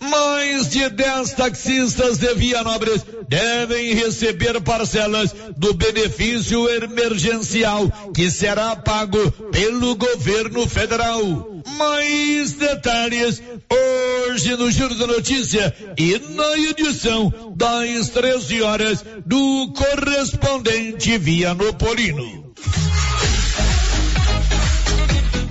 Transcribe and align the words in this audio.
Mais 0.00 0.70
de 0.70 0.88
10 0.88 1.32
taxistas 1.34 2.16
de 2.16 2.34
Vianópolis 2.34 3.04
devem 3.28 3.92
receber 3.94 4.58
parcelas 4.62 5.34
do 5.56 5.74
benefício 5.74 6.68
emergencial 6.70 7.86
que 8.14 8.30
será 8.30 8.74
pago 8.76 9.30
pelo 9.52 9.94
governo 9.96 10.66
federal. 10.66 11.22
Mais 11.76 12.52
detalhes 12.52 13.42
hoje 13.70 14.56
no 14.56 14.70
Giro 14.70 14.94
da 14.94 15.06
Notícia 15.06 15.74
e 15.98 16.18
na 16.30 16.58
edição 16.58 17.54
das 17.54 18.08
13 18.08 18.62
horas 18.62 19.04
do 19.26 19.72
correspondente 19.74 21.18
Vianopolino. 21.18 22.49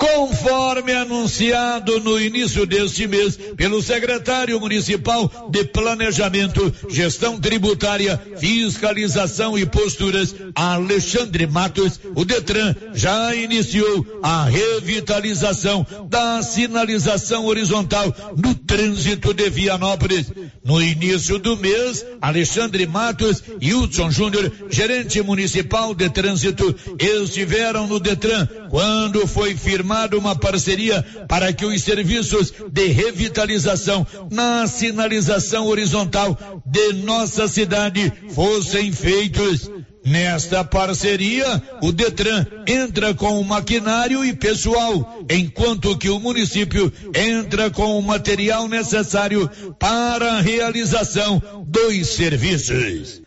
Conforme 0.00 0.94
anunciado 0.94 2.00
no 2.00 2.18
início 2.18 2.64
deste 2.64 3.06
mês 3.06 3.36
pelo 3.54 3.82
secretário 3.82 4.58
municipal 4.58 5.50
de 5.50 5.62
Planejamento, 5.64 6.74
Gestão 6.88 7.38
Tributária, 7.38 8.18
Fiscalização 8.38 9.58
e 9.58 9.66
Posturas, 9.66 10.34
Alexandre 10.54 11.46
Matos, 11.46 12.00
o 12.16 12.24
Detran 12.24 12.74
já 12.94 13.34
iniciou 13.34 14.20
a 14.22 14.44
revitalização 14.44 15.86
da 16.08 16.42
sinalização 16.42 17.44
horizontal 17.44 18.14
no 18.38 18.54
trânsito 18.54 19.34
de 19.34 19.50
Vianópolis. 19.50 20.32
No 20.64 20.80
início 20.80 21.38
do 21.38 21.58
mês, 21.58 22.06
Alexandre 22.22 22.86
Matos 22.86 23.42
e 23.60 23.74
Hudson 23.74 24.10
Júnior, 24.10 24.50
gerente 24.70 25.20
municipal 25.20 25.94
de 25.94 26.08
trânsito, 26.08 26.74
estiveram 26.98 27.86
no 27.86 28.00
Detran 28.00 28.48
quando 28.70 29.26
foi 29.26 29.54
firmado 29.54 29.89
firmado 29.90 30.16
uma 30.16 30.36
parceria 30.36 31.04
para 31.28 31.52
que 31.52 31.66
os 31.66 31.82
serviços 31.82 32.52
de 32.70 32.86
revitalização 32.86 34.06
na 34.30 34.64
sinalização 34.68 35.66
horizontal 35.66 36.62
de 36.64 36.92
nossa 36.92 37.48
cidade 37.48 38.12
fossem 38.32 38.92
feitos. 38.92 39.68
Nesta 40.06 40.64
parceria, 40.64 41.62
o 41.82 41.92
Detran 41.92 42.46
entra 42.66 43.12
com 43.12 43.38
o 43.38 43.44
maquinário 43.44 44.24
e 44.24 44.32
pessoal, 44.32 45.24
enquanto 45.28 45.98
que 45.98 46.08
o 46.08 46.20
município 46.20 46.90
entra 47.14 47.68
com 47.68 47.98
o 47.98 48.02
material 48.02 48.66
necessário 48.68 49.50
para 49.78 50.34
a 50.34 50.40
realização 50.40 51.42
dos 51.66 52.06
serviços. 52.06 53.20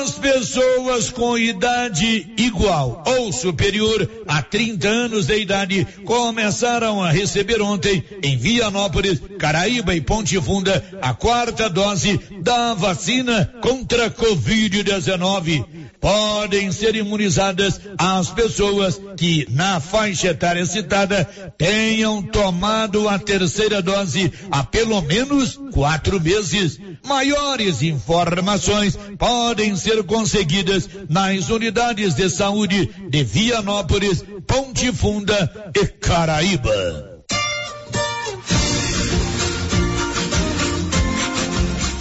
As 0.00 0.12
pessoas 0.12 1.10
com 1.10 1.36
idade 1.36 2.32
igual 2.38 3.04
ou 3.06 3.30
superior 3.30 4.08
a 4.26 4.40
30 4.40 4.88
anos 4.88 5.26
de 5.26 5.38
idade 5.38 5.86
começaram 6.06 7.04
a 7.04 7.10
receber 7.10 7.60
ontem 7.60 8.02
em 8.22 8.34
Vianópolis, 8.34 9.20
Caraíba 9.38 9.94
e 9.94 10.00
Ponte 10.00 10.40
Funda 10.40 10.82
a 11.02 11.12
quarta 11.12 11.68
dose 11.68 12.18
da 12.40 12.72
vacina 12.72 13.52
contra 13.60 14.06
a 14.06 14.10
Covid-19 14.10 15.66
podem 16.00 16.72
ser 16.72 16.96
imunizadas 16.96 17.80
as 17.98 18.30
pessoas 18.30 19.00
que, 19.16 19.46
na 19.50 19.78
faixa 19.78 20.28
etária 20.28 20.64
citada, 20.64 21.24
tenham 21.58 22.22
tomado 22.22 23.08
a 23.08 23.18
terceira 23.18 23.82
dose 23.82 24.32
há 24.50 24.64
pelo 24.64 25.00
menos 25.02 25.60
quatro 25.72 26.20
meses. 26.20 26.80
Maiores 27.06 27.82
informações 27.82 28.98
podem 29.18 29.76
ser 29.76 29.89
conseguidas 30.04 30.88
nas 31.08 31.50
unidades 31.50 32.14
de 32.14 32.28
saúde 32.30 32.90
de 33.08 33.24
Vianópolis, 33.24 34.24
Ponte 34.46 34.92
Funda 34.92 35.72
e 35.74 35.86
Caraíba. 35.86 37.20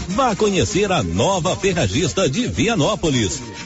Vá 0.10 0.36
conhecer 0.36 0.92
a 0.92 1.02
nova 1.02 1.56
ferragista 1.56 2.30
de 2.30 2.48
Vianópolis. 2.48 3.40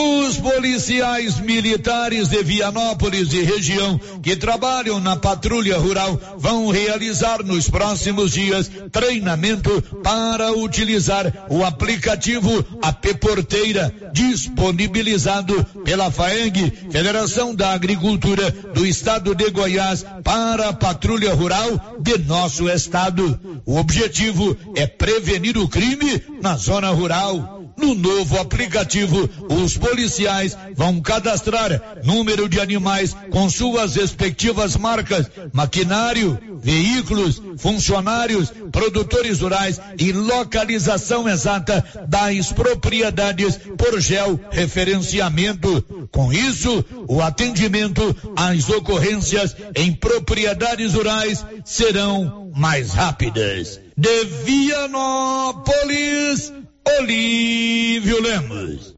Os 0.00 0.36
policiais 0.36 1.40
militares 1.40 2.28
de 2.28 2.40
Vianópolis 2.44 3.32
e 3.32 3.42
região 3.42 3.98
que 4.22 4.36
trabalham 4.36 5.00
na 5.00 5.16
patrulha 5.16 5.76
rural 5.76 6.20
vão 6.36 6.68
realizar 6.68 7.42
nos 7.42 7.68
próximos 7.68 8.30
dias 8.30 8.70
treinamento 8.92 9.82
para 10.04 10.52
utilizar 10.52 11.46
o 11.50 11.64
aplicativo 11.64 12.64
AP 12.80 13.18
Porteira, 13.18 13.92
disponibilizado 14.12 15.64
pela 15.84 16.12
FAENG, 16.12 16.72
Federação 16.92 17.52
da 17.52 17.72
Agricultura 17.72 18.52
do 18.72 18.86
Estado 18.86 19.34
de 19.34 19.50
Goiás, 19.50 20.06
para 20.22 20.68
a 20.68 20.72
patrulha 20.72 21.34
rural 21.34 21.98
de 22.00 22.18
nosso 22.18 22.68
estado. 22.68 23.40
O 23.66 23.76
objetivo 23.76 24.56
é 24.76 24.86
prevenir 24.86 25.58
o 25.58 25.66
crime 25.66 26.22
na 26.40 26.56
zona 26.56 26.90
rural. 26.90 27.57
No 27.78 27.94
novo 27.94 28.38
aplicativo, 28.40 29.30
os 29.48 29.78
policiais 29.78 30.58
vão 30.74 31.00
cadastrar 31.00 31.98
número 32.04 32.48
de 32.48 32.58
animais 32.58 33.14
com 33.30 33.48
suas 33.48 33.94
respectivas 33.94 34.76
marcas, 34.76 35.30
maquinário, 35.52 36.36
veículos, 36.60 37.40
funcionários, 37.56 38.52
produtores 38.72 39.38
rurais 39.38 39.80
e 39.96 40.10
localização 40.12 41.28
exata 41.28 41.84
das 42.08 42.52
propriedades 42.52 43.56
por 43.76 44.00
georreferenciamento. 44.00 46.08
Com 46.10 46.32
isso, 46.32 46.84
o 47.06 47.22
atendimento 47.22 48.16
às 48.36 48.68
ocorrências 48.68 49.54
em 49.76 49.92
propriedades 49.92 50.94
rurais 50.94 51.46
serão 51.64 52.50
mais 52.56 52.92
rápidas. 52.92 53.80
De 53.96 54.24
Vianópolis, 54.44 56.52
Olívio 56.96 58.20
Lemos. 58.20 58.97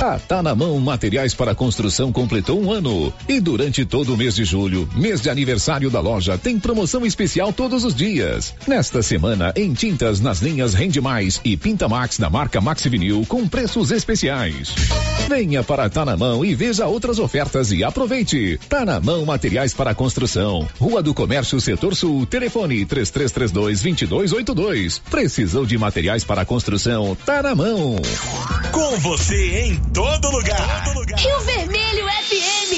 A 0.00 0.18
Tá 0.18 0.42
na 0.42 0.54
Mão 0.54 0.78
Materiais 0.78 1.34
para 1.34 1.54
Construção 1.54 2.12
completou 2.12 2.60
um 2.60 2.70
ano. 2.70 3.12
E 3.28 3.40
durante 3.40 3.84
todo 3.84 4.14
o 4.14 4.16
mês 4.16 4.34
de 4.34 4.44
julho, 4.44 4.88
mês 4.94 5.20
de 5.20 5.30
aniversário 5.30 5.90
da 5.90 6.00
loja, 6.00 6.36
tem 6.36 6.58
promoção 6.58 7.06
especial 7.06 7.52
todos 7.52 7.84
os 7.84 7.94
dias. 7.94 8.54
Nesta 8.66 9.02
semana, 9.02 9.52
em 9.56 9.72
tintas 9.72 10.20
nas 10.20 10.40
linhas 10.40 10.74
Rende 10.74 11.00
Mais 11.00 11.40
e 11.44 11.56
Pinta 11.56 11.88
Max 11.88 12.18
da 12.18 12.28
marca 12.28 12.60
Max 12.60 12.84
Vinil 12.84 13.24
com 13.28 13.46
preços 13.48 13.90
especiais. 13.90 14.74
Venha 15.28 15.62
para 15.62 15.88
Tá 15.88 16.04
na 16.04 16.16
Mão 16.16 16.44
e 16.44 16.54
veja 16.54 16.86
outras 16.86 17.18
ofertas 17.18 17.72
e 17.72 17.82
aproveite. 17.82 18.58
Tá 18.68 18.84
na 18.84 19.00
Mão 19.00 19.24
Materiais 19.24 19.72
para 19.72 19.94
Construção. 19.94 20.68
Rua 20.78 21.02
do 21.02 21.14
Comércio, 21.14 21.60
Setor 21.60 21.94
Sul. 21.94 22.26
Telefone 22.26 22.84
3332 22.84 23.80
2282. 23.82 24.98
Precisou 24.98 25.64
de 25.64 25.78
materiais 25.78 26.24
para 26.24 26.44
construção? 26.44 27.16
Tá 27.24 27.42
na 27.42 27.54
mão. 27.54 27.96
Com 28.72 28.98
você 28.98 29.60
em 29.60 29.83
todo 29.92 30.30
lugar. 30.30 30.84
Todo 30.84 31.00
lugar. 31.00 31.18
Rio 31.18 31.40
Vermelho 31.40 32.06
FM. 32.06 32.72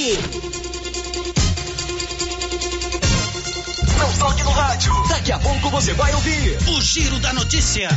Não 3.99 4.13
toque 4.19 4.43
no 4.43 4.51
rádio. 4.51 4.93
Daqui 5.09 5.33
a 5.33 5.39
pouco 5.39 5.71
você 5.71 5.93
vai 5.95 6.15
ouvir 6.15 6.59
o 6.69 6.81
Giro 6.81 7.19
da 7.21 7.33
Notícia. 7.33 7.89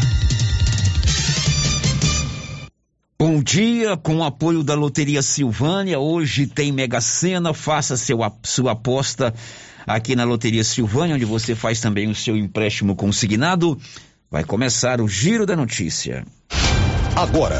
Bom 3.21 3.44
dia, 3.44 3.97
com 3.97 4.17
o 4.17 4.23
apoio 4.23 4.63
da 4.63 4.75
Loteria 4.75 5.21
Silvânia. 5.21 6.00
Hoje 6.00 6.47
tem 6.47 6.71
Mega 6.71 7.01
Sena. 7.01 7.53
Faça 7.53 7.97
seu, 7.97 8.19
sua 8.44 8.71
aposta 8.71 9.33
aqui 9.85 10.15
na 10.15 10.23
Loteria 10.23 10.63
Silvânia, 10.63 11.15
onde 11.15 11.25
você 11.25 11.53
faz 11.53 11.81
também 11.81 12.09
o 12.09 12.15
seu 12.15 12.38
empréstimo 12.38 12.95
consignado. 12.95 13.77
Vai 14.31 14.44
começar 14.44 15.01
o 15.01 15.07
Giro 15.07 15.45
da 15.45 15.55
Notícia. 15.55 16.23
Agora, 17.15 17.59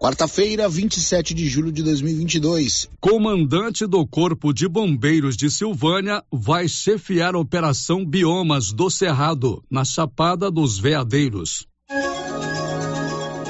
Quarta-feira, 0.00 0.66
27 0.66 1.34
de 1.34 1.46
julho 1.46 1.70
de 1.70 1.82
2022. 1.82 2.88
Comandante 2.98 3.86
do 3.86 4.06
Corpo 4.06 4.50
de 4.50 4.66
Bombeiros 4.66 5.36
de 5.36 5.50
Silvânia 5.50 6.24
vai 6.32 6.66
chefiar 6.66 7.34
a 7.34 7.38
Operação 7.38 8.02
Biomas 8.02 8.72
do 8.72 8.88
Cerrado, 8.88 9.62
na 9.70 9.84
Chapada 9.84 10.50
dos 10.50 10.78
Veadeiros. 10.78 11.66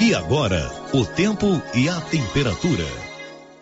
E 0.01 0.13
agora, 0.13 0.69
o 0.93 1.07
tempo 1.07 1.47
e 1.73 1.89
a 1.89 2.01
temperatura. 2.01 3.00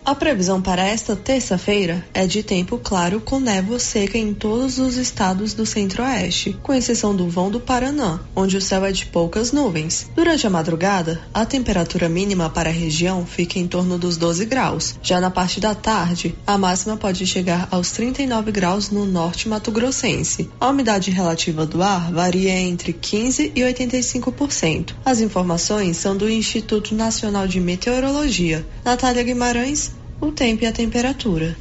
A 0.09 0.15
previsão 0.15 0.63
para 0.63 0.83
esta 0.83 1.15
terça-feira 1.15 2.03
é 2.15 2.27
de 2.27 2.43
tempo 2.43 2.79
claro 2.79 3.21
com 3.21 3.39
névoa 3.39 3.79
seca 3.79 4.17
em 4.17 4.33
todos 4.33 4.79
os 4.79 4.97
estados 4.97 5.53
do 5.53 5.67
centro-oeste, 5.67 6.59
com 6.63 6.73
exceção 6.73 7.15
do 7.15 7.29
vão 7.29 7.51
do 7.51 7.61
Paraná, 7.61 8.19
onde 8.35 8.57
o 8.57 8.61
céu 8.63 8.87
é 8.87 8.91
de 8.91 9.05
poucas 9.05 9.53
nuvens. 9.53 10.11
Durante 10.17 10.47
a 10.47 10.51
madrugada, 10.51 11.21
a 11.35 11.45
temperatura 11.45 12.09
mínima 12.09 12.49
para 12.49 12.71
a 12.71 12.73
região 12.73 13.27
fica 13.27 13.59
em 13.59 13.69
torno 13.69 13.99
dos 13.99 14.17
12 14.17 14.47
graus. 14.47 14.99
Já 15.03 15.21
na 15.21 15.31
parte 15.31 15.61
da 15.61 15.75
tarde, 15.75 16.35
a 16.47 16.57
máxima 16.57 16.97
pode 16.97 17.27
chegar 17.27 17.69
aos 17.71 17.91
39 17.91 18.51
graus 18.51 18.89
no 18.89 19.05
norte 19.05 19.47
mato-grossense. 19.47 20.49
A 20.59 20.71
umidade 20.71 21.11
relativa 21.11 21.67
do 21.67 21.83
ar 21.83 22.11
varia 22.11 22.59
entre 22.59 22.95
15 22.95 23.53
e 23.55 23.61
85%. 23.61 24.95
As 25.05 25.21
informações 25.21 25.99
são 25.99 26.17
do 26.17 26.31
Instituto 26.31 26.95
Nacional 26.95 27.47
de 27.47 27.61
Meteorologia. 27.61 28.67
Natália 28.83 29.23
Guimarães, 29.23 29.98
o 30.21 30.33
tempo 30.33 30.65
e 30.65 30.67
a 30.67 30.73
temperatura. 30.73 31.57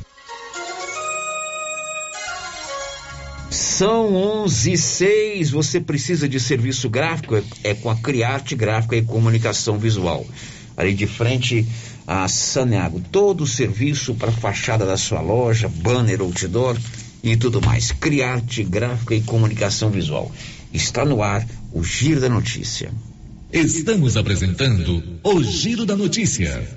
São 3.49 4.15
11 4.15 4.71
e 4.71 4.77
6. 4.77 5.51
Você 5.51 5.79
precisa 5.79 6.27
de 6.27 6.39
serviço 6.39 6.89
gráfico? 6.89 7.35
É, 7.35 7.43
é 7.63 7.73
com 7.75 7.89
a 7.89 7.95
Criarte 7.95 8.55
Gráfica 8.55 8.95
e 8.95 9.03
Comunicação 9.03 9.77
Visual. 9.77 10.25
Ali 10.75 10.93
de 10.93 11.05
frente 11.05 11.65
a 12.07 12.27
Saneago. 12.27 13.01
Todo 13.11 13.43
o 13.43 13.47
serviço 13.47 14.15
para 14.15 14.31
fachada 14.31 14.85
da 14.85 14.97
sua 14.97 15.21
loja, 15.21 15.67
banner, 15.67 16.21
outdoor 16.21 16.77
e 17.23 17.37
tudo 17.37 17.61
mais. 17.61 17.91
Criarte 17.91 18.63
Gráfica 18.63 19.13
e 19.13 19.21
Comunicação 19.21 19.91
Visual. 19.91 20.31
Está 20.73 21.05
no 21.05 21.21
ar 21.21 21.47
o 21.71 21.83
Giro 21.83 22.19
da 22.19 22.29
Notícia. 22.29 22.91
Estamos 23.53 24.17
apresentando 24.17 25.03
o 25.23 25.43
Giro 25.43 25.85
da 25.85 25.95
Notícia. 25.95 26.76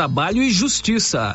Trabalho 0.00 0.42
e 0.42 0.48
Justiça. 0.48 1.34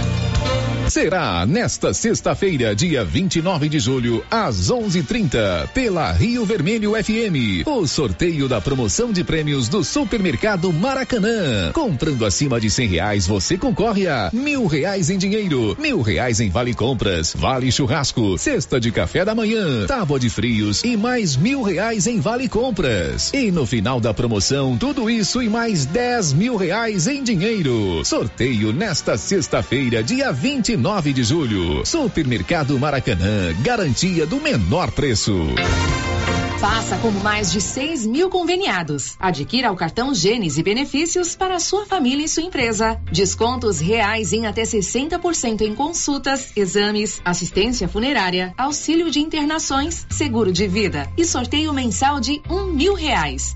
será 0.91 1.45
nesta 1.45 1.93
sexta-feira, 1.93 2.75
dia 2.75 3.05
29 3.05 3.69
de 3.69 3.79
julho, 3.79 4.25
às 4.29 4.69
11:30, 4.69 5.69
pela 5.73 6.11
Rio 6.11 6.43
Vermelho 6.43 6.91
FM, 7.01 7.65
o 7.65 7.87
sorteio 7.87 8.49
da 8.49 8.59
promoção 8.59 9.13
de 9.13 9.23
prêmios 9.23 9.69
do 9.69 9.85
Supermercado 9.85 10.71
Maracanã. 10.73 11.71
Comprando 11.71 12.25
acima 12.25 12.59
de 12.59 12.69
cem 12.69 12.89
reais, 12.89 13.25
você 13.25 13.57
concorre 13.57 14.05
a 14.09 14.31
mil 14.33 14.65
reais 14.65 15.09
em 15.09 15.17
dinheiro, 15.17 15.77
mil 15.79 16.01
reais 16.01 16.41
em 16.41 16.49
vale 16.49 16.73
compras, 16.73 17.33
vale 17.37 17.71
churrasco, 17.71 18.37
cesta 18.37 18.77
de 18.77 18.91
café 18.91 19.23
da 19.23 19.33
manhã, 19.33 19.85
tábua 19.87 20.19
de 20.19 20.29
frios 20.29 20.83
e 20.83 20.97
mais 20.97 21.37
mil 21.37 21.61
reais 21.61 22.05
em 22.05 22.19
vale 22.19 22.49
compras. 22.49 23.31
E 23.33 23.49
no 23.49 23.65
final 23.65 24.01
da 24.01 24.13
promoção, 24.13 24.77
tudo 24.77 25.09
isso 25.09 25.41
e 25.41 25.47
mais 25.47 25.85
dez 25.85 26.33
mil 26.33 26.57
reais 26.57 27.07
em 27.07 27.23
dinheiro. 27.23 28.03
Sorteio 28.03 28.73
nesta 28.73 29.17
sexta-feira, 29.17 30.03
dia 30.03 30.33
29 30.33 30.80
9 30.81 31.13
de 31.13 31.23
julho. 31.23 31.85
Supermercado 31.85 32.77
Maracanã, 32.79 33.53
garantia 33.61 34.25
do 34.25 34.37
menor 34.37 34.89
preço. 34.91 35.31
Faça 36.59 36.97
como 36.97 37.19
mais 37.21 37.51
de 37.51 37.61
6 37.61 38.05
mil 38.07 38.29
conveniados. 38.29 39.15
Adquira 39.19 39.71
o 39.71 39.75
cartão 39.75 40.13
Gênesis 40.13 40.57
e 40.57 40.63
benefícios 40.63 41.35
para 41.35 41.59
sua 41.59 41.85
família 41.85 42.25
e 42.25 42.29
sua 42.29 42.43
empresa. 42.43 42.99
Descontos 43.11 43.79
reais 43.79 44.33
em 44.33 44.47
até 44.47 44.63
60% 44.63 45.61
em 45.61 45.75
consultas, 45.75 46.51
exames, 46.55 47.21
assistência 47.23 47.87
funerária, 47.87 48.53
auxílio 48.57 49.11
de 49.11 49.19
internações, 49.19 50.05
seguro 50.09 50.51
de 50.51 50.67
vida 50.67 51.07
e 51.15 51.25
sorteio 51.25 51.71
mensal 51.73 52.19
de 52.19 52.41
um 52.49 52.65
mil 52.65 52.95
reais. 52.95 53.55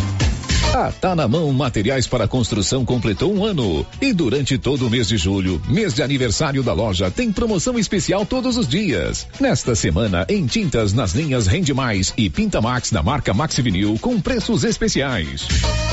A 0.73 0.89
Tá 0.89 1.13
na 1.13 1.27
Mão 1.27 1.51
Materiais 1.51 2.07
para 2.07 2.29
Construção 2.29 2.85
completou 2.85 3.33
um 3.33 3.43
ano. 3.43 3.85
E 3.99 4.13
durante 4.13 4.57
todo 4.57 4.87
o 4.87 4.89
mês 4.89 5.09
de 5.09 5.17
julho, 5.17 5.61
mês 5.67 5.93
de 5.93 6.01
aniversário 6.01 6.63
da 6.63 6.71
loja, 6.71 7.11
tem 7.11 7.29
promoção 7.29 7.77
especial 7.77 8.25
todos 8.25 8.55
os 8.55 8.67
dias. 8.67 9.27
Nesta 9.37 9.75
semana, 9.75 10.25
em 10.29 10.45
tintas 10.45 10.93
nas 10.93 11.13
linhas 11.13 11.45
Rende 11.45 11.73
Mais 11.73 12.13
e 12.17 12.29
Pinta 12.29 12.61
Max 12.61 12.89
da 12.89 13.03
marca 13.03 13.33
Maxivinil 13.33 13.97
com 13.99 14.21
preços 14.21 14.63
especiais. 14.63 15.45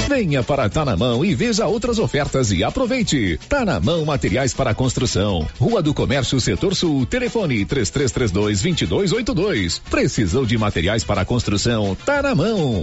Venha 0.09 0.45
para 0.45 0.69
Tá 0.69 0.85
na 0.85 0.97
Mão 0.97 1.25
e 1.25 1.35
veja 1.35 1.67
outras 1.67 1.99
ofertas 1.99 2.53
e 2.53 2.63
aproveite. 2.63 3.39
Tá 3.49 3.65
na 3.65 3.81
Mão 3.81 4.05
Materiais 4.05 4.55
para 4.55 4.75
Construção. 4.75 5.45
Rua 5.59 5.83
do 5.83 5.93
Comércio 5.93 6.41
Setor 6.41 6.77
Sul. 6.77 7.05
Telefone 7.05 7.65
3332 7.65 8.63
2282. 8.63 9.81
Precisou 9.91 10.47
de 10.47 10.57
materiais 10.57 11.03
para 11.03 11.25
construção? 11.25 11.97
Tá 12.07 12.23
na 12.23 12.35
mão 12.35 12.83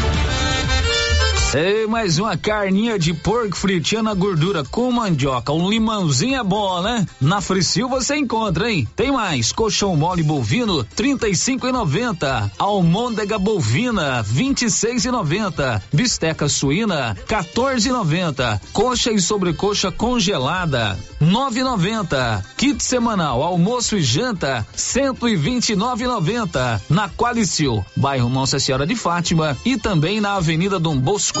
Ei, 1.53 1.85
mais 1.85 2.17
uma 2.17 2.37
carninha 2.37 2.97
de 2.97 3.13
porco 3.13 3.57
fritinha 3.57 4.01
na 4.01 4.13
gordura 4.13 4.63
com 4.63 4.89
mandioca. 4.89 5.51
Um 5.51 5.69
limãozinho 5.69 6.39
é 6.39 6.43
bom, 6.43 6.81
né? 6.81 7.05
Na 7.19 7.41
Fricil 7.41 7.89
você 7.89 8.15
encontra, 8.15 8.71
hein? 8.71 8.87
Tem 8.95 9.11
mais. 9.11 9.51
Colchão 9.51 9.93
mole 9.97 10.23
bovino, 10.23 10.81
trinta 10.81 11.27
e 11.27 11.35
cinco 11.35 11.67
e 11.67 11.71
noventa. 11.73 12.49
Almôndega 12.57 13.37
bovina, 13.37 14.23
vinte 14.23 14.61
e 14.61 14.71
seis 14.71 15.03
e 15.03 15.11
noventa. 15.11 15.83
Bisteca 15.91 16.47
suína, 16.47 17.17
14 17.27 17.89
e 17.89 17.91
noventa. 17.91 18.61
Coxa 18.71 19.11
e 19.11 19.19
sobrecoxa 19.19 19.91
congelada, 19.91 20.97
nove 21.19 21.59
e 21.59 21.63
noventa. 21.63 22.45
Kit 22.55 22.81
semanal, 22.81 23.43
almoço 23.43 23.97
e 23.97 24.01
janta, 24.01 24.65
cento 24.73 25.27
e 25.27 25.35
vinte 25.35 25.71
e 25.71 25.75
nove 25.75 26.05
e 26.05 26.07
noventa. 26.07 26.81
Na 26.89 27.09
Qualicil, 27.09 27.85
bairro 27.93 28.29
Nossa 28.29 28.57
Senhora 28.57 28.87
de 28.87 28.95
Fátima 28.95 29.57
e 29.65 29.75
também 29.75 30.21
na 30.21 30.35
Avenida 30.35 30.79
Dom 30.79 30.97
Bosco. 30.97 31.40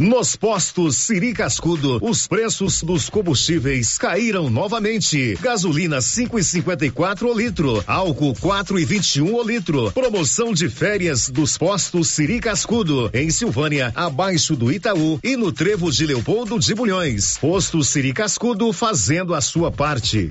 Nos 0.00 0.34
postos 0.34 0.96
Siri 0.96 1.34
Cascudo, 1.34 1.98
os 2.00 2.26
preços 2.26 2.82
dos 2.82 3.10
combustíveis 3.10 3.98
caíram 3.98 4.48
novamente. 4.48 5.36
Gasolina 5.42 5.98
5,54 5.98 7.24
o 7.24 7.38
litro, 7.38 7.84
álcool 7.86 8.32
4,21 8.32 9.30
o 9.30 9.42
litro. 9.42 9.92
Promoção 9.92 10.54
de 10.54 10.70
férias 10.70 11.28
dos 11.28 11.58
postos 11.58 12.08
Siri 12.08 12.40
Cascudo, 12.40 13.10
em 13.12 13.28
Silvânia, 13.28 13.92
abaixo 13.94 14.56
do 14.56 14.72
Itaú 14.72 15.20
e 15.22 15.36
no 15.36 15.52
Trevo 15.52 15.92
de 15.92 16.06
Leopoldo 16.06 16.58
de 16.58 16.74
Bulhões. 16.74 17.36
Posto 17.36 17.84
Siri 17.84 18.14
Cascudo 18.14 18.72
fazendo 18.72 19.34
a 19.34 19.42
sua 19.42 19.70
parte. 19.70 20.30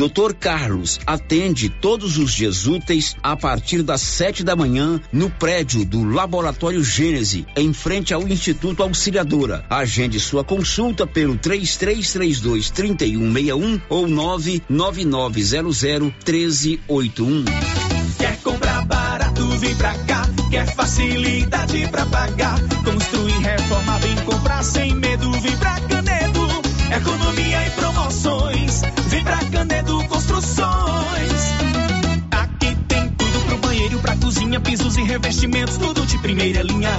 Dr. 0.00 0.32
Carlos 0.32 0.98
atende 1.06 1.68
todos 1.68 2.16
os 2.16 2.32
dias 2.32 2.66
úteis 2.66 3.14
a 3.22 3.36
partir 3.36 3.82
das 3.82 4.00
sete 4.00 4.42
da 4.42 4.56
manhã 4.56 4.98
no 5.12 5.28
prédio 5.28 5.84
do 5.84 6.02
Laboratório 6.02 6.82
Gênese, 6.82 7.46
em 7.54 7.70
frente 7.74 8.14
ao 8.14 8.26
Instituto 8.26 8.82
Auxiliadora. 8.82 9.62
Agende 9.68 10.18
sua 10.18 10.42
consulta 10.42 11.06
pelo 11.06 11.36
3332 11.36 12.70
3161 12.70 13.78
ou 13.90 14.08
99900 14.08 16.14
1381. 16.26 17.44
Quer 18.16 18.38
comprar 18.38 18.86
barato, 18.86 19.46
vem 19.58 19.74
pra 19.74 19.92
cá. 20.06 20.22
Quer 20.50 20.66
facilidade 20.74 21.86
pra 21.88 22.06
pagar. 22.06 22.58
Construir, 22.84 23.38
reforma, 23.38 23.98
vem 23.98 24.16
comprar 24.24 24.62
sem 24.62 24.94
medo, 24.94 25.30
vem 25.42 25.56
pra 25.58 25.69
cozinha, 34.50 34.60
pisos 34.60 34.96
e 34.96 35.02
revestimentos, 35.02 35.76
tudo 35.76 36.04
de 36.04 36.18
primeira 36.18 36.62
linha. 36.62 36.90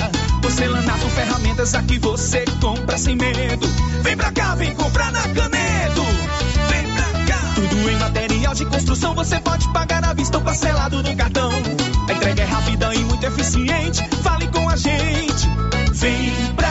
Porcelanato, 0.41 1.05
ferramentas, 1.09 1.75
aqui 1.75 1.99
você 1.99 2.45
compra 2.61 2.97
sem 2.97 3.15
medo. 3.15 3.67
Vem 4.01 4.15
pra 4.15 4.31
cá, 4.31 4.55
vem 4.55 4.73
comprar 4.73 5.11
na 5.11 5.21
Canedo. 5.21 6.03
Vem 6.69 6.87
pra 6.93 7.25
cá. 7.25 7.41
Tudo 7.55 7.89
em 7.89 7.95
material 7.97 8.53
de 8.53 8.65
construção, 8.65 9.13
você 9.13 9.39
pode 9.39 9.67
pagar 9.73 10.03
à 10.05 10.13
vista 10.13 10.37
ou 10.37 10.43
parcelado 10.43 11.03
no 11.03 11.15
cartão. 11.15 11.51
A 12.07 12.13
entrega 12.13 12.41
é 12.41 12.45
rápida 12.45 12.95
e 12.95 12.99
muito 12.99 13.25
eficiente. 13.25 14.01
Fale 14.23 14.47
com 14.47 14.69
a 14.69 14.75
gente. 14.77 15.49
Vem 15.91 16.31
pra. 16.55 16.70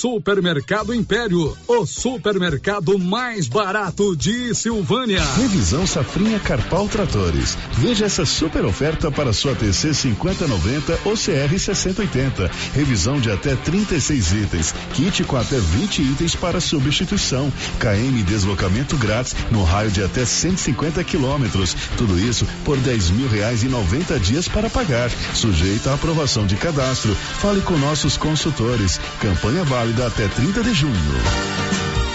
Supermercado 0.00 0.94
Império, 0.94 1.54
o 1.68 1.84
supermercado 1.84 2.98
mais 2.98 3.46
barato 3.46 4.16
de 4.16 4.54
Silvânia. 4.54 5.22
Revisão 5.34 5.86
Safrinha 5.86 6.40
Carpal 6.40 6.88
Tratores. 6.88 7.58
Veja 7.72 8.06
essa 8.06 8.24
super 8.24 8.64
oferta 8.64 9.10
para 9.10 9.34
sua 9.34 9.54
TC 9.54 9.92
5090 9.92 11.00
ou 11.04 11.12
CR 11.12 11.58
6080. 11.58 12.50
Revisão 12.72 13.20
de 13.20 13.30
até 13.30 13.54
36 13.54 14.32
itens. 14.32 14.74
Kit 14.94 15.22
com 15.24 15.36
até 15.36 15.58
20 15.58 16.00
itens 16.00 16.34
para 16.34 16.62
substituição. 16.62 17.52
KM 17.78 18.22
deslocamento 18.22 18.96
grátis 18.96 19.36
no 19.50 19.64
raio 19.64 19.90
de 19.90 20.02
até 20.02 20.24
150 20.24 21.04
quilômetros. 21.04 21.76
Tudo 21.98 22.18
isso 22.18 22.46
por 22.64 22.78
10 22.78 23.10
mil 23.10 23.28
reais 23.28 23.62
e 23.64 23.68
90 23.68 24.18
dias 24.18 24.48
para 24.48 24.70
pagar. 24.70 25.10
Sujeito 25.34 25.90
à 25.90 25.94
aprovação 25.94 26.46
de 26.46 26.56
cadastro. 26.56 27.14
Fale 27.14 27.60
com 27.60 27.76
nossos 27.76 28.16
consultores. 28.16 28.98
Campanha 29.20 29.62
válida 29.90 30.06
até 30.06 30.28
30 30.28 30.62
de 30.62 30.72
junho. 30.72 30.94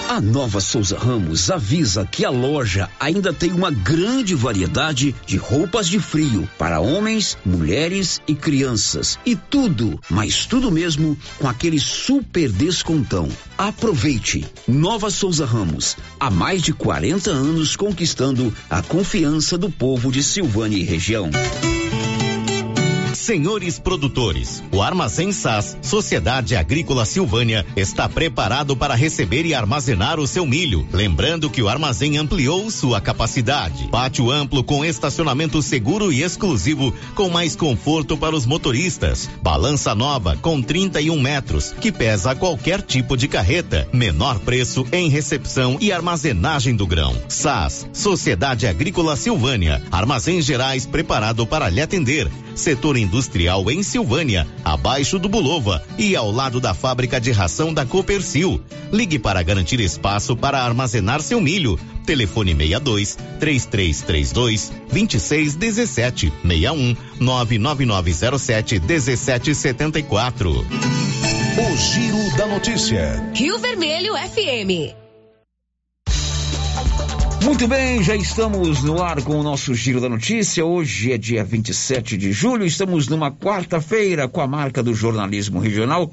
A 0.07 0.21
Nova 0.21 0.61
Souza 0.61 0.97
Ramos 0.97 1.49
avisa 1.51 2.05
que 2.09 2.23
a 2.23 2.29
loja 2.29 2.89
ainda 2.99 3.33
tem 3.33 3.51
uma 3.51 3.69
grande 3.69 4.33
variedade 4.33 5.13
de 5.25 5.35
roupas 5.35 5.87
de 5.87 5.99
frio 5.99 6.47
para 6.57 6.79
homens, 6.79 7.37
mulheres 7.45 8.21
e 8.27 8.33
crianças. 8.33 9.19
E 9.25 9.35
tudo, 9.35 9.99
mas 10.09 10.45
tudo 10.45 10.71
mesmo, 10.71 11.17
com 11.37 11.49
aquele 11.49 11.79
super 11.79 12.49
descontão. 12.49 13.27
Aproveite! 13.57 14.45
Nova 14.67 15.09
Souza 15.09 15.45
Ramos, 15.45 15.97
há 16.19 16.29
mais 16.29 16.61
de 16.61 16.71
40 16.71 17.29
anos 17.31 17.75
conquistando 17.75 18.53
a 18.69 18.81
confiança 18.81 19.57
do 19.57 19.69
povo 19.69 20.11
de 20.11 20.23
Silvânia 20.23 20.77
e 20.77 20.83
região. 20.83 21.29
Senhores 23.25 23.79
produtores, 23.79 24.63
o 24.71 24.83
Armazém 24.83 25.31
SAS, 25.31 25.75
Sociedade 25.81 26.55
Agrícola 26.55 27.05
Silvânia, 27.05 27.65
está 27.75 28.07
preparado 28.07 28.77
para 28.77 28.93
receber 28.93 29.47
e 29.47 29.53
armazenar 29.55 30.19
o 30.19 30.27
seu 30.27 30.45
milho. 30.45 30.87
Lembrando 30.93 31.49
que 31.49 31.59
o 31.59 31.67
armazém 31.67 32.19
ampliou 32.19 32.69
sua 32.69 33.01
capacidade. 33.01 33.87
Pátio 33.87 34.29
amplo 34.29 34.63
com 34.63 34.85
estacionamento 34.85 35.59
seguro 35.63 36.13
e 36.13 36.21
exclusivo, 36.21 36.93
com 37.15 37.27
mais 37.27 37.55
conforto 37.55 38.15
para 38.15 38.35
os 38.35 38.45
motoristas. 38.45 39.27
Balança 39.41 39.95
nova 39.95 40.37
com 40.39 40.61
31 40.61 41.19
metros, 41.19 41.73
que 41.81 41.91
pesa 41.91 42.35
qualquer 42.35 42.83
tipo 42.83 43.17
de 43.17 43.27
carreta. 43.27 43.89
Menor 43.91 44.37
preço 44.37 44.85
em 44.91 45.09
recepção 45.09 45.79
e 45.81 45.91
armazenagem 45.91 46.75
do 46.75 46.85
grão. 46.85 47.17
SAS, 47.27 47.87
Sociedade 47.91 48.67
Agrícola 48.67 49.15
Silvânia, 49.15 49.81
Armazéns 49.91 50.45
Gerais 50.45 50.85
preparado 50.85 51.47
para 51.47 51.67
lhe 51.69 51.81
atender. 51.81 52.29
Setor 52.55 52.95
industrial 53.15 53.71
em 53.71 53.81
Silvânia, 53.81 54.45
abaixo 54.63 55.17
do 55.17 55.29
Bulova 55.29 55.81
e 55.97 56.17
ao 56.17 56.29
lado 56.29 56.59
da 56.59 56.73
fábrica 56.73 57.19
de 57.19 57.31
ração 57.31 57.73
da 57.73 57.85
Copercil. 57.85 58.61
Ligue 58.91 59.17
para 59.17 59.41
garantir 59.41 59.79
espaço 59.79 60.35
para 60.35 60.61
armazenar 60.61 61.21
seu 61.21 61.39
milho. 61.39 61.79
Telefone 62.05 62.53
62 62.53 63.17
3332 63.39 64.73
2617 64.91 66.33
61 66.43 66.95
99907 67.17 68.79
1774. 68.81 70.51
O 70.51 71.77
Giro 71.77 72.37
da 72.37 72.47
Notícia. 72.47 73.31
Rio 73.33 73.57
Vermelho 73.59 74.13
FM. 74.13 75.04
Muito 77.45 77.67
bem, 77.67 78.01
já 78.01 78.15
estamos 78.15 78.81
no 78.81 79.03
ar 79.03 79.21
com 79.21 79.39
o 79.39 79.43
nosso 79.43 79.75
Giro 79.75 80.01
da 80.01 80.09
Notícia. 80.09 80.65
Hoje 80.65 81.11
é 81.11 81.17
dia 81.17 81.43
27 81.43 82.17
de 82.17 82.31
julho, 82.31 82.65
estamos 82.65 83.07
numa 83.07 83.31
quarta-feira 83.31 84.27
com 84.27 84.41
a 84.41 84.47
marca 84.47 84.81
do 84.81 84.95
jornalismo 84.95 85.59
regional 85.59 86.11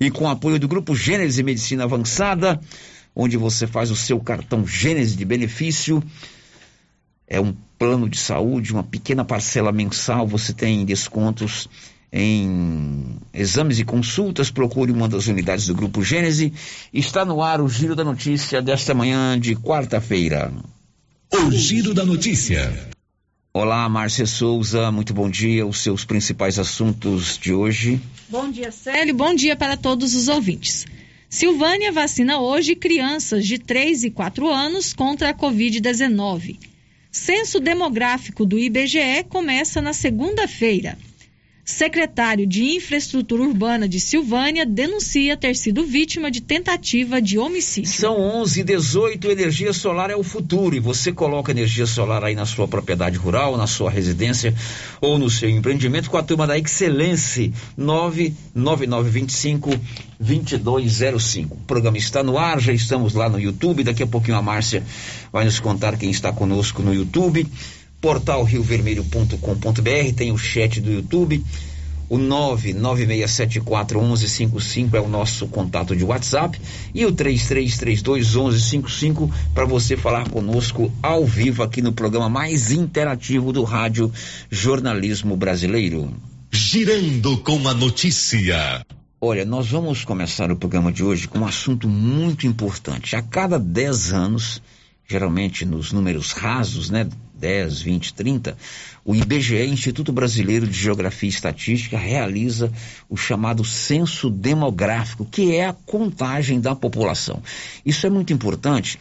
e 0.00 0.10
com 0.10 0.24
o 0.24 0.28
apoio 0.28 0.58
do 0.58 0.66
Grupo 0.66 0.96
Gênese 0.96 1.42
Medicina 1.42 1.84
Avançada, 1.84 2.58
onde 3.14 3.36
você 3.36 3.66
faz 3.66 3.90
o 3.90 3.94
seu 3.94 4.18
cartão 4.20 4.66
Gênese 4.66 5.18
de 5.18 5.24
benefício. 5.26 6.02
É 7.28 7.38
um 7.38 7.54
plano 7.78 8.08
de 8.08 8.18
saúde, 8.18 8.72
uma 8.72 8.82
pequena 8.82 9.22
parcela 9.22 9.70
mensal, 9.70 10.26
você 10.26 10.54
tem 10.54 10.82
descontos 10.86 11.68
em 12.12 13.18
exames 13.32 13.78
e 13.78 13.84
consultas, 13.84 14.50
procure 14.50 14.90
uma 14.90 15.08
das 15.08 15.26
unidades 15.26 15.66
do 15.66 15.74
Grupo 15.74 16.02
Gênese. 16.02 16.52
Está 16.92 17.24
no 17.24 17.42
ar 17.42 17.60
o 17.60 17.68
Giro 17.68 17.94
da 17.94 18.04
Notícia 18.04 18.60
desta 18.60 18.94
manhã 18.94 19.38
de 19.38 19.54
quarta-feira. 19.54 20.52
O 21.32 21.50
Giro 21.52 21.94
da 21.94 22.04
Notícia. 22.04 22.90
Olá, 23.52 23.88
Márcia 23.88 24.26
Souza, 24.26 24.90
muito 24.92 25.12
bom 25.12 25.28
dia. 25.28 25.66
Os 25.66 25.78
seus 25.78 26.04
principais 26.04 26.58
assuntos 26.58 27.38
de 27.38 27.52
hoje. 27.52 28.00
Bom 28.28 28.50
dia, 28.50 28.70
Célio. 28.70 29.14
Bom 29.14 29.34
dia 29.34 29.56
para 29.56 29.76
todos 29.76 30.14
os 30.14 30.28
ouvintes. 30.28 30.86
Silvânia 31.28 31.92
vacina 31.92 32.40
hoje 32.40 32.74
crianças 32.74 33.46
de 33.46 33.58
3 33.58 34.04
e 34.04 34.10
4 34.10 34.48
anos 34.48 34.92
contra 34.92 35.30
a 35.30 35.34
Covid-19. 35.34 36.58
Censo 37.12 37.60
demográfico 37.60 38.44
do 38.44 38.58
IBGE 38.58 39.24
começa 39.28 39.80
na 39.80 39.92
segunda-feira. 39.92 40.96
Secretário 41.70 42.46
de 42.46 42.64
Infraestrutura 42.76 43.42
Urbana 43.42 43.88
de 43.88 43.98
Silvânia 44.00 44.66
denuncia 44.66 45.36
ter 45.36 45.54
sido 45.56 45.84
vítima 45.84 46.30
de 46.30 46.40
tentativa 46.40 47.22
de 47.22 47.38
homicídio. 47.38 47.90
São 47.90 48.20
11 48.20 48.64
18 48.64 49.30
energia 49.30 49.72
solar 49.72 50.10
é 50.10 50.16
o 50.16 50.22
futuro 50.22 50.74
e 50.76 50.80
você 50.80 51.12
coloca 51.12 51.52
energia 51.52 51.86
solar 51.86 52.24
aí 52.24 52.34
na 52.34 52.44
sua 52.44 52.66
propriedade 52.66 53.16
rural, 53.16 53.56
na 53.56 53.66
sua 53.66 53.90
residência 53.90 54.54
ou 55.00 55.18
no 55.18 55.30
seu 55.30 55.48
empreendimento 55.48 56.10
com 56.10 56.16
a 56.16 56.22
turma 56.22 56.46
da 56.46 56.58
Excelência 56.58 57.52
99925 57.76 59.70
2205. 60.18 61.54
O 61.54 61.58
programa 61.60 61.96
está 61.96 62.22
no 62.22 62.36
ar, 62.36 62.60
já 62.60 62.72
estamos 62.72 63.14
lá 63.14 63.28
no 63.28 63.40
YouTube, 63.40 63.84
daqui 63.84 64.02
a 64.02 64.06
pouquinho 64.06 64.36
a 64.36 64.42
Márcia 64.42 64.82
vai 65.32 65.44
nos 65.44 65.60
contar 65.60 65.96
quem 65.96 66.10
está 66.10 66.32
conosco 66.32 66.82
no 66.82 66.92
YouTube 66.92 67.46
portal 68.00 68.42
riovermelho.com.br, 68.42 70.14
tem 70.16 70.32
o 70.32 70.38
chat 70.38 70.80
do 70.80 70.90
YouTube, 70.90 71.44
o 72.10 72.18
996741155 72.18 74.94
é 74.94 75.00
o 75.00 75.06
nosso 75.06 75.46
contato 75.46 75.94
de 75.94 76.02
WhatsApp 76.04 76.60
e 76.92 77.06
o 77.06 77.12
33321155 77.12 79.30
para 79.54 79.64
você 79.64 79.96
falar 79.96 80.28
conosco 80.28 80.92
ao 81.00 81.24
vivo 81.24 81.62
aqui 81.62 81.80
no 81.80 81.92
programa 81.92 82.28
mais 82.28 82.72
interativo 82.72 83.52
do 83.52 83.62
rádio 83.62 84.12
Jornalismo 84.50 85.36
Brasileiro. 85.36 86.12
Girando 86.50 87.38
com 87.38 87.68
a 87.68 87.74
notícia. 87.74 88.84
Olha, 89.20 89.44
nós 89.44 89.68
vamos 89.68 90.04
começar 90.04 90.50
o 90.50 90.56
programa 90.56 90.90
de 90.90 91.04
hoje 91.04 91.28
com 91.28 91.38
um 91.40 91.46
assunto 91.46 91.86
muito 91.86 92.44
importante. 92.44 93.14
A 93.14 93.22
cada 93.22 93.56
10 93.56 94.12
anos, 94.12 94.60
geralmente 95.06 95.64
nos 95.64 95.92
números 95.92 96.32
rasos, 96.32 96.90
né, 96.90 97.08
10, 97.40 97.80
20, 97.80 98.14
30, 98.14 98.56
o 99.04 99.14
IBGE, 99.14 99.66
Instituto 99.66 100.12
Brasileiro 100.12 100.66
de 100.66 100.78
Geografia 100.78 101.28
e 101.28 101.32
Estatística, 101.32 101.96
realiza 101.96 102.70
o 103.08 103.16
chamado 103.16 103.64
censo 103.64 104.28
demográfico, 104.30 105.24
que 105.24 105.56
é 105.56 105.66
a 105.66 105.72
contagem 105.72 106.60
da 106.60 106.76
população. 106.76 107.42
Isso 107.84 108.06
é 108.06 108.10
muito 108.10 108.32
importante 108.32 108.98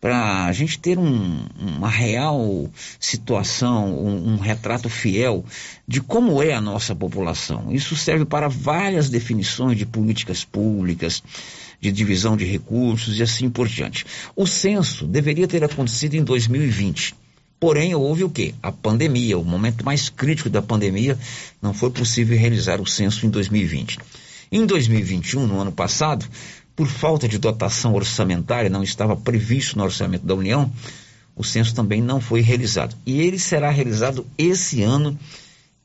para 0.00 0.46
a 0.46 0.52
gente 0.52 0.78
ter 0.78 0.98
um, 0.98 1.44
uma 1.58 1.88
real 1.88 2.70
situação, 3.00 3.98
um, 3.98 4.34
um, 4.34 4.36
retrato 4.36 4.88
fiel 4.88 5.44
de 5.86 6.00
como 6.00 6.42
é 6.42 6.52
a 6.52 6.60
nossa 6.60 6.94
população. 6.94 7.72
Isso 7.72 7.96
serve 7.96 8.24
para 8.24 8.48
várias 8.48 9.10
definições 9.10 9.76
de 9.76 9.84
políticas 9.84 10.44
públicas, 10.44 11.22
de 11.80 11.90
divisão 11.90 12.36
de 12.36 12.44
recursos 12.44 13.18
e 13.18 13.22
assim 13.22 13.50
por 13.50 13.66
diante. 13.66 14.04
O 14.36 14.46
censo 14.46 15.06
deveria 15.06 15.48
ter 15.48 15.64
acontecido 15.64 16.14
em 16.14 16.22
2020. 16.22 17.14
Porém, 17.60 17.94
houve 17.94 18.22
o 18.22 18.30
quê? 18.30 18.54
A 18.62 18.70
pandemia, 18.70 19.36
o 19.36 19.44
momento 19.44 19.84
mais 19.84 20.08
crítico 20.08 20.48
da 20.48 20.62
pandemia, 20.62 21.18
não 21.60 21.74
foi 21.74 21.90
possível 21.90 22.38
realizar 22.38 22.80
o 22.80 22.86
censo 22.86 23.26
em 23.26 23.30
2020. 23.30 23.98
Em 24.50 24.64
2021, 24.64 25.46
no 25.46 25.60
ano 25.60 25.72
passado, 25.72 26.24
por 26.76 26.86
falta 26.86 27.26
de 27.26 27.38
dotação 27.38 27.94
orçamentária, 27.94 28.70
não 28.70 28.84
estava 28.84 29.16
previsto 29.16 29.76
no 29.76 29.82
orçamento 29.82 30.24
da 30.24 30.34
União, 30.34 30.72
o 31.34 31.42
censo 31.42 31.74
também 31.74 32.00
não 32.00 32.20
foi 32.20 32.40
realizado. 32.40 32.96
E 33.04 33.20
ele 33.20 33.38
será 33.38 33.70
realizado 33.70 34.24
esse 34.38 34.82
ano 34.82 35.18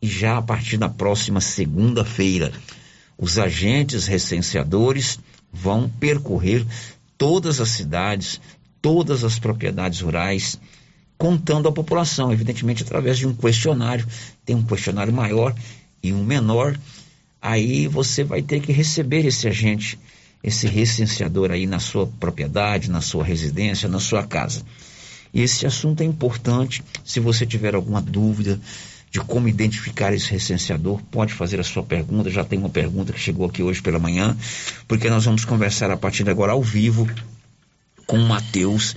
e 0.02 0.08
já 0.08 0.38
a 0.38 0.42
partir 0.42 0.78
da 0.78 0.90
próxima 0.90 1.42
segunda-feira. 1.42 2.52
Os 3.18 3.40
agentes 3.40 4.06
recenseadores 4.06 5.18
vão 5.52 5.90
percorrer 5.90 6.66
todas 7.18 7.60
as 7.60 7.70
cidades, 7.70 8.40
todas 8.82 9.24
as 9.24 9.40
propriedades 9.40 10.02
rurais, 10.02 10.60
contando 11.18 11.68
a 11.68 11.72
população, 11.72 12.32
evidentemente 12.32 12.84
através 12.84 13.18
de 13.18 13.28
um 13.28 13.34
questionário. 13.34 14.06
Tem 14.46 14.56
um 14.56 14.64
questionário 14.64 15.14
maior 15.14 15.56
e 16.02 16.14
um 16.14 16.24
menor. 16.24 16.78
Aí 17.42 17.88
você 17.88 18.24
vai 18.24 18.42
ter 18.42 18.60
que 18.62 18.72
receber 18.72 19.26
esse 19.26 19.48
agente 19.48 19.98
esse 20.44 20.68
recenseador 20.68 21.52
aí 21.52 21.66
na 21.66 21.80
sua 21.80 22.06
propriedade, 22.06 22.92
na 22.92 23.00
sua 23.00 23.24
residência, 23.24 23.88
na 23.88 24.00
sua 24.00 24.24
casa. 24.24 24.62
E 25.34 25.42
esse 25.42 25.66
assunto 25.66 26.02
é 26.02 26.06
importante. 26.06 26.84
Se 27.06 27.20
você 27.20 27.46
tiver 27.46 27.74
alguma 27.74 28.02
dúvida 28.02 28.60
de 29.10 29.22
como 29.22 29.48
identificar 29.48 30.14
esse 30.14 30.30
recenseador, 30.30 31.02
pode 31.10 31.34
fazer 31.34 31.60
a 31.60 31.64
sua 31.64 31.82
pergunta. 31.82 32.30
Já 32.30 32.44
tem 32.44 32.60
uma 32.60 32.70
pergunta 32.70 33.14
que 33.14 33.20
chegou 33.20 33.48
aqui 33.48 33.64
hoje 33.64 33.82
pela 33.82 33.98
manhã, 33.98 34.36
porque 34.88 35.10
nós 35.10 35.24
vamos 35.24 35.46
conversar 35.46 35.90
a 35.90 35.98
partir 35.98 36.24
de 36.24 36.30
agora 36.30 36.52
ao 36.52 36.62
vivo 36.62 37.10
com 38.06 38.18
o 38.18 38.28
Matheus. 38.28 38.96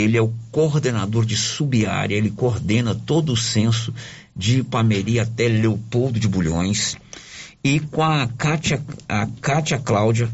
Ele 0.00 0.16
é 0.16 0.22
o 0.22 0.32
coordenador 0.50 1.24
de 1.24 1.36
subárea, 1.36 2.14
ele 2.14 2.30
coordena 2.30 2.94
todo 2.94 3.32
o 3.32 3.36
censo 3.36 3.92
de 4.34 4.60
Ipameri 4.60 5.20
até 5.20 5.48
Leopoldo 5.48 6.18
de 6.18 6.26
Bulhões. 6.26 6.96
E 7.62 7.78
com 7.78 8.02
a 8.02 8.26
Kátia, 8.26 8.82
a 9.08 9.26
Kátia 9.40 9.78
Cláudia, 9.78 10.30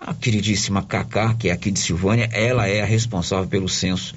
a 0.00 0.12
queridíssima 0.12 0.82
Cacá, 0.82 1.34
que 1.34 1.48
é 1.48 1.52
aqui 1.52 1.70
de 1.70 1.78
Silvânia, 1.78 2.28
ela 2.32 2.66
é 2.66 2.82
a 2.82 2.86
responsável 2.86 3.46
pelo 3.46 3.68
censo 3.68 4.14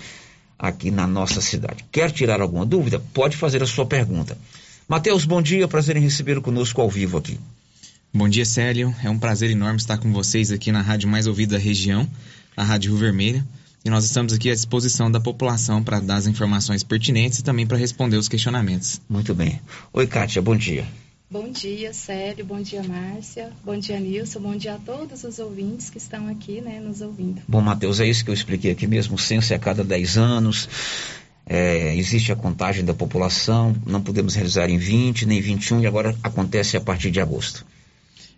aqui 0.57 0.91
na 0.91 1.07
nossa 1.07 1.39
cidade. 1.39 1.85
Quer 1.91 2.11
tirar 2.11 2.41
alguma 2.41 2.65
dúvida? 2.65 2.99
Pode 3.13 3.37
fazer 3.37 3.63
a 3.63 3.67
sua 3.67 3.85
pergunta. 3.85 4.37
Mateus, 4.87 5.23
bom 5.23 5.41
dia, 5.41 5.67
prazer 5.67 5.95
em 5.95 6.01
receber 6.01 6.41
conosco 6.41 6.81
ao 6.81 6.89
vivo 6.89 7.17
aqui. 7.17 7.39
Bom 8.11 8.27
dia, 8.27 8.43
Célio. 8.43 8.93
É 9.03 9.09
um 9.09 9.19
prazer 9.19 9.51
enorme 9.51 9.77
estar 9.77 9.99
com 9.99 10.11
vocês 10.11 10.51
aqui 10.51 10.71
na 10.71 10.81
rádio 10.81 11.07
mais 11.07 11.27
ouvida 11.27 11.57
da 11.57 11.63
região, 11.63 12.09
a 12.57 12.63
Rádio 12.63 12.91
Rio 12.91 12.99
Vermelha. 12.99 13.45
E 13.83 13.89
nós 13.89 14.03
estamos 14.03 14.33
aqui 14.33 14.51
à 14.51 14.53
disposição 14.53 15.09
da 15.09 15.21
população 15.21 15.81
para 15.81 16.01
dar 16.01 16.17
as 16.17 16.27
informações 16.27 16.83
pertinentes 16.83 17.39
e 17.39 17.43
também 17.43 17.65
para 17.65 17.77
responder 17.77 18.17
os 18.17 18.27
questionamentos. 18.27 18.99
Muito 19.09 19.33
bem. 19.33 19.61
Oi, 19.93 20.05
Kátia, 20.05 20.41
bom 20.41 20.55
dia. 20.55 20.85
Bom 21.31 21.49
dia, 21.49 21.93
Célio. 21.93 22.43
Bom 22.43 22.59
dia, 22.59 22.83
Márcia. 22.83 23.51
Bom 23.63 23.77
dia, 23.77 23.97
Nilson. 23.99 24.41
Bom 24.41 24.55
dia 24.55 24.73
a 24.73 24.77
todos 24.79 25.23
os 25.23 25.39
ouvintes 25.39 25.89
que 25.89 25.97
estão 25.97 26.27
aqui, 26.27 26.59
né, 26.59 26.79
nos 26.79 26.99
ouvindo. 27.01 27.41
Bom, 27.47 27.61
Matheus, 27.61 27.99
é 28.01 28.07
isso 28.07 28.25
que 28.25 28.31
eu 28.31 28.33
expliquei 28.33 28.71
aqui 28.71 28.85
mesmo. 28.85 29.15
O 29.15 29.19
censo 29.19 29.53
é 29.53 29.55
a 29.55 29.59
cada 29.59 29.83
10 29.83 30.17
anos. 30.17 30.67
É, 31.45 31.95
existe 31.95 32.33
a 32.33 32.35
contagem 32.35 32.83
da 32.83 32.93
população. 32.93 33.73
Não 33.85 34.01
podemos 34.01 34.35
realizar 34.35 34.69
em 34.69 34.77
20, 34.77 35.25
nem 35.25 35.39
21, 35.39 35.81
e 35.81 35.87
agora 35.87 36.17
acontece 36.21 36.75
a 36.75 36.81
partir 36.81 37.11
de 37.11 37.21
agosto. 37.21 37.65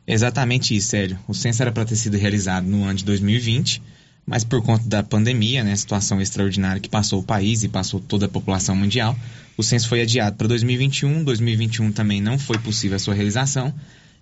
Exatamente 0.05 0.75
isso, 0.75 0.89
Célio. 0.89 1.17
O 1.27 1.33
censo 1.33 1.61
era 1.63 1.71
para 1.71 1.85
ter 1.85 1.95
sido 1.95 2.17
realizado 2.17 2.67
no 2.67 2.83
ano 2.83 2.95
de 2.95 3.05
2020 3.05 3.81
mas 4.25 4.43
por 4.43 4.61
conta 4.61 4.87
da 4.87 5.03
pandemia, 5.03 5.63
né, 5.63 5.75
situação 5.75 6.21
extraordinária 6.21 6.81
que 6.81 6.89
passou 6.89 7.19
o 7.19 7.23
país 7.23 7.63
e 7.63 7.67
passou 7.67 7.99
toda 7.99 8.25
a 8.25 8.29
população 8.29 8.75
mundial, 8.75 9.17
o 9.57 9.63
censo 9.63 9.87
foi 9.87 10.01
adiado 10.01 10.35
para 10.37 10.47
2021. 10.47 11.23
2021 11.23 11.91
também 11.91 12.21
não 12.21 12.39
foi 12.39 12.57
possível 12.57 12.95
a 12.95 12.99
sua 12.99 13.13
realização 13.13 13.73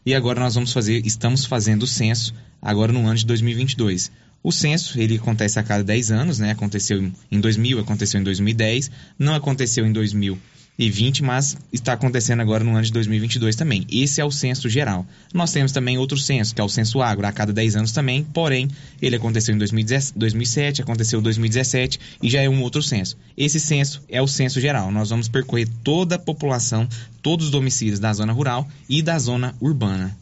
e 0.05 0.15
agora 0.15 0.39
nós 0.39 0.55
vamos 0.55 0.71
fazer, 0.71 1.05
estamos 1.05 1.45
fazendo 1.45 1.83
o 1.83 1.87
censo 1.87 2.33
agora 2.61 2.91
no 2.91 3.05
ano 3.05 3.15
de 3.15 3.25
2022. 3.25 4.11
O 4.41 4.51
censo, 4.51 4.99
ele 4.99 5.17
acontece 5.17 5.59
a 5.59 5.63
cada 5.63 5.83
10 5.83 6.11
anos, 6.11 6.39
né? 6.39 6.51
Aconteceu 6.51 7.11
em 7.29 7.39
2000, 7.39 7.79
aconteceu 7.79 8.21
em 8.21 8.23
2010, 8.23 8.89
não 9.17 9.33
aconteceu 9.35 9.85
em 9.85 9.91
2000 9.91 10.39
2020, 10.79 11.23
mas 11.23 11.57
está 11.73 11.91
acontecendo 11.91 12.39
agora 12.39 12.63
no 12.63 12.71
ano 12.71 12.81
de 12.81 12.93
2022 12.93 13.57
também. 13.57 13.85
Esse 13.91 14.21
é 14.21 14.25
o 14.25 14.31
censo 14.31 14.69
geral. 14.69 15.05
Nós 15.33 15.51
temos 15.51 15.73
também 15.73 15.97
outro 15.97 16.17
censo, 16.17 16.55
que 16.55 16.61
é 16.61 16.63
o 16.63 16.69
censo 16.69 17.01
agro, 17.01 17.27
a 17.27 17.33
cada 17.33 17.51
10 17.51 17.75
anos 17.75 17.91
também, 17.91 18.23
porém, 18.23 18.69
ele 19.01 19.17
aconteceu 19.17 19.53
em 19.53 19.57
2007, 19.57 20.81
aconteceu 20.81 21.19
em 21.19 21.23
2017 21.23 21.99
e 22.23 22.29
já 22.29 22.41
é 22.41 22.49
um 22.49 22.61
outro 22.61 22.81
censo. 22.81 23.17
Esse 23.37 23.59
censo 23.59 24.01
é 24.07 24.21
o 24.21 24.27
censo 24.27 24.61
geral. 24.61 24.89
Nós 24.89 25.09
vamos 25.09 25.27
percorrer 25.27 25.67
toda 25.83 26.15
a 26.15 26.19
população, 26.19 26.87
todos 27.21 27.47
os 27.47 27.51
domicílios 27.51 27.99
da 27.99 28.13
zona 28.13 28.31
rural 28.31 28.65
e 28.87 29.01
da 29.01 29.19
zona 29.19 29.53
urbana. 29.59 30.17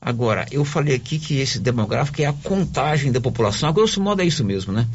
Agora, 0.00 0.46
eu 0.50 0.64
falei 0.64 0.94
aqui 0.94 1.18
que 1.18 1.38
esse 1.38 1.58
demográfico 1.58 2.22
é 2.22 2.24
a 2.24 2.32
contagem 2.32 3.12
da 3.12 3.20
população. 3.20 3.68
A 3.68 3.72
grosso 3.72 4.00
modo 4.00 4.22
é 4.22 4.24
isso 4.24 4.42
mesmo, 4.42 4.72
né? 4.72 4.86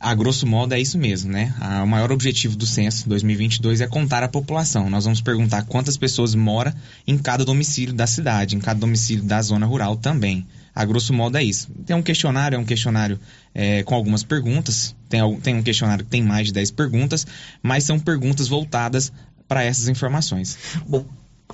A 0.00 0.14
grosso 0.14 0.46
modo 0.46 0.72
é 0.72 0.80
isso 0.80 0.96
mesmo, 0.96 1.30
né? 1.30 1.54
o 1.84 1.86
maior 1.86 2.10
objetivo 2.10 2.56
do 2.56 2.64
censo 2.64 3.06
2022 3.06 3.82
é 3.82 3.86
contar 3.86 4.22
a 4.22 4.28
população. 4.28 4.88
Nós 4.88 5.04
vamos 5.04 5.20
perguntar 5.20 5.64
quantas 5.64 5.98
pessoas 5.98 6.34
moram 6.34 6.72
em 7.06 7.18
cada 7.18 7.44
domicílio 7.44 7.92
da 7.92 8.06
cidade, 8.06 8.56
em 8.56 8.60
cada 8.60 8.80
domicílio 8.80 9.22
da 9.22 9.42
zona 9.42 9.66
rural 9.66 9.96
também. 9.96 10.46
A 10.74 10.86
grosso 10.86 11.12
modo 11.12 11.36
é 11.36 11.44
isso. 11.44 11.68
Tem 11.84 11.94
um 11.94 12.00
questionário, 12.02 12.56
é 12.56 12.58
um 12.58 12.64
questionário 12.64 13.20
é, 13.54 13.82
com 13.82 13.94
algumas 13.94 14.22
perguntas. 14.22 14.96
Tem, 15.06 15.20
tem 15.40 15.54
um 15.54 15.62
questionário 15.62 16.02
que 16.02 16.10
tem 16.10 16.22
mais 16.22 16.46
de 16.46 16.54
10 16.54 16.70
perguntas, 16.70 17.26
mas 17.62 17.84
são 17.84 18.00
perguntas 18.00 18.48
voltadas 18.48 19.12
para 19.46 19.64
essas 19.64 19.86
informações. 19.86 20.56
Bom, 20.88 21.04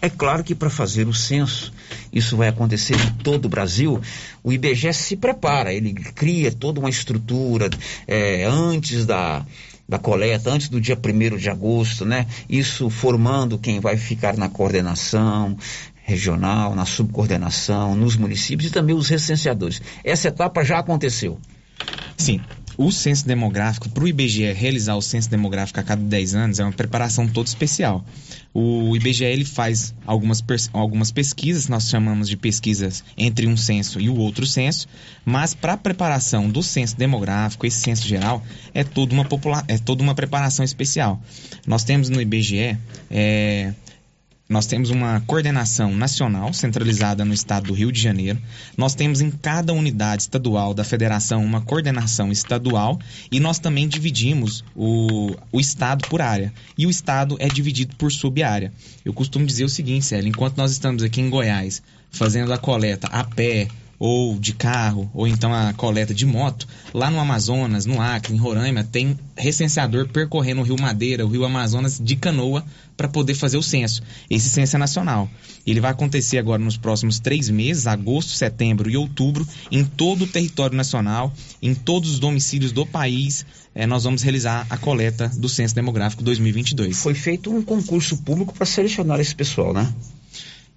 é 0.01 0.11
claro 0.11 0.45
que 0.45 0.55
para 0.55 0.71
fazer 0.71 1.09
o 1.09 1.15
censo, 1.15 1.73
isso 2.13 2.37
vai 2.37 2.49
acontecer 2.49 2.95
em 2.95 3.13
todo 3.23 3.47
o 3.47 3.49
Brasil, 3.49 4.01
o 4.43 4.53
IBGE 4.53 4.93
se 4.93 5.17
prepara, 5.17 5.73
ele 5.73 5.93
cria 5.93 6.53
toda 6.53 6.81
uma 6.81 6.91
estrutura 6.91 7.71
é, 8.07 8.45
antes 8.45 9.07
da, 9.07 9.45
da 9.89 9.99
coleta, 9.99 10.51
antes 10.51 10.69
do 10.69 10.81
dia 10.81 10.97
1 10.97 11.37
de 11.37 11.49
agosto, 11.49 12.05
né? 12.05 12.27
Isso 12.49 12.91
formando 12.91 13.59
quem 13.59 13.81
vai 13.81 13.97
ficar 13.97 14.37
na 14.37 14.49
coordenação 14.49 15.57
regional, 16.03 16.75
na 16.75 16.85
subcoordenação, 16.85 17.97
nos 17.97 18.17
municípios 18.17 18.71
e 18.71 18.73
também 18.73 18.95
os 18.95 19.09
recenseadores. 19.09 19.83
Essa 20.05 20.29
etapa 20.29 20.65
já 20.65 20.79
aconteceu. 20.79 21.39
Sim, 22.17 22.41
o 22.77 22.93
censo 22.93 23.27
demográfico, 23.27 23.89
para 23.89 24.05
o 24.05 24.09
IBGE 24.09 24.53
realizar 24.53 24.97
o 24.97 25.03
censo 25.03 25.31
demográfico 25.31 25.81
a 25.81 25.83
cada 25.83 26.03
10 26.03 26.35
anos, 26.35 26.59
é 26.61 26.65
uma 26.65 26.73
preparação 26.73 27.27
toda 27.27 27.49
especial. 27.49 28.05
O 28.53 28.97
IBGE 28.97 29.25
ele 29.25 29.45
faz 29.45 29.95
algumas, 30.07 30.43
algumas 30.73 31.11
pesquisas, 31.11 31.69
nós 31.69 31.89
chamamos 31.89 32.29
de 32.29 32.37
pesquisas 32.37 33.05
entre 33.17 33.47
um 33.47 33.57
censo 33.57 34.01
e 34.01 34.09
o 34.09 34.17
outro 34.17 34.47
censo, 34.47 34.87
mas 35.25 35.55
para 35.55 35.75
a 35.75 35.77
preparação 35.77 36.49
do 36.49 36.63
censo 36.63 36.97
demográfico, 36.97 37.67
esse 37.67 37.81
censo 37.81 38.07
geral, 38.07 38.43
é 38.73 38.85
toda 38.85 39.15
uma, 39.15 39.27
é 39.69 39.79
toda 39.79 40.03
uma 40.03 40.15
preparação 40.15 40.65
especial. 40.65 41.21
Nós 41.67 41.85
temos 41.85 42.09
no 42.09 42.21
IBGE 42.21 42.79
é, 43.11 43.75
nós 44.49 44.67
temos 44.67 44.91
uma 44.91 45.21
coordenação 45.27 45.93
nacional 45.95 46.53
centralizada 46.53 47.25
no 47.25 47.35
estado 47.35 47.67
do 47.67 47.75
Rio 47.75 47.91
de 47.91 48.01
Janeiro. 48.01 48.39
Nós 48.77 48.95
temos 48.95 49.21
em 49.21 49.31
cada 49.31 49.73
unidade 49.73 50.23
estadual 50.23 50.73
da 50.73 50.85
federação 50.85 51.45
uma 51.45 51.61
coordenação 51.61 52.31
estadual 52.31 52.99
e 53.31 53.41
nós 53.41 53.59
também 53.59 53.89
dividimos 53.89 54.65
o, 54.75 55.35
o 55.51 55.59
estado 55.59 56.07
por 56.09 56.23
área. 56.23 56.53
E 56.79 56.87
o 56.87 56.91
estado 56.91 57.37
é 57.41 57.49
dividido 57.49 57.97
por 57.97 58.13
sub-área. 58.13 58.73
Eu 59.05 59.13
costumo 59.13 59.45
dizer 59.45 59.65
o 59.65 59.69
seguinte, 59.69 60.07
Célio, 60.07 60.29
enquanto 60.29 60.57
nós 60.57 60.71
estamos 60.71 61.03
aqui 61.03 61.21
em 61.21 61.29
Goiás 61.29 61.83
fazendo 62.11 62.53
a 62.53 62.59
coleta 62.59 63.09
a 63.09 63.25
pé, 63.25 63.69
ou 63.99 64.39
de 64.39 64.53
carro, 64.53 65.11
ou 65.15 65.27
então 65.27 65.53
a 65.53 65.73
coleta 65.73 66.15
de 66.15 66.27
moto, 66.27 66.67
lá 66.93 67.11
no 67.11 67.19
Amazonas, 67.19 67.87
no 67.87 68.01
Acre, 68.01 68.35
em 68.35 68.37
Roraima, 68.37 68.85
tem 68.85 69.19
recenseador 69.37 70.09
percorrendo 70.09 70.61
o 70.61 70.65
Rio 70.65 70.81
Madeira, 70.81 71.25
o 71.25 71.29
Rio 71.29 71.45
Amazonas 71.45 72.01
de 72.03 72.17
canoa 72.17 72.65
para 72.97 73.09
poder 73.09 73.35
fazer 73.35 73.57
o 73.57 73.63
censo. 73.63 74.03
Esse 74.31 74.49
censo 74.49 74.77
é 74.77 74.79
nacional. 74.79 75.29
Ele 75.67 75.81
vai 75.81 75.91
acontecer 75.91 76.39
agora 76.39 76.63
nos 76.63 76.77
próximos 76.77 77.19
três 77.19 77.51
meses, 77.51 77.87
agosto, 77.87 78.33
setembro 78.33 78.89
e 78.89 78.97
outubro, 78.97 79.47
em 79.71 79.85
todo 79.85 80.23
o 80.23 80.27
território 80.27 80.77
nacional, 80.77 81.33
em 81.61 81.75
todos 81.75 82.13
os 82.13 82.19
domicílios 82.19 82.73
do 82.73 82.87
país. 82.87 83.45
É, 83.75 83.87
nós 83.87 84.05
vamos 84.05 84.23
realizar 84.23 84.67
a 84.71 84.77
coleta 84.79 85.31
do 85.37 85.49
Censo 85.49 85.75
Demográfico 85.75 86.23
2022. 86.23 86.97
Foi 86.97 87.15
feito 87.15 87.55
um 87.55 87.63
concurso 87.63 88.17
público 88.19 88.55
para 88.55 88.65
selecionar 88.65 89.21
esse 89.21 89.35
pessoal, 89.35 89.75
né? 89.75 89.93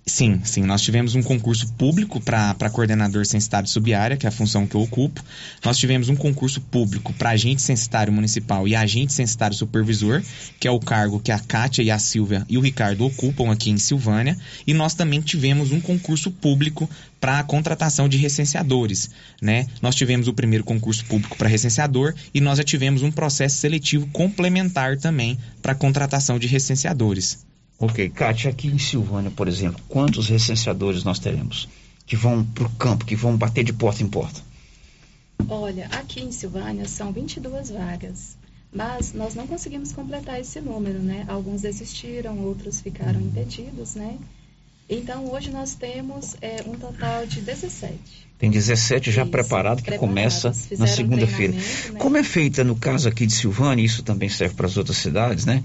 Sim, 0.10 0.42
sim. 0.44 0.64
Nós 0.64 0.82
tivemos 0.82 1.14
um 1.14 1.22
concurso 1.22 1.72
público 1.74 2.20
para 2.20 2.70
coordenador 2.72 3.28
censitário 3.28 3.70
subárea, 3.70 4.18
que 4.18 4.26
é 4.26 4.30
a 4.30 4.32
função 4.32 4.66
que 4.66 4.76
eu 4.76 4.82
ocupo. 4.82 5.24
Nós 5.64 5.78
tivemos 5.78 6.10
um 6.10 6.16
concurso 6.16 6.60
público 6.60 7.14
para 7.14 7.30
agente 7.30 7.62
censitário 7.62 8.12
municipal 8.12 8.68
e 8.68 8.76
agente 8.76 9.14
censitário 9.14 9.56
supervisor, 9.56 10.22
que 10.60 10.68
é 10.68 10.72
o 10.72 10.80
cargo 10.80 11.20
que 11.20 11.32
a 11.32 11.38
Kátia 11.38 11.84
e 11.84 11.92
a 11.92 12.00
Silvia 12.00 12.44
e 12.50 12.58
o 12.58 12.62
Ricardo 12.62 13.06
ocupam 13.06 13.52
aqui 13.52 13.70
em 13.70 13.78
Silvânia. 13.78 14.36
E 14.66 14.74
nós 14.74 14.96
também 14.96 15.22
tivemos 15.22 15.72
um 15.72 15.80
concurso 15.80 16.32
público 16.32 16.90
para 17.22 17.38
a 17.38 17.44
contratação 17.44 18.10
de 18.10 18.18
recenseadores, 18.18 19.12
né? 19.40 19.68
Nós 19.80 19.94
tivemos 19.94 20.28
o 20.28 20.34
primeiro 20.34 20.64
concurso 20.64 21.06
público 21.06 21.38
para 21.38 21.48
recenseador 21.48 22.16
e 22.34 22.42
nós 22.42 22.58
já 22.58 22.64
tivemos 22.64 23.04
um 23.04 23.12
processo 23.12 23.58
seletivo 23.58 24.08
complementar 24.08 24.98
também 24.98 25.38
para 25.62 25.74
a 25.74 25.76
contratação 25.76 26.40
de 26.40 26.48
recenseadores. 26.48 27.49
Ok, 27.80 28.10
Kátia, 28.10 28.52
aqui 28.52 28.68
em 28.68 28.78
Silvânia, 28.78 29.32
por 29.32 29.48
exemplo, 29.48 29.82
quantos 29.88 30.28
recenseadores 30.28 31.04
nós 31.06 31.18
teremos 31.18 31.70
que 32.06 32.16
vão 32.16 32.44
para 32.44 32.66
o 32.66 32.70
campo, 32.72 33.06
que 33.06 33.16
vão 33.16 33.38
bater 33.38 33.64
de 33.64 33.72
porta 33.72 34.04
em 34.04 34.08
porta? 34.08 34.42
Olha, 35.48 35.86
aqui 35.92 36.22
em 36.22 36.32
Silvânia 36.32 36.88
são 36.88 37.14
22 37.14 37.70
vagas, 37.70 38.36
mas 38.74 39.14
nós 39.14 39.36
não 39.36 39.48
conseguimos 39.48 39.94
completar 39.94 40.42
esse 40.42 40.60
número, 40.60 41.00
né? 41.00 41.24
Alguns 41.28 41.62
desistiram, 41.62 42.38
outros 42.40 42.82
ficaram 42.82 43.22
impedidos, 43.22 43.96
né? 43.96 44.18
Então, 44.90 45.32
hoje 45.32 45.52
nós 45.52 45.76
temos 45.76 46.36
é, 46.42 46.64
um 46.66 46.74
total 46.74 47.26
de 47.28 47.42
17. 47.42 47.96
Tem 48.40 48.50
17 48.50 49.12
já 49.12 49.26
preparados 49.26 49.84
que 49.84 49.98
começa 49.98 50.52
na 50.78 50.88
segunda-feira. 50.88 51.54
Né? 51.54 51.62
Como 52.00 52.18
é 52.18 52.24
feita, 52.24 52.64
no 52.64 52.76
caso 52.76 53.08
aqui 53.08 53.28
de 53.28 53.34
Silvânia, 53.34 53.86
isso 53.86 54.02
também 54.02 54.30
serve 54.30 54.56
para 54.56 54.66
as 54.66 54.78
outras 54.78 54.98
cidades, 54.98 55.46
né? 55.46 55.64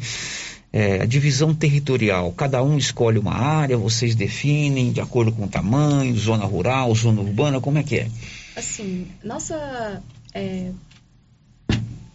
É, 0.75 1.01
a 1.03 1.07
divisão 1.07 1.55
territorial. 1.55 2.33
Cada 2.33 2.61
um 2.61 2.77
escolhe 2.77 3.17
uma 3.17 3.33
área, 3.33 3.79
vocês 3.79 4.17
definem 4.17 4.91
de 4.91 5.01
acordo 5.01 5.31
com 5.31 5.45
o 5.45 5.49
tamanho, 5.49 6.17
zona 6.17 6.45
rural, 6.45 6.93
zona 6.97 7.21
urbana, 7.21 7.61
como 7.61 7.79
é 7.79 7.85
que 7.85 7.99
é? 7.99 8.09
Assim, 8.57 9.07
nossa, 9.23 10.03
é, 10.35 10.73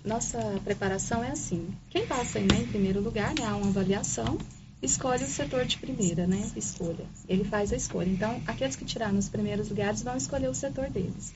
nossa 0.04 0.60
preparação 0.66 1.24
é 1.24 1.32
assim. 1.32 1.70
Quem 1.90 2.06
passa 2.06 2.38
né, 2.42 2.48
em 2.60 2.66
primeiro 2.66 3.00
lugar, 3.00 3.34
né, 3.34 3.46
há 3.46 3.56
uma 3.56 3.70
avaliação, 3.70 4.38
escolhe 4.84 5.24
o 5.24 5.28
setor 5.28 5.64
de 5.64 5.78
primeira, 5.78 6.28
né? 6.28 6.52
Escolha. 6.54 7.06
Ele 7.30 7.46
faz 7.46 7.72
a 7.72 7.78
escolha. 7.78 8.10
Então, 8.10 8.42
aqueles 8.46 8.76
que 8.76 8.84
tiraram 8.84 9.18
os 9.18 9.30
primeiros 9.30 9.70
lugares 9.70 10.04
vão 10.04 10.18
escolher 10.18 10.50
o 10.50 10.54
setor 10.54 10.90
deles. 10.90 11.34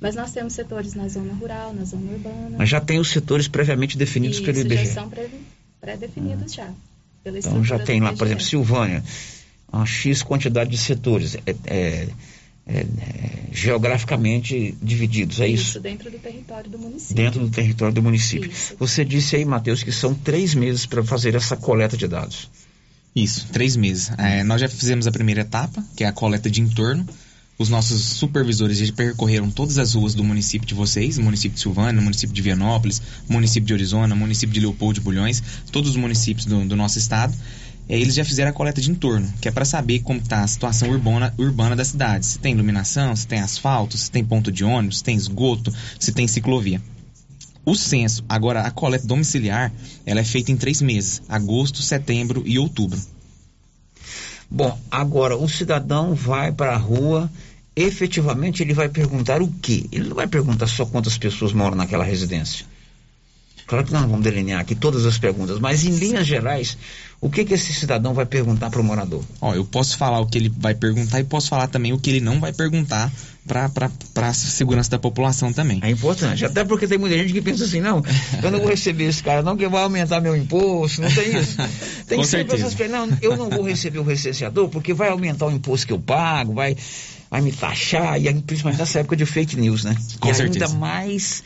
Mas 0.00 0.14
nós 0.14 0.32
temos 0.32 0.54
setores 0.54 0.94
na 0.94 1.06
zona 1.06 1.34
rural, 1.34 1.74
na 1.74 1.84
zona 1.84 2.12
urbana. 2.12 2.56
Mas 2.56 2.70
já 2.70 2.80
tem 2.80 2.98
os 2.98 3.10
setores 3.10 3.46
previamente 3.46 3.98
definidos 3.98 4.38
Isso, 4.38 4.46
pelo 4.46 4.58
IBGE. 4.58 4.86
Já 4.86 4.92
são 4.94 5.10
previ 5.10 5.55
pré-definidos 5.86 6.52
já. 6.52 6.68
então 7.24 7.64
já 7.64 7.78
tem 7.78 8.00
lá, 8.00 8.12
por 8.12 8.26
exemplo, 8.26 8.42
Silvânia, 8.42 9.04
uma 9.72 9.86
X 9.86 10.22
quantidade 10.22 10.70
de 10.70 10.78
setores. 10.78 11.36
É, 11.46 11.54
é, 11.66 12.08
é, 12.68 12.80
é, 12.80 12.84
geograficamente 13.52 14.76
divididos, 14.82 15.38
é 15.40 15.46
isso? 15.46 15.70
Isso, 15.70 15.80
dentro 15.80 16.10
do 16.10 16.18
território 16.18 16.68
do 16.68 16.76
município. 16.76 17.14
Dentro 17.14 17.40
do 17.40 17.48
território 17.48 17.94
do 17.94 18.02
município. 18.02 18.50
Isso. 18.50 18.74
Você 18.76 19.04
disse 19.04 19.36
aí, 19.36 19.44
Matheus, 19.44 19.84
que 19.84 19.92
são 19.92 20.12
três 20.12 20.52
meses 20.52 20.84
para 20.84 21.04
fazer 21.04 21.36
essa 21.36 21.56
coleta 21.56 21.96
de 21.96 22.08
dados. 22.08 22.50
Isso, 23.14 23.46
três 23.52 23.76
meses. 23.76 24.10
É, 24.18 24.42
nós 24.42 24.60
já 24.60 24.68
fizemos 24.68 25.06
a 25.06 25.12
primeira 25.12 25.42
etapa, 25.42 25.82
que 25.96 26.02
é 26.02 26.08
a 26.08 26.12
coleta 26.12 26.50
de 26.50 26.60
entorno. 26.60 27.06
Os 27.58 27.70
nossos 27.70 28.02
supervisores 28.02 28.76
já 28.76 28.92
percorreram 28.92 29.50
todas 29.50 29.78
as 29.78 29.94
ruas 29.94 30.14
do 30.14 30.22
município 30.22 30.68
de 30.68 30.74
vocês, 30.74 31.16
município 31.16 31.54
de 31.54 31.60
Silvânia, 31.60 32.02
município 32.02 32.34
de 32.34 32.42
Vianópolis, 32.42 33.00
município 33.26 33.66
de 33.66 33.72
Arizona, 33.72 34.14
município 34.14 34.52
de 34.52 34.60
Leopoldo 34.60 34.94
de 34.94 35.00
Bulhões, 35.00 35.42
todos 35.72 35.90
os 35.90 35.96
municípios 35.96 36.44
do, 36.44 36.66
do 36.66 36.76
nosso 36.76 36.98
estado. 36.98 37.34
É, 37.88 37.98
eles 37.98 38.14
já 38.14 38.24
fizeram 38.26 38.50
a 38.50 38.52
coleta 38.52 38.80
de 38.80 38.90
entorno, 38.90 39.32
que 39.40 39.48
é 39.48 39.50
para 39.50 39.64
saber 39.64 40.00
como 40.00 40.20
está 40.20 40.42
a 40.42 40.46
situação 40.46 40.90
urbana, 40.90 41.32
urbana 41.38 41.74
da 41.74 41.84
cidade. 41.84 42.26
Se 42.26 42.38
tem 42.38 42.52
iluminação, 42.52 43.16
se 43.16 43.26
tem 43.26 43.40
asfalto, 43.40 43.96
se 43.96 44.10
tem 44.10 44.22
ponto 44.22 44.52
de 44.52 44.62
ônibus, 44.62 44.98
se 44.98 45.04
tem 45.04 45.16
esgoto, 45.16 45.72
se 45.98 46.12
tem 46.12 46.28
ciclovia. 46.28 46.82
O 47.64 47.74
censo, 47.74 48.22
agora 48.28 48.62
a 48.62 48.70
coleta 48.70 49.06
domiciliar, 49.06 49.72
ela 50.04 50.20
é 50.20 50.24
feita 50.24 50.52
em 50.52 50.56
três 50.56 50.82
meses: 50.82 51.22
agosto, 51.28 51.80
setembro 51.80 52.42
e 52.44 52.58
outubro. 52.58 53.00
Bom, 54.50 54.78
agora 54.90 55.36
o 55.36 55.48
cidadão 55.48 56.14
vai 56.14 56.52
para 56.52 56.74
a 56.74 56.78
rua, 56.78 57.30
efetivamente 57.76 58.62
ele 58.62 58.72
vai 58.72 58.88
perguntar 58.88 59.42
o 59.42 59.52
quê? 59.60 59.86
Ele 59.92 60.08
não 60.08 60.16
vai 60.16 60.26
perguntar 60.26 60.66
só 60.66 60.86
quantas 60.86 61.18
pessoas 61.18 61.52
moram 61.52 61.76
naquela 61.76 62.04
residência. 62.04 62.64
Claro 63.66 63.84
que 63.84 63.92
nós 63.92 64.02
não 64.02 64.08
vamos 64.08 64.24
delinear 64.24 64.60
aqui 64.60 64.76
todas 64.76 65.04
as 65.04 65.18
perguntas, 65.18 65.58
mas 65.58 65.84
em 65.84 65.90
linhas 65.90 66.24
gerais, 66.24 66.78
o 67.20 67.28
que, 67.28 67.44
que 67.44 67.52
esse 67.52 67.74
cidadão 67.74 68.14
vai 68.14 68.24
perguntar 68.24 68.70
para 68.70 68.80
o 68.80 68.84
morador? 68.84 69.24
Ó, 69.40 69.54
eu 69.54 69.64
posso 69.64 69.96
falar 69.96 70.20
o 70.20 70.26
que 70.26 70.38
ele 70.38 70.48
vai 70.56 70.72
perguntar 70.72 71.18
e 71.18 71.24
posso 71.24 71.48
falar 71.48 71.66
também 71.66 71.92
o 71.92 71.98
que 71.98 72.10
ele 72.10 72.20
não 72.20 72.38
vai 72.38 72.52
perguntar 72.52 73.12
para 73.44 74.28
a 74.28 74.32
segurança 74.32 74.90
da 74.90 75.00
população 75.00 75.52
também. 75.52 75.80
É 75.82 75.90
importante, 75.90 76.44
até 76.44 76.64
porque 76.64 76.86
tem 76.86 76.96
muita 76.96 77.18
gente 77.18 77.32
que 77.32 77.42
pensa 77.42 77.64
assim, 77.64 77.80
não, 77.80 78.04
eu 78.40 78.50
não 78.52 78.60
vou 78.60 78.68
receber 78.68 79.04
esse 79.04 79.22
cara 79.22 79.42
não, 79.42 79.56
que 79.56 79.66
vai 79.68 79.82
aumentar 79.82 80.20
meu 80.20 80.36
imposto, 80.36 81.02
não 81.02 81.12
tem 81.12 81.36
isso. 81.36 81.56
Tem 82.06 82.18
Com 82.18 82.24
que 82.24 82.44
pessoas 82.44 82.74
que 82.74 82.86
não, 82.86 83.08
eu 83.20 83.36
não 83.36 83.50
vou 83.50 83.64
receber 83.64 83.98
o 83.98 84.04
recenseador 84.04 84.68
porque 84.68 84.94
vai 84.94 85.08
aumentar 85.08 85.46
o 85.46 85.50
imposto 85.50 85.88
que 85.88 85.92
eu 85.92 85.98
pago, 85.98 86.54
vai, 86.54 86.76
vai 87.30 87.40
me 87.40 87.52
taxar, 87.52 88.20
e 88.20 88.32
principalmente 88.42 88.78
nessa 88.78 89.00
época 89.00 89.16
de 89.16 89.26
fake 89.26 89.56
news, 89.56 89.84
né? 89.84 89.96
Com 90.20 90.30
e 90.30 90.34
certeza. 90.34 90.66
ainda 90.66 90.78
mais 90.78 91.42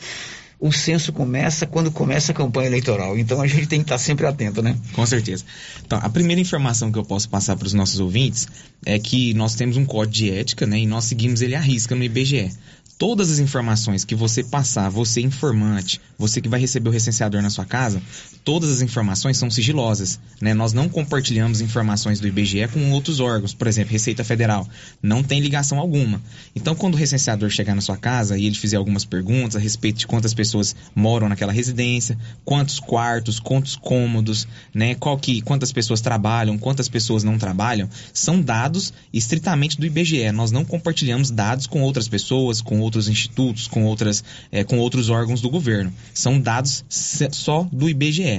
o 0.61 0.71
censo 0.71 1.11
começa 1.11 1.65
quando 1.65 1.89
começa 1.89 2.31
a 2.31 2.35
campanha 2.35 2.67
eleitoral. 2.67 3.17
Então 3.17 3.41
a 3.41 3.47
gente 3.47 3.65
tem 3.65 3.79
que 3.79 3.85
estar 3.85 3.97
sempre 3.97 4.27
atento, 4.27 4.61
né? 4.61 4.77
Com 4.93 5.03
certeza. 5.07 5.43
Então, 5.83 5.99
a 6.01 6.07
primeira 6.07 6.39
informação 6.39 6.91
que 6.91 6.99
eu 6.99 7.03
posso 7.03 7.27
passar 7.27 7.55
para 7.55 7.65
os 7.65 7.73
nossos 7.73 7.99
ouvintes 7.99 8.47
é 8.85 8.99
que 8.99 9.33
nós 9.33 9.55
temos 9.55 9.75
um 9.75 9.83
código 9.83 10.13
de 10.13 10.29
ética, 10.29 10.67
né? 10.67 10.77
E 10.77 10.85
nós 10.85 11.05
seguimos 11.05 11.41
ele 11.41 11.55
à 11.55 11.59
risca 11.59 11.95
no 11.95 12.03
IBGE. 12.03 12.51
Todas 12.99 13.31
as 13.31 13.39
informações 13.39 14.05
que 14.05 14.13
você 14.13 14.43
passar, 14.43 14.87
você 14.87 15.21
informante, 15.21 15.99
você 16.15 16.39
que 16.39 16.47
vai 16.47 16.59
receber 16.59 16.89
o 16.89 16.91
recenseador 16.91 17.41
na 17.41 17.49
sua 17.49 17.65
casa, 17.65 17.99
todas 18.43 18.71
as 18.71 18.81
informações 18.81 19.37
são 19.37 19.49
sigilosas. 19.49 20.19
Né? 20.39 20.53
Nós 20.53 20.73
não 20.73 20.89
compartilhamos 20.89 21.61
informações 21.61 22.19
do 22.19 22.27
IBGE 22.27 22.67
com 22.67 22.91
outros 22.91 23.19
órgãos, 23.19 23.53
por 23.53 23.67
exemplo, 23.67 23.91
Receita 23.91 24.23
Federal. 24.23 24.67
Não 25.01 25.23
tem 25.23 25.39
ligação 25.39 25.79
alguma. 25.79 26.21
Então, 26.55 26.75
quando 26.75 26.95
o 26.95 26.97
recenseador 26.97 27.49
chegar 27.49 27.75
na 27.75 27.81
sua 27.81 27.97
casa 27.97 28.37
e 28.37 28.45
ele 28.45 28.55
fizer 28.55 28.77
algumas 28.77 29.05
perguntas 29.05 29.55
a 29.55 29.59
respeito 29.59 29.99
de 29.99 30.07
quantas 30.07 30.33
pessoas 30.33 30.75
moram 30.95 31.29
naquela 31.29 31.51
residência, 31.51 32.17
quantos 32.43 32.79
quartos, 32.79 33.39
quantos 33.39 33.75
cômodos, 33.75 34.47
né? 34.73 34.95
Qual 34.95 35.17
que, 35.17 35.41
quantas 35.41 35.71
pessoas 35.71 36.01
trabalham, 36.01 36.57
quantas 36.57 36.89
pessoas 36.89 37.23
não 37.23 37.37
trabalham, 37.37 37.89
são 38.13 38.41
dados 38.41 38.93
estritamente 39.13 39.79
do 39.79 39.85
IBGE. 39.85 40.31
Nós 40.31 40.51
não 40.51 40.65
compartilhamos 40.65 41.31
dados 41.31 41.67
com 41.67 41.81
outras 41.81 42.07
pessoas, 42.07 42.61
com 42.61 42.79
outros 42.79 43.07
institutos, 43.07 43.67
com, 43.67 43.85
outras, 43.85 44.23
é, 44.51 44.63
com 44.63 44.79
outros 44.79 45.09
órgãos 45.09 45.41
do 45.41 45.49
governo. 45.49 45.93
São 46.13 46.39
dados 46.39 46.83
só 46.89 47.67
do 47.71 47.89
IBGE. 47.89 48.30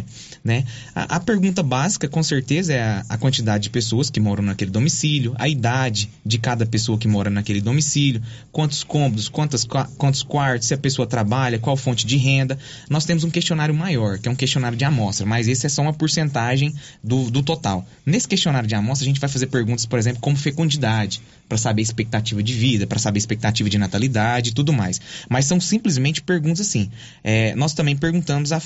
Né? 0.44 0.64
A, 0.94 1.16
a 1.16 1.20
pergunta 1.20 1.62
básica, 1.62 2.08
com 2.08 2.22
certeza, 2.22 2.72
é 2.72 2.82
a, 2.82 3.04
a, 3.08 3.18
quantidade 3.18 3.64
de 3.64 3.70
pessoas 3.70 4.10
que 4.10 4.18
moram 4.18 4.42
naquele 4.42 4.70
domicílio, 4.70 5.34
a 5.38 5.48
idade 5.48 6.08
de 6.24 6.38
cada 6.38 6.64
pessoa 6.66 6.98
que 6.98 7.06
mora 7.06 7.30
naquele 7.30 7.60
domicílio, 7.60 8.22
quantos 8.50 8.82
cômodos, 8.82 9.28
quantas, 9.28 9.64
quantos 9.64 10.22
quartos, 10.22 10.68
se 10.68 10.74
a 10.74 10.78
pessoa 10.78 11.06
trabalha, 11.06 11.58
qual 11.58 11.76
fonte 11.76 12.06
de 12.06 12.16
renda. 12.16 12.58
Nós 12.88 13.04
temos 13.04 13.24
um 13.24 13.30
questionário 13.30 13.74
maior, 13.74 14.18
que 14.18 14.28
é 14.28 14.30
um 14.30 14.36
questionário 14.36 14.76
de 14.76 14.84
amostra, 14.84 15.26
mas 15.26 15.48
esse 15.48 15.66
é 15.66 15.68
só 15.68 15.82
uma 15.82 15.92
porcentagem 15.92 16.74
do, 17.02 17.30
do 17.30 17.42
total. 17.42 17.86
Nesse 18.04 18.26
questionário 18.26 18.68
de 18.68 18.74
amostra, 18.74 19.04
a 19.04 19.08
gente 19.08 19.20
vai 19.20 19.28
fazer 19.28 19.46
perguntas, 19.46 19.86
por 19.86 19.98
exemplo, 19.98 20.20
como 20.20 20.36
fecundidade, 20.36 21.20
para 21.48 21.58
saber 21.58 21.82
expectativa 21.82 22.42
de 22.42 22.54
vida, 22.54 22.86
para 22.86 22.98
saber 22.98 23.18
expectativa 23.18 23.68
de 23.68 23.78
natalidade 23.78 24.50
e 24.50 24.52
tudo 24.52 24.72
mais. 24.72 25.00
Mas 25.28 25.44
são 25.44 25.60
simplesmente 25.60 26.22
perguntas 26.22 26.60
assim. 26.60 26.90
É, 27.22 27.54
nós 27.54 27.74
também 27.74 27.96
perguntamos 27.96 28.52
a, 28.52 28.62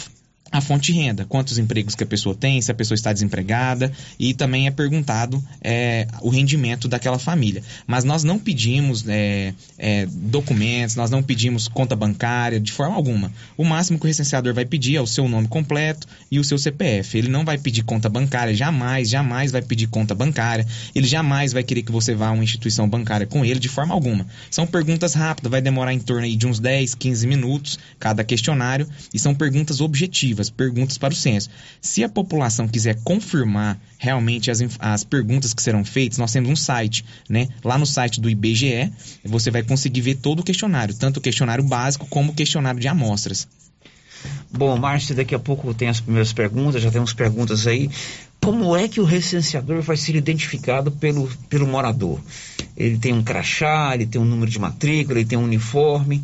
a 0.50 0.61
fonte 0.61 0.92
de 0.92 0.98
renda, 0.98 1.24
quantos 1.24 1.59
empregos 1.59 1.94
que 1.94 2.04
a 2.04 2.06
pessoa 2.06 2.35
tem, 2.35 2.61
se 2.62 2.70
a 2.70 2.74
pessoa 2.74 2.94
está 2.94 3.12
desempregada 3.12 3.92
e 4.18 4.32
também 4.32 4.66
é 4.66 4.70
perguntado 4.70 5.42
é, 5.61 6.06
o 6.20 6.28
rendimento 6.28 6.87
daquela 6.87 7.18
família. 7.18 7.62
Mas 7.87 8.04
nós 8.04 8.22
não 8.22 8.38
pedimos 8.38 9.04
é, 9.09 9.52
é, 9.76 10.06
documentos, 10.06 10.94
nós 10.94 11.11
não 11.11 11.22
pedimos 11.22 11.66
conta 11.66 11.96
bancária 11.96 12.61
de 12.61 12.70
forma 12.70 12.94
alguma. 12.94 13.32
O 13.56 13.64
máximo 13.64 13.98
que 13.98 14.04
o 14.04 14.06
recenseador 14.06 14.54
vai 14.54 14.64
pedir 14.64 14.96
é 14.96 15.00
o 15.00 15.06
seu 15.06 15.28
nome 15.28 15.48
completo 15.48 16.06
e 16.30 16.38
o 16.38 16.44
seu 16.44 16.59
CPF. 16.59 17.18
Ele 17.18 17.28
não 17.28 17.44
vai 17.44 17.59
pedir 17.59 17.82
conta 17.82 18.09
bancária, 18.09 18.54
jamais, 18.54 19.09
jamais 19.09 19.50
vai 19.50 19.62
pedir 19.62 19.88
conta 19.88 20.14
bancária. 20.14 20.66
Ele 20.94 21.09
jamais 21.09 21.52
vai 21.52 21.64
querer 21.64 21.82
que 21.82 21.92
você 21.92 22.14
vá 22.14 22.28
a 22.28 22.32
uma 22.32 22.44
instituição 22.44 22.88
bancária 22.88 23.26
com 23.26 23.44
ele 23.44 23.59
de 23.59 23.68
forma 23.68 23.92
alguma. 23.92 24.26
São 24.50 24.66
perguntas 24.66 25.14
rápidas, 25.14 25.50
vai 25.50 25.61
demorar 25.61 25.92
em 25.92 25.98
torno 25.98 26.28
de 26.37 26.46
uns 26.46 26.61
10, 26.61 26.94
15 26.94 27.26
minutos 27.26 27.78
cada 27.98 28.22
questionário 28.22 28.87
e 29.12 29.18
são 29.18 29.35
perguntas 29.35 29.80
objetivas 29.80 30.36
perguntas 30.51 30.99
para 30.99 31.12
o 31.12 31.16
censo. 31.16 31.51
Se 31.81 32.05
a 32.05 32.09
população 32.09 32.68
quiser 32.68 32.96
confirmar 33.03 33.79
realmente 33.99 34.51
as, 34.51 34.61
as 34.79 35.05
perguntas 35.05 35.53
que 35.55 35.62
serão 35.62 35.85
feitas, 35.85 36.18
nós 36.18 36.33
temos 36.33 36.51
um 36.51 36.57
site, 36.57 37.05
né? 37.29 37.49
Lá 37.64 37.79
no 37.79 37.87
site 37.87 38.20
do 38.20 38.31
IBGE, 38.31 38.92
você 39.25 39.51
vai 39.51 39.62
conseguir 39.62 40.01
ver 40.01 40.16
todo 40.16 40.40
o 40.40 40.44
questionário, 40.44 40.94
tanto 40.94 41.18
o 41.18 41.20
questionário 41.20 41.64
básico 41.64 42.07
como 42.07 42.33
o 42.33 42.35
questionário 42.35 42.81
de 42.81 42.88
amostras. 42.88 43.49
Bom, 44.51 44.77
Márcio, 44.77 45.14
daqui 45.14 45.35
a 45.35 45.38
pouco 45.38 45.72
tem 45.75 45.88
as 45.88 46.01
primeiras 46.01 46.33
perguntas, 46.33 46.83
já 46.83 46.90
temos 46.90 47.12
perguntas 47.12 47.66
aí. 47.66 47.90
Como 48.40 48.77
é 48.77 48.88
que 48.88 49.01
o 49.01 49.05
recenseador 49.05 49.83
vai 49.83 49.96
ser 49.96 50.14
identificado 50.14 50.90
pelo, 50.90 51.29
pelo 51.49 51.66
morador? 51.66 52.20
Ele 52.77 52.96
tem 52.99 53.12
um 53.12 53.22
crachá, 53.22 53.92
ele 53.94 54.07
tem 54.07 54.20
um 54.20 54.25
número 54.25 54.51
de 54.51 54.59
matrícula, 54.59 55.18
ele 55.18 55.29
tem 55.29 55.38
um 55.38 55.44
uniforme? 55.44 56.22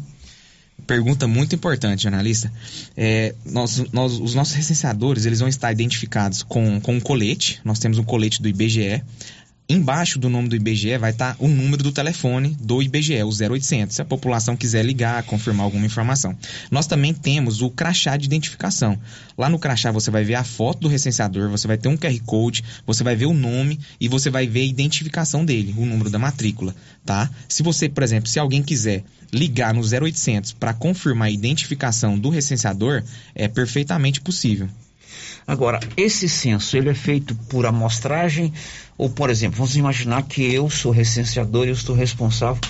Pergunta 0.87 1.27
muito 1.27 1.55
importante, 1.55 2.03
jornalista. 2.03 2.53
É, 2.97 3.35
nós, 3.45 3.85
nós, 3.93 4.19
os 4.19 4.35
nossos 4.35 4.55
recenseadores 4.55 5.27
eles 5.27 5.41
vão 5.41 5.49
estar 5.49 5.73
identificados 5.73 6.43
com, 6.43 6.81
com 6.81 6.95
um 6.95 7.01
colete. 7.01 7.61
Nós 7.65 7.79
temos 7.79 7.99
um 7.99 8.05
colete 8.05 8.43
do 8.43 8.49
IBGE. 8.49 9.03
Embaixo 9.69 10.19
do 10.19 10.29
nome 10.29 10.49
do 10.49 10.57
IBGE 10.57 10.99
vai 10.99 11.13
estar 11.13 11.37
o 11.39 11.47
número 11.47 11.83
do 11.83 11.93
telefone 11.93 12.57
do 12.61 12.83
IBGE, 12.83 13.23
o 13.23 13.29
0800, 13.29 13.95
se 13.95 14.03
a 14.03 14.05
população 14.05 14.57
quiser 14.57 14.85
ligar, 14.85 15.23
confirmar 15.23 15.65
alguma 15.65 15.87
informação. 15.87 16.37
Nós 16.71 16.87
também 16.87 17.15
temos 17.15 17.63
o 17.63 17.71
crachá 17.71 18.17
de 18.17 18.27
identificação. 18.27 18.99
Lá 19.39 19.49
no 19.49 19.59
crachá 19.59 19.91
você 19.91 20.11
vai 20.11 20.25
ver 20.25 20.35
a 20.35 20.45
foto 20.45 20.81
do 20.81 20.89
recenseador, 20.89 21.49
você 21.49 21.67
vai 21.67 21.79
ter 21.79 21.89
um 21.89 21.97
QR 21.97 22.21
Code, 22.27 22.65
você 22.85 23.05
vai 23.05 23.15
ver 23.15 23.27
o 23.27 23.33
nome 23.33 23.79
e 24.01 24.09
você 24.09 24.29
vai 24.29 24.47
ver 24.47 24.61
a 24.61 24.67
identificação 24.67 25.45
dele, 25.45 25.75
o 25.79 25.87
número 25.87 26.11
da 26.11 26.19
matrícula, 26.19 26.75
tá? 27.07 27.31
Se 27.49 27.63
você, 27.63 27.89
por 27.89 28.03
exemplo, 28.03 28.29
se 28.29 28.39
alguém 28.39 28.63
quiser 28.63 29.05
ligar 29.33 29.73
no 29.73 29.81
0800 29.81 30.53
para 30.53 30.75
confirmar 30.75 31.29
a 31.29 31.31
identificação 31.31 32.19
do 32.19 32.29
recenseador, 32.29 33.03
é 33.35 33.49
perfeitamente 33.49 34.21
possível. 34.21 34.69
Agora, 35.47 35.81
esse 35.97 36.29
censo, 36.29 36.77
ele 36.77 36.89
é 36.89 36.95
feito 36.95 37.35
por 37.35 37.67
amostragem 37.67 38.53
ou, 39.03 39.11
por 39.11 39.31
exemplo, 39.31 39.59
vamos 39.59 39.75
imaginar 39.75 40.23
que 40.23 40.55
eu 40.55 40.71
sou 40.71 40.93
recenseador 40.93 41.67
e 41.67 41.71
eu 41.71 41.75
estou 41.75 41.93
responsável 41.93 42.61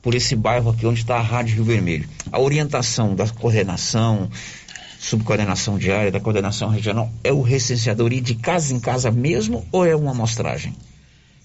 por 0.00 0.14
esse 0.14 0.36
bairro 0.36 0.70
aqui 0.70 0.86
onde 0.86 1.00
está 1.00 1.16
a 1.16 1.20
Rádio 1.20 1.56
Rio 1.56 1.64
Vermelho. 1.64 2.08
A 2.30 2.38
orientação 2.38 3.16
da 3.16 3.26
coordenação, 3.26 4.30
subcoordenação 5.00 5.76
diária, 5.76 6.12
da 6.12 6.20
coordenação 6.20 6.68
regional, 6.68 7.12
é 7.24 7.32
o 7.32 7.42
recenseador 7.42 8.12
ir 8.12 8.20
de 8.20 8.36
casa 8.36 8.72
em 8.72 8.78
casa 8.78 9.10
mesmo 9.10 9.66
ou 9.72 9.84
é 9.84 9.96
uma 9.96 10.12
amostragem? 10.12 10.72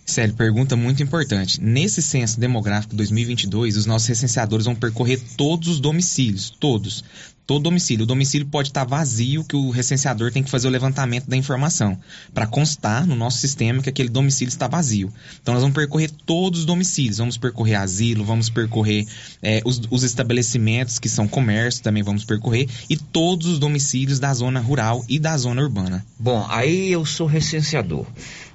Célio, 0.06 0.36
pergunta 0.36 0.76
muito 0.76 1.02
importante. 1.02 1.60
Nesse 1.60 2.00
censo 2.00 2.40
demográfico 2.40 2.96
2022, 2.96 3.76
os 3.76 3.88
nossos 3.88 4.08
recenseadores 4.08 4.68
vão 4.68 4.76
percorrer 4.76 5.20
todos 5.36 5.68
os 5.68 5.80
domicílios, 5.80 6.52
todos. 6.60 7.04
Todo 7.48 7.64
domicílio. 7.64 8.04
O 8.04 8.06
domicílio 8.06 8.46
pode 8.46 8.68
estar 8.68 8.84
vazio, 8.84 9.42
que 9.46 9.56
o 9.56 9.70
recenseador 9.70 10.34
tem 10.34 10.44
que 10.44 10.50
fazer 10.50 10.68
o 10.68 10.72
levantamento 10.72 11.30
da 11.30 11.38
informação, 11.38 11.98
para 12.34 12.46
constar 12.46 13.08
no 13.08 13.16
nosso 13.16 13.38
sistema 13.38 13.82
que 13.82 13.88
aquele 13.90 14.10
domicílio 14.10 14.50
está 14.50 14.68
vazio. 14.68 15.12
Então, 15.42 15.54
nós 15.54 15.64
vamos 15.64 15.74
percorrer 15.74 16.12
todos 16.26 16.60
os 16.60 16.66
domicílios. 16.66 17.20
Vamos 17.20 17.38
percorrer 17.38 17.76
asilo, 17.76 18.26
vamos 18.26 18.50
percorrer 18.50 19.08
é, 19.42 19.62
os, 19.64 19.82
os 19.90 20.04
estabelecimentos 20.04 21.00
que 21.00 21.08
são 21.08 21.26
comércio, 21.26 21.82
também 21.82 22.04
vamos 22.04 22.26
percorrer, 22.26 22.68
e 22.90 22.98
todos 22.98 23.48
os 23.48 23.60
domicílios 23.60 24.20
da 24.20 24.34
zona 24.34 24.60
rural 24.60 25.06
e 25.08 25.18
da 25.18 25.38
zona 25.38 25.62
urbana. 25.62 26.06
Bom, 26.20 26.46
aí 26.50 26.92
eu 26.92 27.06
sou 27.06 27.28
recenseador. 27.28 28.06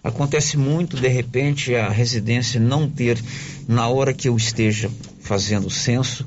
Acontece 0.05 0.59
muito, 0.59 0.99
de 0.99 1.09
repente, 1.09 1.75
a 1.75 1.89
residência 1.89 2.61
não 2.61 2.91
ter, 2.91 3.19
na 3.67 3.89
hora 3.89 4.13
que 4.13 4.29
eu 4.29 4.37
esteja 4.37 4.91
fazendo 5.21 5.69
o 5.69 5.71
censo, 5.71 6.27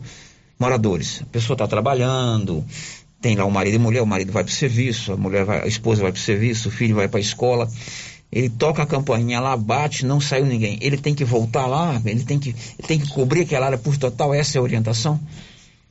moradores. 0.59 1.21
A 1.21 1.25
pessoa 1.25 1.55
está 1.55 1.67
trabalhando, 1.67 2.63
tem 3.21 3.35
lá 3.35 3.45
o 3.45 3.51
marido 3.51 3.75
e 3.75 3.79
mulher, 3.79 4.01
o 4.01 4.07
marido 4.07 4.31
vai 4.31 4.43
para 4.43 4.51
o 4.51 4.53
serviço, 4.53 5.13
a 5.13 5.17
mulher 5.17 5.45
vai, 5.45 5.63
a 5.63 5.67
esposa 5.67 6.01
vai 6.01 6.11
para 6.11 6.19
o 6.19 6.21
serviço, 6.21 6.69
o 6.69 6.71
filho 6.71 6.95
vai 6.95 7.07
para 7.07 7.19
a 7.19 7.21
escola. 7.21 7.69
Ele 8.31 8.49
toca 8.49 8.83
a 8.83 8.85
campainha 8.85 9.39
lá, 9.39 9.55
bate, 9.55 10.05
não 10.05 10.19
saiu 10.19 10.45
ninguém. 10.45 10.77
Ele 10.81 10.97
tem 10.97 11.15
que 11.15 11.23
voltar 11.23 11.65
lá, 11.65 12.01
ele 12.05 12.23
tem 12.23 12.37
que, 12.37 12.49
ele 12.49 12.87
tem 12.87 12.99
que 12.99 13.09
cobrir 13.09 13.41
aquela 13.41 13.67
área 13.67 13.77
por 13.77 13.97
total, 13.97 14.33
essa 14.33 14.57
é 14.57 14.59
a 14.59 14.61
orientação? 14.61 15.19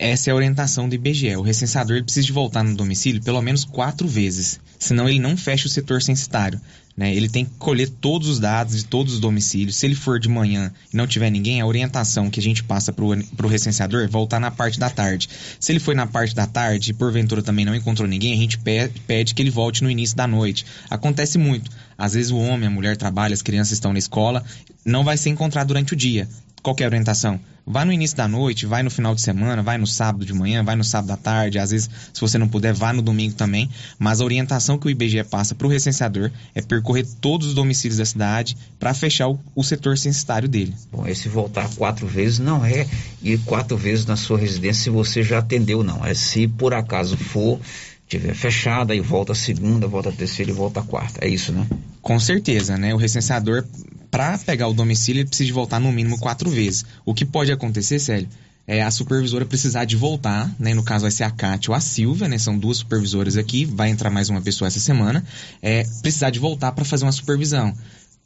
Essa 0.06 0.28
é 0.28 0.32
a 0.32 0.36
orientação 0.36 0.86
do 0.86 0.94
IBGE. 0.94 1.34
O 1.34 1.40
recenseador 1.40 2.04
precisa 2.04 2.26
de 2.26 2.32
voltar 2.32 2.62
no 2.62 2.76
domicílio 2.76 3.22
pelo 3.22 3.40
menos 3.40 3.64
quatro 3.64 4.06
vezes, 4.06 4.60
senão 4.78 5.08
ele 5.08 5.18
não 5.18 5.34
fecha 5.34 5.66
o 5.66 5.70
setor 5.70 6.02
censitário. 6.02 6.60
Né? 6.94 7.14
Ele 7.14 7.26
tem 7.26 7.46
que 7.46 7.52
colher 7.52 7.88
todos 7.88 8.28
os 8.28 8.38
dados 8.38 8.76
de 8.76 8.84
todos 8.84 9.14
os 9.14 9.18
domicílios. 9.18 9.76
Se 9.76 9.86
ele 9.86 9.94
for 9.94 10.20
de 10.20 10.28
manhã 10.28 10.70
e 10.92 10.96
não 10.96 11.06
tiver 11.06 11.30
ninguém, 11.30 11.62
a 11.62 11.66
orientação 11.66 12.28
que 12.28 12.38
a 12.38 12.42
gente 12.42 12.62
passa 12.62 12.92
para 12.92 13.02
o 13.02 13.48
recenseador 13.48 14.02
é 14.02 14.06
voltar 14.06 14.38
na 14.38 14.50
parte 14.50 14.78
da 14.78 14.90
tarde. 14.90 15.26
Se 15.58 15.72
ele 15.72 15.80
foi 15.80 15.94
na 15.94 16.06
parte 16.06 16.34
da 16.34 16.46
tarde 16.46 16.90
e 16.90 16.94
porventura 16.94 17.42
também 17.42 17.64
não 17.64 17.74
encontrou 17.74 18.06
ninguém, 18.06 18.34
a 18.34 18.36
gente 18.36 18.58
pede 18.58 19.34
que 19.34 19.40
ele 19.40 19.50
volte 19.50 19.82
no 19.82 19.90
início 19.90 20.14
da 20.14 20.26
noite. 20.26 20.66
Acontece 20.90 21.38
muito. 21.38 21.70
Às 21.96 22.12
vezes 22.12 22.30
o 22.30 22.36
homem, 22.36 22.66
a 22.66 22.70
mulher 22.70 22.98
trabalha, 22.98 23.32
as 23.32 23.40
crianças 23.40 23.72
estão 23.72 23.94
na 23.94 23.98
escola, 23.98 24.44
não 24.84 25.02
vai 25.02 25.16
ser 25.16 25.30
encontrado 25.30 25.68
durante 25.68 25.94
o 25.94 25.96
dia. 25.96 26.28
Qual 26.64 26.74
é 26.80 26.86
orientação? 26.86 27.38
Vai 27.66 27.84
no 27.84 27.92
início 27.92 28.16
da 28.16 28.26
noite, 28.26 28.64
vai 28.64 28.82
no 28.82 28.90
final 28.90 29.14
de 29.14 29.20
semana, 29.20 29.62
vai 29.62 29.76
no 29.76 29.86
sábado 29.86 30.24
de 30.24 30.32
manhã, 30.32 30.64
vai 30.64 30.74
no 30.74 30.82
sábado 30.82 31.10
à 31.10 31.16
tarde. 31.18 31.58
Às 31.58 31.72
vezes, 31.72 31.90
se 32.10 32.18
você 32.18 32.38
não 32.38 32.48
puder, 32.48 32.72
vá 32.72 32.90
no 32.90 33.02
domingo 33.02 33.34
também. 33.34 33.68
Mas 33.98 34.22
a 34.22 34.24
orientação 34.24 34.78
que 34.78 34.86
o 34.86 34.90
IBGE 34.90 35.22
passa 35.24 35.54
para 35.54 35.66
o 35.66 35.70
recenseador 35.70 36.30
é 36.54 36.62
percorrer 36.62 37.06
todos 37.20 37.48
os 37.48 37.54
domicílios 37.54 37.98
da 37.98 38.06
cidade 38.06 38.56
para 38.78 38.94
fechar 38.94 39.28
o, 39.28 39.38
o, 39.54 39.62
setor 39.62 39.98
censitário 39.98 40.48
dele. 40.48 40.74
Bom, 40.90 41.06
esse 41.06 41.28
voltar 41.28 41.68
quatro 41.74 42.06
vezes 42.06 42.38
não 42.38 42.64
é 42.64 42.86
ir 43.22 43.38
quatro 43.40 43.76
vezes 43.76 44.06
na 44.06 44.16
sua 44.16 44.38
residência 44.38 44.84
se 44.84 44.90
você 44.90 45.22
já 45.22 45.40
atendeu, 45.40 45.84
não. 45.84 46.02
É 46.02 46.14
se 46.14 46.48
por 46.48 46.72
acaso 46.72 47.18
for 47.18 47.60
tiver 48.08 48.34
fechada 48.34 48.94
e 48.94 49.00
volta 49.00 49.32
a 49.32 49.34
segunda, 49.36 49.86
volta 49.86 50.08
a 50.08 50.12
terceira 50.12 50.50
e 50.50 50.54
volta 50.54 50.80
a 50.80 50.82
quarta. 50.82 51.22
É 51.22 51.28
isso, 51.28 51.52
né? 51.52 51.66
Com 52.00 52.18
certeza, 52.18 52.78
né? 52.78 52.94
O 52.94 52.96
recenseador 52.96 53.66
para 54.14 54.38
pegar 54.38 54.68
o 54.68 54.72
domicílio, 54.72 55.22
ele 55.22 55.28
precisa 55.28 55.52
voltar 55.52 55.80
no 55.80 55.90
mínimo 55.90 56.16
quatro 56.20 56.48
vezes. 56.48 56.84
O 57.04 57.12
que 57.12 57.24
pode 57.24 57.50
acontecer, 57.50 57.98
Célio, 57.98 58.28
é 58.64 58.80
a 58.80 58.88
supervisora 58.88 59.44
precisar 59.44 59.86
de 59.86 59.96
voltar, 59.96 60.54
né? 60.56 60.72
No 60.72 60.84
caso 60.84 61.02
vai 61.02 61.10
ser 61.10 61.24
a 61.24 61.32
Kátia 61.32 61.72
ou 61.72 61.76
a 61.76 61.80
Silvia, 61.80 62.28
né? 62.28 62.38
São 62.38 62.56
duas 62.56 62.76
supervisoras 62.76 63.36
aqui, 63.36 63.64
vai 63.64 63.88
entrar 63.88 64.10
mais 64.10 64.30
uma 64.30 64.40
pessoa 64.40 64.68
essa 64.68 64.78
semana. 64.78 65.24
É, 65.60 65.82
precisar 66.00 66.30
de 66.30 66.38
voltar 66.38 66.70
para 66.70 66.84
fazer 66.84 67.04
uma 67.04 67.10
supervisão 67.10 67.74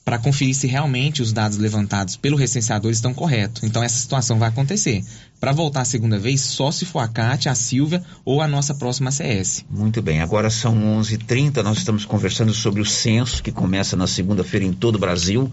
para 0.09 0.19
conferir 0.19 0.55
se 0.55 0.67
realmente 0.67 1.21
os 1.21 1.35
dados 1.35 1.59
levantados 1.59 2.17
pelo 2.17 2.35
recenseador 2.35 2.91
estão 2.91 3.13
corretos. 3.13 3.63
Então 3.63 3.83
essa 3.83 3.99
situação 3.99 4.39
vai 4.39 4.49
acontecer. 4.49 5.05
Para 5.39 5.53
voltar 5.53 5.83
a 5.83 5.85
segunda 5.85 6.19
vez, 6.19 6.41
só 6.41 6.71
se 6.71 6.87
for 6.87 7.01
a 7.01 7.09
Cátia, 7.09 7.53
a 7.53 7.55
Silvia 7.55 8.03
ou 8.25 8.41
a 8.41 8.49
nossa 8.49 8.75
próxima 8.75 9.11
CS. 9.11 9.67
Muito 9.69 10.01
bem, 10.01 10.23
agora 10.23 10.49
são 10.49 10.75
11:30. 10.99 11.13
h 11.13 11.25
30 11.27 11.63
nós 11.63 11.77
estamos 11.77 12.07
conversando 12.07 12.55
sobre 12.55 12.81
o 12.81 12.87
censo 12.87 13.43
que 13.43 13.53
começa 13.53 13.99
na 13.99 14.07
segunda-feira 14.07 14.65
em 14.65 14.73
todo 14.73 14.97
o 14.97 14.99
Brasil. 14.99 15.53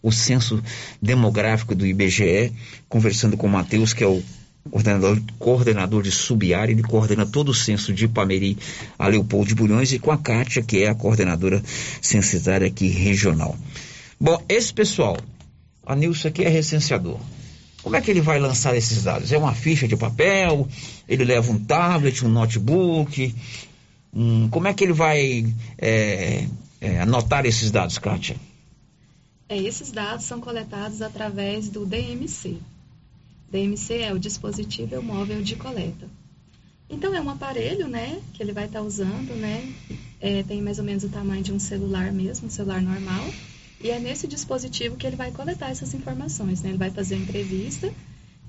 O 0.00 0.12
censo 0.12 0.62
demográfico 1.02 1.74
do 1.74 1.84
IBGE, 1.84 2.52
conversando 2.88 3.36
com 3.36 3.48
o 3.48 3.50
Matheus, 3.50 3.92
que 3.92 4.04
é 4.04 4.06
o 4.06 4.22
coordenador, 4.68 5.20
coordenador 5.38 6.02
de 6.02 6.10
subárea, 6.10 6.72
ele 6.72 6.82
coordena 6.82 7.24
todo 7.24 7.50
o 7.50 7.54
censo 7.54 7.92
de 7.92 8.04
Ipameri 8.04 8.58
a 8.98 9.06
Leopoldo 9.06 9.48
de 9.48 9.54
Bulhões, 9.54 9.92
e 9.92 9.98
com 9.98 10.10
a 10.10 10.18
Kátia, 10.18 10.62
que 10.62 10.82
é 10.82 10.88
a 10.88 10.94
coordenadora 10.94 11.62
censitária 12.02 12.66
aqui 12.66 12.88
regional. 12.88 13.56
Bom, 14.20 14.42
esse 14.48 14.72
pessoal, 14.72 15.16
a 15.86 15.96
Nilson 15.96 16.28
aqui 16.28 16.44
é 16.44 16.48
recenseador. 16.48 17.18
Como 17.82 17.96
é 17.96 18.00
que 18.00 18.10
ele 18.10 18.20
vai 18.20 18.38
lançar 18.38 18.76
esses 18.76 19.04
dados? 19.04 19.32
É 19.32 19.38
uma 19.38 19.54
ficha 19.54 19.88
de 19.88 19.96
papel? 19.96 20.68
Ele 21.08 21.24
leva 21.24 21.50
um 21.50 21.58
tablet, 21.58 22.24
um 22.24 22.28
notebook? 22.28 23.34
Hum, 24.12 24.48
como 24.50 24.68
é 24.68 24.74
que 24.74 24.84
ele 24.84 24.92
vai 24.92 25.46
é, 25.78 26.46
é, 26.80 27.00
anotar 27.00 27.46
esses 27.46 27.70
dados, 27.70 27.96
Kátia? 27.96 28.36
É, 29.48 29.56
esses 29.56 29.90
dados 29.90 30.26
são 30.26 30.40
coletados 30.40 31.00
através 31.00 31.68
do 31.68 31.86
DMC, 31.86 32.58
DMC 33.50 33.98
é 33.98 34.12
o 34.12 34.18
dispositivo 34.18 35.02
móvel 35.02 35.42
de 35.42 35.56
coleta. 35.56 36.08
Então 36.88 37.14
é 37.14 37.20
um 37.20 37.30
aparelho, 37.30 37.88
né, 37.88 38.20
que 38.32 38.42
ele 38.42 38.52
vai 38.52 38.66
estar 38.66 38.80
tá 38.80 38.84
usando, 38.84 39.34
né, 39.36 39.68
é, 40.20 40.42
tem 40.42 40.60
mais 40.60 40.78
ou 40.78 40.84
menos 40.84 41.04
o 41.04 41.08
tamanho 41.08 41.42
de 41.42 41.52
um 41.52 41.58
celular 41.58 42.12
mesmo, 42.12 42.48
um 42.48 42.50
celular 42.50 42.82
normal, 42.82 43.24
e 43.82 43.90
é 43.90 43.98
nesse 43.98 44.26
dispositivo 44.26 44.96
que 44.96 45.06
ele 45.06 45.16
vai 45.16 45.30
coletar 45.30 45.70
essas 45.70 45.94
informações, 45.94 46.62
né, 46.62 46.70
ele 46.70 46.78
vai 46.78 46.90
fazer 46.90 47.14
a 47.14 47.18
entrevista 47.18 47.92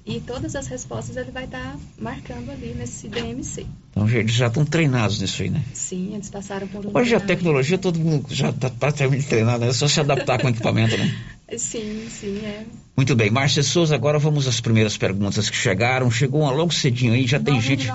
E 0.06 0.20
todas 0.20 0.56
as 0.56 0.68
respostas 0.68 1.16
ele 1.16 1.30
vai 1.30 1.46
estar 1.46 1.78
marcando 1.98 2.50
ali 2.50 2.74
nesse 2.74 3.08
DMC. 3.08 3.68
Então, 3.92 4.10
eles 4.10 4.34
já 4.34 4.48
estão 4.48 4.66
treinados 4.66 5.22
nisso 5.22 5.44
aí, 5.44 5.50
né? 5.50 5.64
Sim, 5.74 6.16
eles 6.16 6.30
passaram 6.30 6.68
por 6.68 6.86
um 6.86 6.98
Hoje 6.98 7.14
a 7.14 7.20
tecnologia, 7.20 7.78
todo 7.78 8.00
mundo 8.00 8.26
já 8.34 8.50
está 8.50 8.70
praticamente 8.70 9.28
treinado, 9.28 9.60
né? 9.60 9.70
É 9.70 9.74
só 9.74 9.88
se 9.88 10.00
adaptar 10.00 10.40
com 10.40 10.48
o 10.48 10.50
equipamento, 10.50 10.98
né? 10.98 11.14
Sim, 11.58 12.08
sim, 12.10 12.40
é. 12.46 12.64
Muito 12.96 13.16
bem, 13.16 13.30
Márcia 13.30 13.64
Souza, 13.64 13.96
agora 13.96 14.20
vamos 14.20 14.48
às 14.48 14.60
primeiras 14.62 14.96
perguntas 14.98 15.50
que 15.50 15.56
chegaram. 15.56 16.10
Chegou 16.12 16.42
uma 16.42 16.52
logo 16.52 16.72
cedinho 16.74 17.14
aí, 17.14 17.26
já 17.28 17.40
tem 17.40 17.60
gente. 17.60 17.88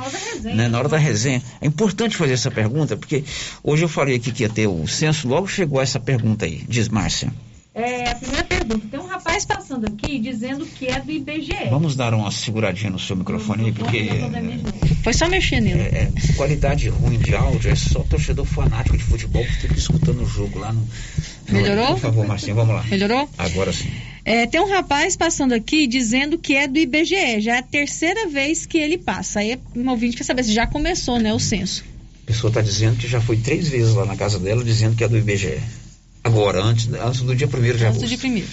né, 0.43 0.69
na 0.69 0.79
hora 0.79 0.89
da 0.89 0.99
resenha. 0.99 1.43
É 1.61 1.67
importante 1.67 2.17
fazer 2.17 2.33
essa 2.35 2.51
pergunta, 2.51 2.97
porque 2.97 3.25
hoje 3.63 3.85
eu 3.85 3.89
falei 3.89 4.17
aqui 4.17 4.33
que 4.33 4.43
ia 4.43 4.49
ter 4.49 4.67
o 4.67 4.87
censo, 4.87 5.29
logo 5.29 5.47
chegou 5.47 5.81
essa 5.81 6.01
pergunta 6.01 6.45
aí. 6.45 6.65
Diz, 6.69 6.89
Márcia. 6.89 7.33
É, 7.75 8.11
a 8.11 8.15
primeira 8.15 8.43
pergunta. 8.45 8.87
Tem 8.91 8.99
um 8.99 9.07
rapaz 9.07 9.45
passando 9.45 9.87
aqui 9.87 10.19
dizendo 10.19 10.65
que 10.65 10.87
é 10.87 10.99
do 10.99 11.13
IBGE. 11.13 11.69
Vamos 11.69 11.95
dar 11.95 12.15
uma 12.15 12.31
seguradinha 12.31 12.91
no 12.91 12.99
seu 12.99 13.15
microfone 13.15 13.67
aí, 13.67 13.73
porque 13.73 14.09
Foi 15.05 15.13
só 15.13 15.29
mexer 15.29 15.61
nele. 15.61 15.81
é, 15.83 16.11
qualidade 16.39 16.89
ruim 16.89 17.19
de 17.19 17.35
áudio 17.37 17.71
é 17.71 17.75
só 17.75 18.01
torcedor 18.01 18.47
fanático 18.47 18.97
de 18.97 19.05
futebol 19.05 19.45
que 19.45 19.53
fica 19.57 19.75
escutando 19.75 20.23
o 20.23 20.27
jogo 20.27 20.59
lá 20.59 20.73
no. 20.73 20.89
Melhorou? 21.49 21.89
Por 21.89 22.01
favor, 22.01 22.27
Marcinho, 22.27 22.55
vamos 22.55 22.75
lá. 22.75 22.85
Melhorou? 22.85 23.29
Agora 23.39 23.73
sim. 23.73 23.91
É, 24.25 24.47
tem 24.47 24.61
um 24.61 24.69
rapaz 24.69 25.17
passando 25.17 25.53
aqui 25.53 25.87
dizendo 25.87 26.37
que 26.37 26.55
é 26.55 26.67
do 26.67 26.79
IBGE. 26.79 27.41
Já 27.41 27.57
é 27.57 27.59
a 27.59 27.63
terceira 27.63 28.29
vez 28.29 28.67
que 28.67 28.77
ele 28.79 28.99
passa. 28.99 29.41
Aí 29.41 29.59
um 29.75 29.89
ouvinte 29.89 30.17
quer 30.17 30.25
saber 30.25 30.43
se 30.43 30.53
já 30.53 30.67
começou, 30.67 31.19
né, 31.19 31.33
o 31.33 31.39
censo. 31.39 31.85
A 32.25 32.27
pessoa 32.27 32.51
está 32.51 32.61
dizendo 32.61 32.97
que 32.97 33.07
já 33.07 33.21
foi 33.21 33.37
três 33.37 33.69
vezes 33.69 33.95
lá 33.95 34.05
na 34.05 34.17
casa 34.17 34.39
dela 34.39 34.65
dizendo 34.65 34.97
que 34.97 35.05
é 35.05 35.09
do 35.09 35.17
IBGE. 35.17 35.61
Agora, 36.25 36.61
antes, 36.61 36.89
antes 36.93 37.21
do 37.21 37.37
dia 37.37 37.47
1 37.47 37.51
de 37.51 37.85
agosto. 37.85 37.99
Antes 37.99 38.11
de 38.11 38.17
primeiro. 38.17 38.49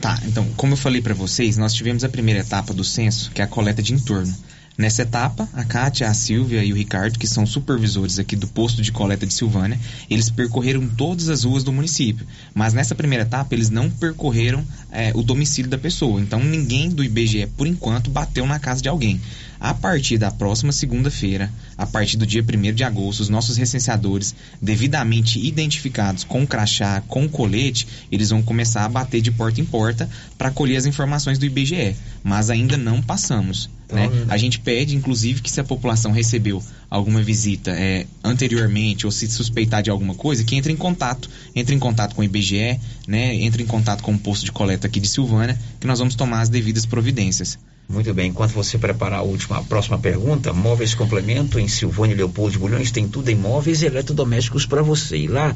Tá, 0.00 0.20
então, 0.26 0.46
como 0.56 0.74
eu 0.74 0.76
falei 0.76 1.00
para 1.00 1.14
vocês, 1.14 1.56
nós 1.56 1.74
tivemos 1.74 2.04
a 2.04 2.08
primeira 2.08 2.40
etapa 2.40 2.72
do 2.72 2.84
censo, 2.84 3.32
que 3.32 3.40
é 3.40 3.44
a 3.44 3.48
coleta 3.48 3.82
de 3.82 3.94
entorno. 3.94 4.32
Nessa 4.78 5.02
etapa, 5.02 5.48
a 5.54 5.64
Kátia, 5.64 6.06
a 6.06 6.12
Silvia 6.12 6.62
e 6.62 6.70
o 6.70 6.76
Ricardo, 6.76 7.18
que 7.18 7.26
são 7.26 7.46
supervisores 7.46 8.18
aqui 8.18 8.36
do 8.36 8.46
posto 8.46 8.82
de 8.82 8.92
coleta 8.92 9.26
de 9.26 9.32
Silvânia, 9.32 9.80
eles 10.10 10.28
percorreram 10.28 10.86
todas 10.86 11.30
as 11.30 11.44
ruas 11.44 11.64
do 11.64 11.72
município. 11.72 12.26
Mas 12.54 12.74
nessa 12.74 12.94
primeira 12.94 13.24
etapa, 13.24 13.54
eles 13.54 13.70
não 13.70 13.88
percorreram 13.88 14.62
é, 14.92 15.12
o 15.14 15.22
domicílio 15.22 15.70
da 15.70 15.78
pessoa. 15.78 16.20
Então, 16.20 16.40
ninguém 16.44 16.90
do 16.90 17.02
IBGE, 17.02 17.46
por 17.56 17.66
enquanto, 17.66 18.10
bateu 18.10 18.46
na 18.46 18.58
casa 18.58 18.82
de 18.82 18.88
alguém. 18.88 19.18
A 19.58 19.72
partir 19.72 20.18
da 20.18 20.30
próxima 20.30 20.70
segunda-feira, 20.70 21.50
a 21.78 21.86
partir 21.86 22.16
do 22.16 22.26
dia 22.26 22.42
1 22.42 22.74
de 22.74 22.84
agosto, 22.84 23.20
os 23.20 23.28
nossos 23.28 23.56
recenseadores, 23.56 24.34
devidamente 24.60 25.38
identificados 25.38 26.24
com 26.24 26.46
crachá, 26.46 27.02
com 27.08 27.28
colete, 27.28 27.86
eles 28.12 28.30
vão 28.30 28.42
começar 28.42 28.84
a 28.84 28.88
bater 28.88 29.20
de 29.20 29.30
porta 29.30 29.60
em 29.60 29.64
porta 29.64 30.08
para 30.36 30.50
colher 30.50 30.76
as 30.76 30.86
informações 30.86 31.38
do 31.38 31.46
IBGE. 31.46 31.96
Mas 32.22 32.50
ainda 32.50 32.76
não 32.76 33.00
passamos. 33.00 33.70
né? 33.90 34.10
A 34.28 34.36
gente 34.36 34.58
pede, 34.58 34.94
inclusive, 34.94 35.40
que 35.40 35.50
se 35.50 35.60
a 35.60 35.64
população 35.64 36.12
recebeu 36.12 36.62
alguma 36.90 37.22
visita 37.22 37.70
é, 37.70 38.06
anteriormente 38.22 39.06
ou 39.06 39.12
se 39.12 39.26
suspeitar 39.28 39.82
de 39.82 39.90
alguma 39.90 40.14
coisa, 40.14 40.44
que 40.44 40.56
entre 40.56 40.72
em 40.72 40.76
contato. 40.76 41.30
Entre 41.54 41.74
em 41.74 41.78
contato 41.78 42.14
com 42.14 42.20
o 42.20 42.24
IBGE, 42.24 42.78
né? 43.06 43.34
entre 43.36 43.62
em 43.62 43.66
contato 43.66 44.02
com 44.02 44.12
o 44.12 44.18
posto 44.18 44.44
de 44.44 44.52
coleta 44.52 44.86
aqui 44.86 45.00
de 45.00 45.08
Silvânia, 45.08 45.58
que 45.80 45.86
nós 45.86 45.98
vamos 45.98 46.14
tomar 46.14 46.42
as 46.42 46.48
devidas 46.48 46.84
providências. 46.84 47.58
Muito 47.88 48.12
bem, 48.12 48.30
enquanto 48.30 48.52
você 48.52 48.76
preparar 48.76 49.20
a 49.20 49.22
última, 49.22 49.58
a 49.58 49.62
próxima 49.62 49.98
pergunta, 49.98 50.52
Móveis 50.52 50.94
Complemento 50.94 51.58
em 51.58 51.68
Silvânia 51.68 52.16
Leopoldo 52.16 52.52
de 52.52 52.58
Bulhões 52.58 52.90
tem 52.90 53.08
tudo 53.08 53.30
em 53.30 53.36
móveis 53.36 53.82
e 53.82 53.86
eletrodomésticos 53.86 54.66
para 54.66 54.82
você. 54.82 55.16
E 55.16 55.28
lá 55.28 55.54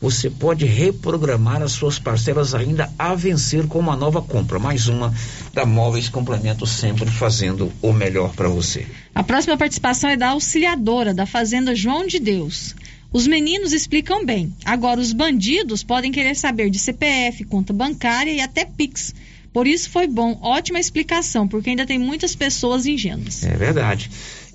você 0.00 0.30
pode 0.30 0.64
reprogramar 0.64 1.60
as 1.60 1.72
suas 1.72 1.98
parcelas 1.98 2.54
ainda 2.54 2.90
a 2.98 3.14
vencer 3.14 3.66
com 3.66 3.78
uma 3.78 3.96
nova 3.96 4.22
compra. 4.22 4.58
Mais 4.58 4.88
uma 4.88 5.12
da 5.52 5.66
Móveis 5.66 6.08
Complemento, 6.08 6.66
sempre 6.66 7.10
fazendo 7.10 7.72
o 7.82 7.92
melhor 7.92 8.32
para 8.34 8.48
você. 8.48 8.86
A 9.14 9.22
próxima 9.22 9.56
participação 9.56 10.08
é 10.08 10.16
da 10.16 10.28
auxiliadora 10.30 11.12
da 11.12 11.26
Fazenda 11.26 11.74
João 11.74 12.06
de 12.06 12.18
Deus. 12.18 12.74
Os 13.12 13.26
meninos 13.26 13.72
explicam 13.72 14.24
bem. 14.24 14.54
Agora, 14.64 15.00
os 15.00 15.12
bandidos 15.12 15.82
podem 15.82 16.12
querer 16.12 16.36
saber 16.36 16.70
de 16.70 16.78
CPF, 16.78 17.44
conta 17.44 17.72
bancária 17.72 18.30
e 18.30 18.40
até 18.40 18.64
Pix. 18.64 19.14
Por 19.58 19.66
isso 19.66 19.90
foi 19.90 20.06
bom, 20.06 20.38
ótima 20.40 20.78
explicação, 20.78 21.48
porque 21.48 21.70
ainda 21.70 21.84
tem 21.84 21.98
muitas 21.98 22.32
pessoas 22.32 22.86
ingênuas. 22.86 23.42
É 23.42 23.56
verdade. 23.56 24.08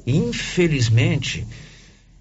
Infelizmente, 0.08 1.46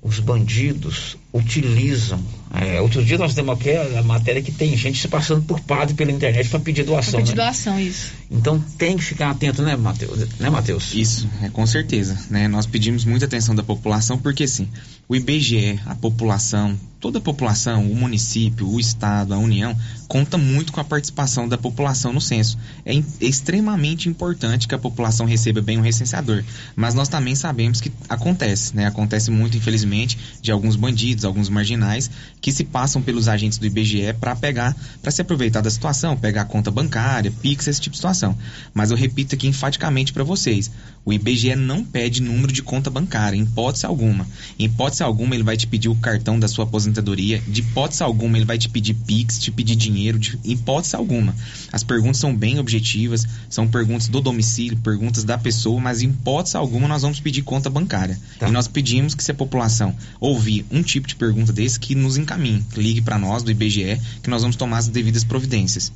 os 0.03 0.18
bandidos 0.18 1.16
utilizam. 1.33 2.20
é, 2.55 2.80
outro 2.80 3.03
dia 3.03 3.16
nós 3.16 3.33
temos 3.33 3.55
aqui 3.55 3.70
a, 3.70 4.03
matéria 4.03 4.43
que 4.43 4.53
tem 4.53 4.76
gente 4.76 5.01
se 5.01 5.09
passando 5.09 5.43
por 5.43 5.59
padre 5.61 5.95
pela 5.95 6.12
internet 6.12 6.49
para 6.49 6.61
pedir 6.61 6.85
doação. 6.85 7.20
Pedir 7.20 7.35
né? 7.35 7.45
doação, 7.45 7.80
isso. 7.80 8.12
Então 8.30 8.62
tem 8.76 8.97
que 8.97 9.05
ficar 9.05 9.30
atento, 9.30 9.62
né, 9.62 9.74
Matheus? 9.74 10.28
Né, 10.39 10.51
Matheus? 10.51 10.93
Isso, 10.95 11.28
é, 11.43 11.49
com 11.49 11.66
certeza. 11.66 12.18
Né? 12.28 12.49
Nós 12.49 12.66
pedimos 12.66 13.05
muita 13.05 13.24
atenção 13.24 13.55
da 13.55 13.62
população, 13.62 14.18
porque 14.18 14.45
assim, 14.45 14.68
o 15.09 15.16
IBGE, 15.16 15.80
a 15.87 15.95
população, 15.95 16.78
toda 17.03 17.18
a 17.18 17.20
população, 17.20 17.91
o 17.91 17.97
município, 17.97 18.68
o 18.68 18.78
estado, 18.78 19.35
a 19.35 19.39
União, 19.39 19.76
conta 20.07 20.39
muito 20.39 20.72
com 20.72 20.80
a 20.80 20.85
participação 20.85 21.49
da 21.49 21.59
população 21.59 22.12
no 22.12 22.20
censo. 22.20 22.57
É, 22.87 22.97
é 22.97 23.03
extremamente 23.20 24.09
importante 24.09 24.68
que 24.68 24.74
a 24.74 24.78
população 24.78 25.26
receba 25.26 25.61
bem 25.61 25.78
o 25.78 25.83
recenseador. 25.83 26.45
Mas 26.76 26.95
nós 26.95 27.09
também 27.09 27.35
sabemos 27.35 27.80
que 27.80 27.91
acontece, 28.09 28.76
né? 28.76 28.87
Acontece 28.87 29.30
muito, 29.30 29.57
infelizmente, 29.57 30.16
de 30.41 30.53
alguns 30.53 30.76
bandidos, 30.76 31.22
alguns 31.25 31.49
marginais, 31.49 32.11
que 32.41 32.53
se 32.53 32.64
passam 32.64 33.03
pelos 33.03 33.29
agentes 33.29 33.59
do 33.59 33.66
IBGE 33.66 34.12
para 34.20 34.35
pegar, 34.37 34.77
para 35.01 35.11
se 35.11 35.23
aproveitar 35.23 35.61
da 35.61 35.70
situação, 35.70 36.16
pegar 36.16 36.43
a 36.43 36.47
conta 36.47 36.70
bancária, 36.70 37.33
Pix, 37.43 37.66
esse 37.66 37.81
tipo 37.81 37.93
de 37.93 37.99
situação. 37.99 38.37
Mas 38.75 38.91
eu 38.91 38.97
repito 38.97 39.35
aqui 39.35 39.47
enfaticamente 39.47 40.12
para 40.12 40.25
vocês: 40.25 40.70
o 41.05 41.12
IBGE 41.12 41.57
não 41.57 41.85
pede 41.85 42.23
número 42.23 42.53
de 42.53 42.62
conta 42.62 42.89
bancária, 42.89 43.37
em 43.37 43.43
hipótese 43.43 43.87
alguma. 43.87 44.27
Em 44.59 44.66
hipótese 44.66 45.03
alguma, 45.03 45.35
ele 45.35 45.43
vai 45.43 45.57
te 45.57 45.66
pedir 45.66 45.89
o 45.89 45.97
cartão 45.97 46.39
da 46.39 46.47
sua 46.47 46.64
aposentadoria, 46.64 47.43
de 47.49 47.61
hipótese 47.61 48.03
alguma, 48.03 48.37
ele 48.37 48.45
vai 48.45 48.57
te 48.57 48.68
pedir 48.68 48.95
Pix, 48.95 49.39
te 49.39 49.51
pedir 49.51 49.75
dinheiro, 49.75 50.18
de 50.18 50.39
hipótese 50.45 50.95
alguma. 50.95 51.35
As 51.73 51.83
perguntas 51.83 52.18
são 52.18 52.35
bem 52.35 52.59
objetivas, 52.59 53.27
são 53.49 53.66
perguntas 53.66 54.09
do 54.09 54.20
domicílio, 54.20 54.79
perguntas 54.79 55.25
da 55.25 55.37
pessoa, 55.37 55.81
mas 55.81 56.03
em 56.03 56.09
hipótese 56.09 56.57
alguma 56.57 56.87
nós 56.87 57.03
vamos 57.03 57.18
pedir 57.18 57.43
conta 57.43 57.68
bancária. 57.68 58.18
E 58.41 58.51
nós 58.51 58.68
pedimos 58.68 59.14
que 59.14 59.25
se 59.25 59.33
a 59.33 59.35
população 59.35 59.97
ouvir 60.20 60.64
um 60.70 60.83
tipo 60.83 61.09
de 61.09 61.11
pergunta 61.16 61.52
desse, 61.52 61.78
que 61.78 61.94
nos 61.94 62.16
encaminhe, 62.16 62.64
ligue 62.76 63.00
para 63.00 63.18
nós 63.18 63.42
do 63.42 63.50
IBGE, 63.50 64.00
que 64.22 64.30
nós 64.30 64.42
vamos 64.42 64.56
tomar 64.56 64.78
as 64.78 64.88
devidas 64.88 65.24
providências. 65.24 65.92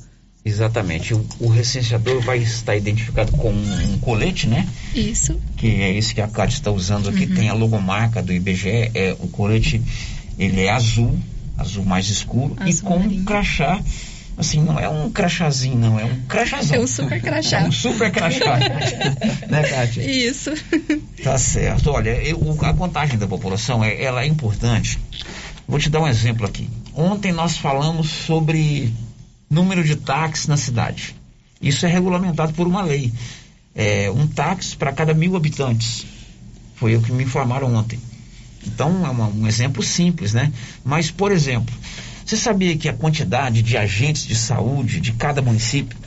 Exatamente. 0.47 1.13
O, 1.13 1.25
o 1.39 1.47
recenseador 1.49 2.21
vai 2.21 2.37
estar 2.37 2.75
identificado 2.75 3.33
com 3.33 3.51
um, 3.51 3.97
colete, 3.99 4.47
né? 4.47 4.65
Isso. 4.95 5.37
Que 5.57 5.67
é 5.67 5.93
esse 5.97 6.15
que 6.15 6.21
a 6.21 6.27
Cátia 6.27 6.55
está 6.55 6.71
usando 6.71 7.09
aqui. 7.09 7.27
Tem 7.27 7.49
a 7.49 7.53
logomarca 7.53 8.23
do 8.23 8.31
IBGE. 8.31 8.91
É, 8.93 9.15
o 9.19 9.27
colete, 9.27 9.81
ele 10.39 10.61
é 10.61 10.69
azul, 10.69 11.19
azul 11.57 11.83
mais 11.83 12.09
escuro, 12.09 12.55
e 12.65 12.73
com 12.75 12.97
um 12.97 13.25
crachá. 13.25 13.81
Assim, 14.37 14.61
não 14.61 14.79
é 14.79 14.87
um 14.87 15.09
crachazinho, 15.09 15.77
não, 15.79 15.99
é 15.99 16.05
um 16.05 16.21
crachazão. 16.27 16.77
É 16.77 16.79
um 16.79 16.85
super 16.87 17.19
crachá. 17.19 17.61
É 17.61 17.63
um 17.67 17.71
super 17.71 18.11
crachá. 18.11 18.59
né, 19.49 19.63
Cátia? 19.67 20.01
Isso. 20.09 20.51
Tá 21.23 21.37
certo. 21.39 21.89
Olha, 21.89 22.11
eu- 22.23 22.55
a 22.61 22.73
contagem 22.73 23.17
da 23.17 23.25
população 23.27 23.83
é, 23.83 23.99
ela 24.01 24.21
é 24.23 24.27
importante. 24.27 24.99
Vou 25.67 25.79
te 25.79 25.89
dar 25.89 26.01
um 26.01 26.07
exemplo 26.07 26.45
aqui. 26.45 26.69
Ontem 26.93 27.31
nós 27.31 27.57
falamos 27.57 28.09
sobre 28.11 28.93
número 29.49 29.83
de 29.83 29.95
táxis 29.95 30.47
na 30.47 30.55
cidade. 30.57 31.15
Isso 31.59 31.85
é 31.87 31.89
regulamentado 31.89 32.53
por 32.53 32.67
uma 32.67 32.83
lei. 32.83 33.11
É 33.73 34.09
um 34.11 34.27
táxi 34.27 34.77
para 34.77 34.91
cada 34.93 35.15
mil 35.15 35.35
habitantes. 35.35 36.05
Foi 36.75 36.95
o 36.95 37.01
que 37.01 37.11
me 37.11 37.23
informaram 37.23 37.73
ontem. 37.73 37.99
Então 38.65 39.03
é 39.05 39.09
uma- 39.09 39.27
um 39.29 39.47
exemplo 39.47 39.81
simples, 39.81 40.33
né? 40.33 40.51
Mas, 40.85 41.09
por 41.09 41.31
exemplo, 41.31 41.73
você 42.27 42.35
sabia 42.35 42.75
que 42.75 42.89
a 42.89 42.93
quantidade 42.93 43.61
de 43.61 43.77
agentes 43.77 44.27
de 44.27 44.35
saúde 44.35 44.99
de 44.99 45.13
cada 45.13 45.41
município 45.41 45.97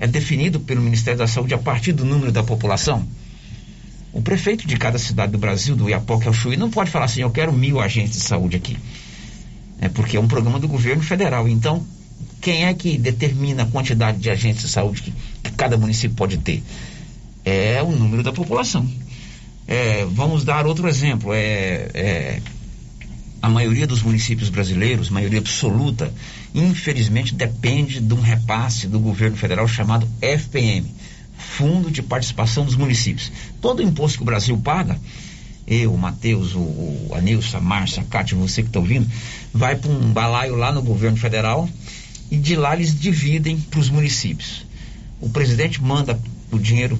é 0.00 0.06
definido 0.06 0.58
pelo 0.58 0.82
Ministério 0.82 1.20
da 1.20 1.28
Saúde 1.28 1.54
a 1.54 1.58
partir 1.58 1.92
do 1.92 2.04
número 2.04 2.32
da 2.32 2.42
população? 2.42 3.06
O 4.12 4.20
prefeito 4.20 4.66
de 4.66 4.76
cada 4.76 4.98
cidade 4.98 5.30
do 5.30 5.38
Brasil, 5.38 5.76
do 5.76 5.88
Iapoque 5.88 6.26
ao 6.26 6.34
Chuí, 6.34 6.56
não 6.56 6.70
pode 6.70 6.90
falar 6.90 7.04
assim, 7.04 7.20
eu 7.20 7.30
quero 7.30 7.52
mil 7.52 7.78
agentes 7.78 8.14
de 8.14 8.24
saúde 8.24 8.56
aqui. 8.56 8.76
É 9.80 9.88
porque 9.88 10.16
é 10.16 10.20
um 10.20 10.26
programa 10.26 10.58
do 10.58 10.66
governo 10.66 11.04
federal. 11.04 11.48
Então, 11.48 11.86
quem 12.40 12.64
é 12.64 12.74
que 12.74 12.98
determina 12.98 13.62
a 13.62 13.66
quantidade 13.66 14.18
de 14.18 14.28
agentes 14.28 14.62
de 14.62 14.68
saúde 14.68 15.02
que, 15.02 15.12
que 15.40 15.52
cada 15.52 15.76
município 15.76 16.16
pode 16.16 16.38
ter? 16.38 16.64
É 17.44 17.80
o 17.80 17.92
número 17.92 18.24
da 18.24 18.32
população. 18.32 18.88
É, 19.68 20.04
vamos 20.04 20.42
dar 20.42 20.66
outro 20.66 20.88
exemplo. 20.88 21.32
É, 21.32 21.90
é, 21.94 22.42
a 23.42 23.48
maioria 23.48 23.86
dos 23.86 24.02
municípios 24.02 24.50
brasileiros, 24.50 25.08
maioria 25.08 25.38
absoluta, 25.38 26.12
infelizmente 26.54 27.34
depende 27.34 28.00
de 28.00 28.14
um 28.14 28.20
repasse 28.20 28.86
do 28.86 28.98
governo 28.98 29.36
federal 29.36 29.66
chamado 29.66 30.08
FPM 30.20 30.86
Fundo 31.38 31.90
de 31.90 32.02
Participação 32.02 32.64
dos 32.64 32.76
Municípios. 32.76 33.32
Todo 33.60 33.82
imposto 33.82 34.18
que 34.18 34.22
o 34.22 34.26
Brasil 34.26 34.56
paga, 34.58 34.98
eu, 35.66 35.94
o 35.94 35.98
Matheus, 35.98 36.54
o, 36.54 36.58
o 36.58 37.12
Anilson, 37.14 37.56
a 37.56 37.60
Márcia, 37.60 38.02
a 38.02 38.04
Cátia, 38.04 38.36
você 38.36 38.62
que 38.62 38.68
está 38.68 38.78
ouvindo, 38.78 39.08
vai 39.52 39.76
para 39.76 39.90
um 39.90 40.12
balaio 40.12 40.56
lá 40.56 40.70
no 40.70 40.82
governo 40.82 41.16
federal 41.16 41.68
e 42.30 42.36
de 42.36 42.56
lá 42.56 42.74
eles 42.74 42.98
dividem 42.98 43.58
para 43.58 43.80
os 43.80 43.88
municípios. 43.88 44.66
O 45.20 45.30
presidente 45.30 45.82
manda 45.82 46.20
o 46.50 46.58
dinheiro 46.58 46.98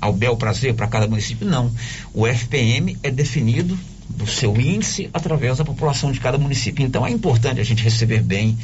ao 0.00 0.12
bel 0.12 0.36
prazer 0.36 0.74
para 0.74 0.86
cada 0.86 1.06
município, 1.06 1.46
não. 1.46 1.72
O 2.12 2.26
FPM 2.26 2.98
é 3.02 3.10
definido 3.10 3.78
do 4.08 4.26
seu 4.26 4.58
índice 4.60 5.10
através 5.12 5.58
da 5.58 5.64
população 5.64 6.10
de 6.10 6.20
cada 6.20 6.38
município. 6.38 6.84
Então 6.84 7.06
é 7.06 7.10
importante 7.10 7.60
a 7.60 7.64
gente 7.64 7.82
receber 7.82 8.22
bem 8.22 8.56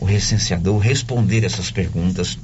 o 0.00 0.04
recenseador, 0.04 0.78
responder 0.78 1.44
essas 1.44 1.70
perguntas. 1.70 2.38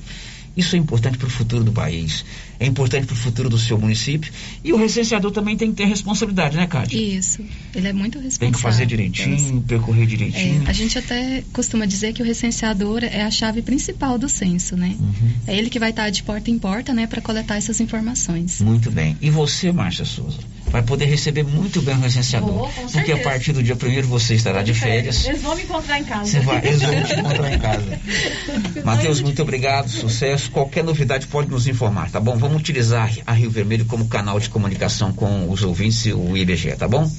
Isso 0.56 0.76
é 0.76 0.78
importante 0.78 1.16
para 1.16 1.26
o 1.26 1.30
futuro 1.30 1.64
do 1.64 1.72
país, 1.72 2.24
é 2.62 2.66
importante 2.66 3.06
para 3.06 3.14
o 3.14 3.16
futuro 3.16 3.48
do 3.48 3.58
seu 3.58 3.76
município. 3.76 4.32
E 4.62 4.72
o 4.72 4.76
recenseador 4.76 5.32
também 5.32 5.56
tem 5.56 5.70
que 5.70 5.76
ter 5.76 5.84
responsabilidade, 5.84 6.56
né, 6.56 6.66
Cátia? 6.68 6.96
Isso, 6.96 7.42
ele 7.74 7.88
é 7.88 7.92
muito 7.92 8.18
responsável. 8.18 8.38
Tem 8.38 8.52
que 8.52 8.60
fazer 8.60 8.86
direitinho, 8.86 9.60
percorrer 9.62 10.06
direitinho. 10.06 10.62
É, 10.64 10.70
a 10.70 10.72
gente 10.72 10.96
até 10.96 11.42
costuma 11.52 11.86
dizer 11.86 12.12
que 12.12 12.22
o 12.22 12.24
recenseador 12.24 13.02
é 13.02 13.22
a 13.22 13.30
chave 13.30 13.62
principal 13.62 14.16
do 14.16 14.28
censo, 14.28 14.76
né? 14.76 14.94
Uhum. 14.98 15.30
É 15.48 15.56
ele 15.56 15.68
que 15.68 15.80
vai 15.80 15.90
estar 15.90 16.08
de 16.10 16.22
porta 16.22 16.50
em 16.50 16.58
porta, 16.58 16.94
né, 16.94 17.08
para 17.08 17.20
coletar 17.20 17.56
essas 17.56 17.80
informações. 17.80 18.60
Muito 18.60 18.90
bem. 18.90 19.16
E 19.20 19.28
você, 19.28 19.72
Márcia 19.72 20.04
Souza? 20.04 20.38
Vai 20.72 20.82
poder 20.82 21.04
receber 21.04 21.42
muito 21.42 21.82
bem 21.82 21.94
o 21.94 22.00
recenseador. 22.00 22.50
Vou, 22.50 22.70
porque 22.90 23.12
a 23.12 23.18
partir 23.18 23.52
do 23.52 23.62
dia 23.62 23.76
primeiro 23.76 24.08
você 24.08 24.34
estará 24.34 24.62
de 24.62 24.72
férias. 24.72 25.26
Eles 25.26 25.42
vão 25.42 25.54
me 25.54 25.64
encontrar 25.64 26.00
em 26.00 26.04
casa. 26.04 26.30
Você 26.30 26.40
vai, 26.40 26.66
eles 26.66 26.80
vão 26.80 27.02
te 27.04 27.12
encontrar 27.20 27.52
em 27.52 27.58
casa. 27.58 28.00
Matheus, 28.82 29.20
muito 29.20 29.42
obrigado, 29.42 29.90
sucesso. 29.90 30.50
Qualquer 30.50 30.82
novidade 30.82 31.26
pode 31.26 31.50
nos 31.50 31.66
informar, 31.66 32.10
tá 32.10 32.18
bom? 32.18 32.38
Vamos 32.38 32.51
utilizar 32.56 33.10
a 33.26 33.32
Rio 33.32 33.50
Vermelho 33.50 33.84
como 33.84 34.06
canal 34.08 34.38
de 34.40 34.48
comunicação 34.48 35.12
com 35.12 35.50
os 35.50 35.62
ouvintes 35.62 36.06
e 36.06 36.12
o 36.12 36.36
IBGE, 36.36 36.76
tá 36.76 36.86
bom? 36.88 37.10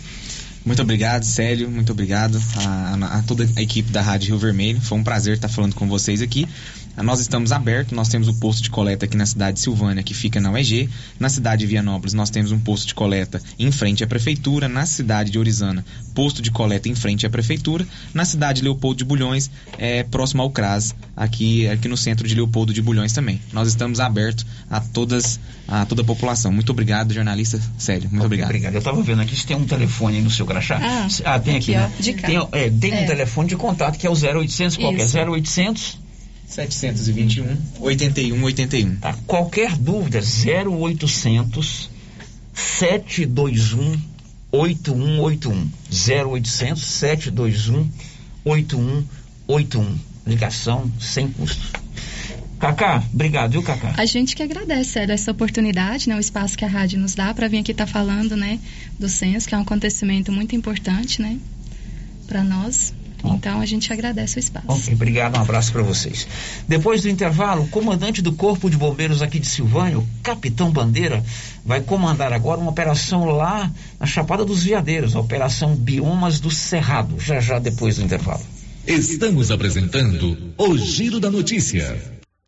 Muito 0.65 0.81
obrigado, 0.81 1.23
Célio. 1.25 1.69
Muito 1.69 1.91
obrigado 1.91 2.41
a- 2.55 3.17
a 3.17 3.21
toda 3.23 3.47
a 3.55 3.61
equipe 3.61 3.91
da 3.91 4.01
Rádio 4.01 4.29
Rio 4.29 4.39
Vermelho. 4.39 4.79
Foi 4.79 4.97
um 4.97 5.03
prazer 5.03 5.35
estar 5.35 5.49
falando 5.49 5.75
com 5.75 5.87
vocês 5.89 6.21
aqui. 6.21 6.47
Ah, 6.95 7.01
Nós 7.01 7.19
estamos 7.19 7.51
abertos, 7.51 7.91
nós 7.93 8.07
temos 8.07 8.27
o 8.27 8.33
posto 8.35 8.61
de 8.61 8.69
coleta 8.69 9.05
aqui 9.05 9.17
na 9.17 9.25
cidade 9.25 9.55
de 9.55 9.61
Silvânia, 9.61 10.03
que 10.03 10.13
fica 10.13 10.39
na 10.39 10.51
UEG. 10.51 10.87
Na 11.19 11.27
cidade 11.27 11.61
de 11.61 11.65
Vianópolis, 11.67 12.13
nós 12.13 12.29
temos 12.29 12.51
um 12.51 12.59
posto 12.59 12.85
de 12.87 12.93
coleta 12.93 13.41
em 13.57 13.71
frente 13.71 14.03
à 14.03 14.07
prefeitura. 14.07 14.69
Na 14.69 14.85
cidade 14.85 15.31
de 15.31 15.39
Orizana, 15.39 15.83
posto 16.13 16.41
de 16.41 16.51
coleta 16.51 16.87
em 16.87 16.93
frente 16.95 17.25
à 17.25 17.29
prefeitura. 17.31 17.87
Na 18.13 18.25
cidade 18.25 18.59
de 18.59 18.63
Leopoldo 18.65 18.97
de 18.99 19.03
Bulhões, 19.05 19.49
é, 19.79 20.03
próximo 20.03 20.43
ao 20.43 20.51
CRAS, 20.51 20.93
aqui, 21.17 21.67
aqui 21.67 21.87
no 21.87 21.97
centro 21.97 22.27
de 22.27 22.35
Leopoldo 22.35 22.71
de 22.71 22.81
Bulhões 22.81 23.11
também. 23.11 23.41
Nós 23.51 23.67
estamos 23.67 23.99
abertos 23.99 24.45
a 24.69 24.79
todas 24.79 25.39
a 25.67 25.85
toda 25.85 26.03
a 26.03 26.05
população. 26.05 26.51
Muito 26.51 26.71
obrigado, 26.71 27.11
jornalista 27.13 27.59
Célio. 27.77 28.09
Muito 28.11 28.25
obrigado. 28.25 28.49
Obrigado. 28.49 28.73
Eu 28.73 28.79
estava 28.79 29.01
vendo 29.01 29.21
aqui 29.21 29.35
se 29.35 29.47
tem 29.47 29.57
um 29.57 29.65
telefone 29.65 30.17
aí 30.17 30.21
no 30.23 30.29
seu 30.29 30.45
crachá. 30.45 30.79
Ah, 31.25 31.39
tem 31.39 31.55
aqui, 31.57 31.73
aqui, 31.73 31.87
né? 31.87 31.91
ó, 31.97 32.01
de 32.01 32.13
cá. 32.13 32.27
Tem, 32.27 32.37
é, 32.51 32.69
tem 32.69 32.93
um 32.93 32.97
É. 32.97 33.05
telefone 33.05 33.49
de 33.49 33.55
contato 33.55 33.97
que 33.97 34.05
é 34.05 34.09
o 34.09 34.13
0800, 34.13 34.77
qual 34.77 34.93
que 34.93 35.01
é? 35.01 35.05
Isso. 35.05 35.17
0800 35.17 36.02
721 36.53 37.57
81 37.79 38.43
81. 38.43 38.95
Tá. 38.97 39.15
Qualquer 39.25 39.75
dúvida, 39.75 40.19
0800 40.19 41.89
721 42.53 43.99
8181. 44.51 45.71
0800 45.91 46.83
721 46.83 47.89
8181. 48.45 49.97
Ligação 50.25 50.91
sem 50.99 51.27
custo. 51.27 51.81
Cacá, 52.59 53.03
obrigado, 53.13 53.51
viu, 53.51 53.63
Cacá? 53.63 53.93
A 53.97 54.05
gente 54.05 54.35
que 54.35 54.43
agradece, 54.43 54.91
Célio, 54.91 55.11
essa 55.11 55.31
oportunidade, 55.31 56.07
né, 56.07 56.15
o 56.15 56.19
espaço 56.19 56.57
que 56.57 56.63
a 56.63 56.67
rádio 56.67 56.97
nos 56.97 57.13
dá 57.13 57.33
para 57.33 57.49
vir 57.49 57.57
aqui 57.57 57.71
estar 57.73 57.87
falando, 57.87 58.37
né, 58.37 58.57
do 58.97 59.09
censo, 59.09 59.49
que 59.49 59.53
é 59.53 59.57
um 59.57 59.61
acontecimento 59.63 60.31
muito 60.31 60.55
importante, 60.55 61.21
né, 61.21 61.37
para 62.25 62.41
nós. 62.41 62.93
Então 63.23 63.61
a 63.61 63.65
gente 63.65 63.91
agradece 63.91 64.37
o 64.37 64.39
espaço. 64.39 64.65
Ok, 64.67 64.93
obrigado, 64.93 65.37
um 65.37 65.41
abraço 65.41 65.71
para 65.71 65.81
vocês. 65.81 66.27
Depois 66.67 67.01
do 67.01 67.09
intervalo, 67.09 67.63
o 67.63 67.67
comandante 67.67 68.21
do 68.21 68.33
Corpo 68.33 68.69
de 68.69 68.77
Bombeiros 68.77 69.21
aqui 69.21 69.39
de 69.39 69.47
Silvânia, 69.47 69.99
o 69.99 70.07
Capitão 70.21 70.71
Bandeira, 70.71 71.23
vai 71.65 71.81
comandar 71.81 72.33
agora 72.33 72.59
uma 72.59 72.71
operação 72.71 73.25
lá 73.25 73.71
na 73.99 74.05
Chapada 74.05 74.43
dos 74.43 74.63
Veadeiros, 74.63 75.15
a 75.15 75.19
Operação 75.19 75.75
Biomas 75.75 76.39
do 76.39 76.51
Cerrado, 76.51 77.19
já 77.19 77.39
já 77.39 77.59
depois 77.59 77.95
do 77.97 78.03
intervalo. 78.03 78.43
Estamos 78.85 79.49
apresentando 79.49 80.53
o 80.57 80.77
Giro 80.77 81.19
da 81.19 81.31
Notícia. 81.31 82.22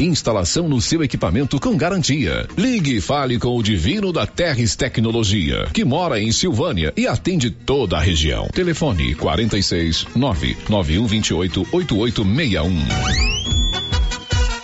Instalação 0.00 0.68
no 0.68 0.80
seu 0.80 1.02
equipamento 1.02 1.60
com 1.60 1.76
garantia. 1.76 2.48
Ligue 2.56 2.96
e 2.96 3.00
fale 3.00 3.38
com 3.38 3.56
o 3.56 3.62
Divino 3.62 4.12
da 4.12 4.26
Terres 4.26 4.74
Tecnologia, 4.74 5.68
que 5.72 5.84
mora 5.84 6.20
em 6.20 6.32
Silvânia 6.32 6.92
e 6.96 7.06
atende 7.06 7.50
toda 7.50 7.96
a 7.96 8.00
região. 8.00 8.48
Telefone 8.52 9.14
46 9.14 10.06
99128 10.16 11.66
8861. 11.72 13.44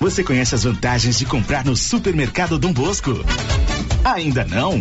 Você 0.00 0.24
conhece 0.24 0.54
as 0.54 0.64
vantagens 0.64 1.18
de 1.18 1.26
comprar 1.26 1.64
no 1.64 1.76
supermercado 1.76 2.58
Dom 2.58 2.72
Bosco? 2.72 3.24
Ainda 4.02 4.44
não? 4.44 4.80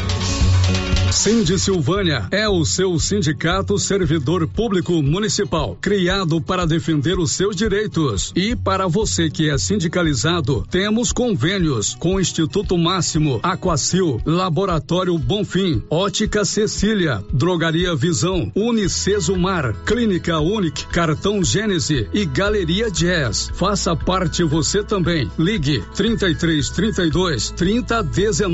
Cindy 1.13 1.59
Silvânia 1.59 2.27
é 2.33 2.49
o 2.49 2.65
seu 2.65 2.99
sindicato 2.99 3.79
servidor 3.79 4.47
público 4.49 5.01
municipal, 5.03 5.79
criado 5.81 6.41
para 6.41 6.67
defender 6.67 7.19
os 7.19 7.33
seus 7.33 7.55
direitos. 7.55 8.33
E 8.35 8.57
para 8.57 8.89
você 8.89 9.31
que 9.31 9.49
é 9.49 9.57
sindicalizado, 9.57 10.67
temos 10.69 11.13
convênios 11.13 11.95
com 11.95 12.17
o 12.17 12.21
Instituto 12.21 12.77
Máximo, 12.77 13.39
Aquacil, 13.43 14.21
Laboratório 14.27 15.17
Bonfim, 15.17 15.83
Ótica 15.89 16.45
Cecília, 16.45 17.23
Drogaria 17.33 17.95
Visão, 17.95 18.51
Unicesumar, 18.55 19.75
Clínica 19.85 20.41
Unic, 20.41 20.87
Cartão 20.87 21.43
Gênese 21.43 22.09
e 22.13 22.25
Galeria 22.25 22.91
Jazz. 22.91 23.51
Faça 23.55 23.95
parte 23.95 24.43
você 24.43 24.83
também. 24.83 25.31
Ligue 25.39 25.85
33 25.95 26.71
32 26.71 27.51
30 27.51 28.03
19. 28.03 28.46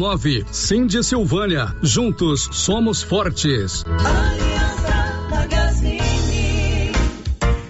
Cindy 0.51 1.05
Silvânia. 1.05 1.74
Juntos 1.82 2.49
somos 2.53 3.03
fortes. 3.03 3.84
Magazine. 5.28 6.93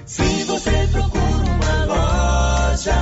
Se 0.06 0.44
você 0.44 0.88
procura 0.92 1.22
uma 1.24 1.84
loja 1.86 2.94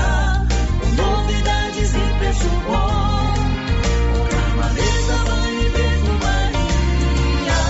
com 0.80 0.88
novidades 1.02 1.94
e 1.94 2.18
preço 2.18 2.48
bom, 2.66 3.34
uma 4.54 4.68
mesa, 4.72 5.16
banho 5.26 5.60
e 5.60 5.70
perfumaria. 5.70 7.60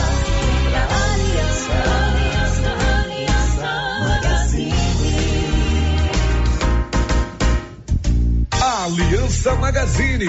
Pra 0.71 0.85
Aliança, 1.11 1.75
Aliança, 2.07 2.71
Aliança 3.01 3.71
Magazine. 4.07 4.91
Aliança 8.61 9.51
Magazine, 9.57 10.29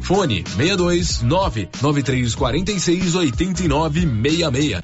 Fone 0.00 0.44
62 0.56 1.22
993 1.22 2.34
46 2.34 3.14
89 3.14 4.00
66. 4.00 4.80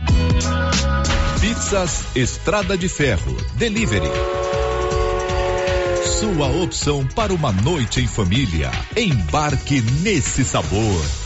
Pizzas 1.40 2.04
Estrada 2.14 2.76
de 2.76 2.88
Ferro. 2.88 3.36
Delivery. 3.54 4.10
Sua 6.18 6.46
opção 6.62 7.06
para 7.14 7.32
uma 7.34 7.52
noite 7.52 8.00
em 8.00 8.06
família. 8.06 8.70
Embarque 8.96 9.80
nesse 10.02 10.44
sabor. 10.44 11.25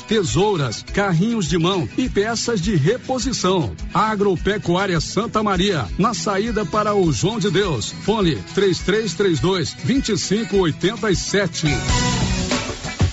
tesouras, 0.00 0.84
carrinhos 0.94 1.46
de 1.48 1.58
mão 1.58 1.88
e 1.96 2.08
peças 2.08 2.60
de 2.60 2.74
reposição. 2.76 3.74
Agropecuária 3.92 5.00
Santa 5.00 5.42
Maria, 5.42 5.86
na 5.98 6.14
saída 6.14 6.64
para 6.64 6.94
o 6.94 7.12
João 7.12 7.38
de 7.38 7.50
Deus. 7.50 7.92
Fone 8.04 8.36
3332 8.54 9.74
2587. 9.84 11.66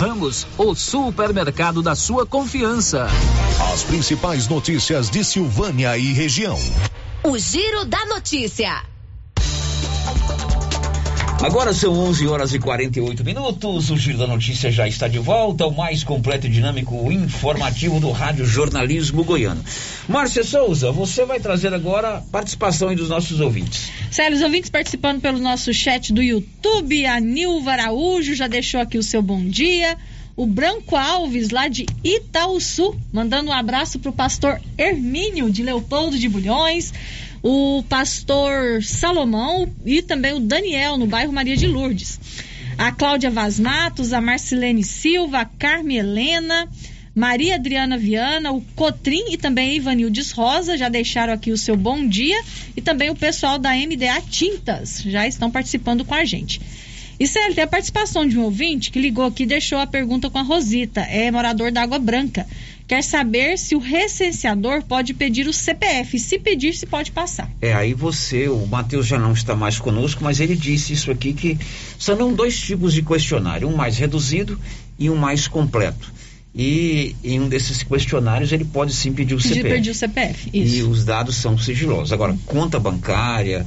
Ramos, 0.00 0.46
o 0.56 0.74
supermercado 0.74 1.82
da 1.82 1.94
sua 1.94 2.24
confiança. 2.24 3.06
As 3.70 3.82
principais 3.82 4.48
notícias 4.48 5.10
de 5.10 5.22
Silvânia 5.22 5.98
e 5.98 6.14
região. 6.14 6.58
O 7.22 7.36
Giro 7.36 7.84
da 7.84 8.06
Notícia. 8.06 8.82
Agora 11.42 11.72
são 11.72 11.94
11 11.94 12.26
horas 12.26 12.52
e 12.52 12.58
48 12.58 13.24
minutos. 13.24 13.88
O 13.90 13.96
Giro 13.96 14.18
da 14.18 14.26
Notícia 14.26 14.70
já 14.70 14.86
está 14.86 15.08
de 15.08 15.18
volta. 15.18 15.66
O 15.66 15.74
mais 15.74 16.04
completo 16.04 16.46
e 16.46 16.50
dinâmico 16.50 17.10
informativo 17.10 17.98
do 17.98 18.10
Rádio 18.10 18.44
Jornalismo 18.44 19.24
Goiano. 19.24 19.64
Márcia 20.06 20.44
Souza, 20.44 20.92
você 20.92 21.24
vai 21.24 21.40
trazer 21.40 21.72
agora 21.72 22.18
a 22.18 22.20
participação 22.20 22.94
dos 22.94 23.08
nossos 23.08 23.40
ouvintes. 23.40 23.90
Sério, 24.10 24.36
os 24.36 24.42
ouvintes 24.42 24.68
participando 24.68 25.22
pelo 25.22 25.38
nosso 25.38 25.72
chat 25.72 26.12
do 26.12 26.22
YouTube. 26.22 27.06
A 27.06 27.18
Nilva 27.18 27.72
Araújo 27.72 28.34
já 28.34 28.46
deixou 28.46 28.78
aqui 28.78 28.98
o 28.98 29.02
seu 29.02 29.22
bom 29.22 29.42
dia. 29.42 29.96
O 30.36 30.46
Branco 30.46 30.94
Alves, 30.94 31.48
lá 31.48 31.68
de 31.68 31.86
Itaúsu, 32.04 32.94
mandando 33.10 33.48
um 33.50 33.52
abraço 33.52 33.98
para 33.98 34.10
o 34.10 34.12
pastor 34.12 34.60
Hermínio 34.76 35.50
de 35.50 35.62
Leopoldo 35.62 36.18
de 36.18 36.28
Bulhões, 36.28 36.92
o 37.42 37.82
pastor 37.88 38.82
Salomão 38.82 39.68
e 39.84 40.02
também 40.02 40.32
o 40.32 40.40
Daniel, 40.40 40.96
no 40.96 41.06
bairro 41.06 41.32
Maria 41.32 41.56
de 41.56 41.66
Lourdes. 41.66 42.20
A 42.76 42.92
Cláudia 42.92 43.30
Vaz 43.30 43.58
Matos, 43.58 44.12
a 44.12 44.20
Marcilene 44.20 44.84
Silva, 44.84 45.40
a 45.40 45.44
Carme 45.44 45.96
Helena, 45.96 46.68
Maria 47.14 47.56
Adriana 47.56 47.98
Viana, 47.98 48.52
o 48.52 48.62
Cotrim 48.74 49.32
e 49.32 49.36
também 49.36 49.76
Ivanildes 49.76 50.30
Rosa 50.30 50.76
já 50.76 50.88
deixaram 50.88 51.32
aqui 51.32 51.50
o 51.50 51.58
seu 51.58 51.76
bom 51.76 52.06
dia 52.06 52.40
e 52.76 52.80
também 52.80 53.10
o 53.10 53.16
pessoal 53.16 53.58
da 53.58 53.74
MDA 53.74 54.22
Tintas 54.28 55.02
já 55.04 55.26
estão 55.26 55.50
participando 55.50 56.04
com 56.04 56.14
a 56.14 56.24
gente. 56.24 56.60
E 57.20 57.26
Célio, 57.26 57.54
tem 57.54 57.64
a 57.64 57.66
participação 57.66 58.26
de 58.26 58.38
um 58.38 58.44
ouvinte 58.44 58.90
que 58.90 58.98
ligou 58.98 59.26
aqui 59.26 59.42
e 59.42 59.46
deixou 59.46 59.76
a 59.78 59.86
pergunta 59.86 60.30
com 60.30 60.38
a 60.38 60.42
Rosita, 60.42 61.02
é 61.02 61.30
morador 61.30 61.70
da 61.70 61.82
Água 61.82 61.98
Branca. 61.98 62.46
Quer 62.88 63.04
saber 63.04 63.58
se 63.58 63.76
o 63.76 63.78
recenseador 63.78 64.82
pode 64.82 65.12
pedir 65.12 65.46
o 65.46 65.52
CPF. 65.52 66.18
Se 66.18 66.38
pedir, 66.38 66.72
se 66.72 66.86
pode 66.86 67.12
passar. 67.12 67.48
É, 67.60 67.74
aí 67.74 67.92
você, 67.92 68.48
o 68.48 68.66
Matheus 68.66 69.06
já 69.06 69.18
não 69.18 69.34
está 69.34 69.54
mais 69.54 69.78
conosco, 69.78 70.24
mas 70.24 70.40
ele 70.40 70.56
disse 70.56 70.94
isso 70.94 71.10
aqui 71.10 71.34
que 71.34 71.58
são 71.98 72.32
dois 72.32 72.58
tipos 72.58 72.94
de 72.94 73.02
questionário, 73.02 73.68
um 73.68 73.76
mais 73.76 73.98
reduzido 73.98 74.58
e 74.98 75.10
um 75.10 75.14
mais 75.14 75.46
completo. 75.46 76.10
E 76.54 77.14
em 77.22 77.38
um 77.38 77.48
desses 77.50 77.82
questionários 77.82 78.50
ele 78.50 78.64
pode 78.64 78.94
sim 78.94 79.12
pedir 79.12 79.34
o 79.34 79.36
pedir, 79.36 79.54
CPF. 79.54 79.74
Pedir 79.74 79.90
o 79.90 79.94
CPF, 79.94 80.50
isso. 80.54 80.74
E 80.76 80.82
os 80.82 81.04
dados 81.04 81.36
são 81.36 81.56
sigilosos. 81.56 82.12
Agora, 82.12 82.36
conta 82.46 82.80
bancária, 82.80 83.64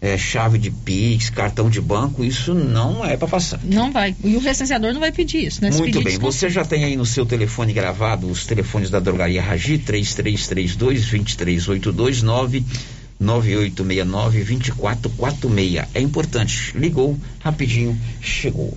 é, 0.00 0.16
chave 0.16 0.58
de 0.58 0.70
Pix, 0.70 1.28
cartão 1.30 1.68
de 1.68 1.80
banco, 1.80 2.24
isso 2.24 2.54
não 2.54 3.04
é 3.04 3.16
para 3.16 3.26
passar. 3.26 3.58
Não 3.64 3.90
vai. 3.90 4.14
E 4.22 4.36
o 4.36 4.40
recenseador 4.40 4.92
não 4.92 5.00
vai 5.00 5.10
pedir 5.10 5.46
isso, 5.46 5.60
né? 5.62 5.70
Muito 5.70 6.00
bem. 6.02 6.16
Você 6.18 6.48
já 6.48 6.64
tem 6.64 6.84
aí 6.84 6.96
no 6.96 7.04
seu 7.04 7.26
telefone 7.26 7.72
gravado 7.72 8.28
os 8.28 8.46
telefones 8.46 8.90
da 8.90 9.00
drogaria 9.00 9.42
Ragi, 9.42 9.78
3332 9.78 10.76
2382 10.76 12.22
9869 12.22 14.44
2446. 14.44 15.88
É 15.94 16.00
importante. 16.00 16.76
Ligou, 16.76 17.18
rapidinho, 17.40 17.98
chegou. 18.20 18.76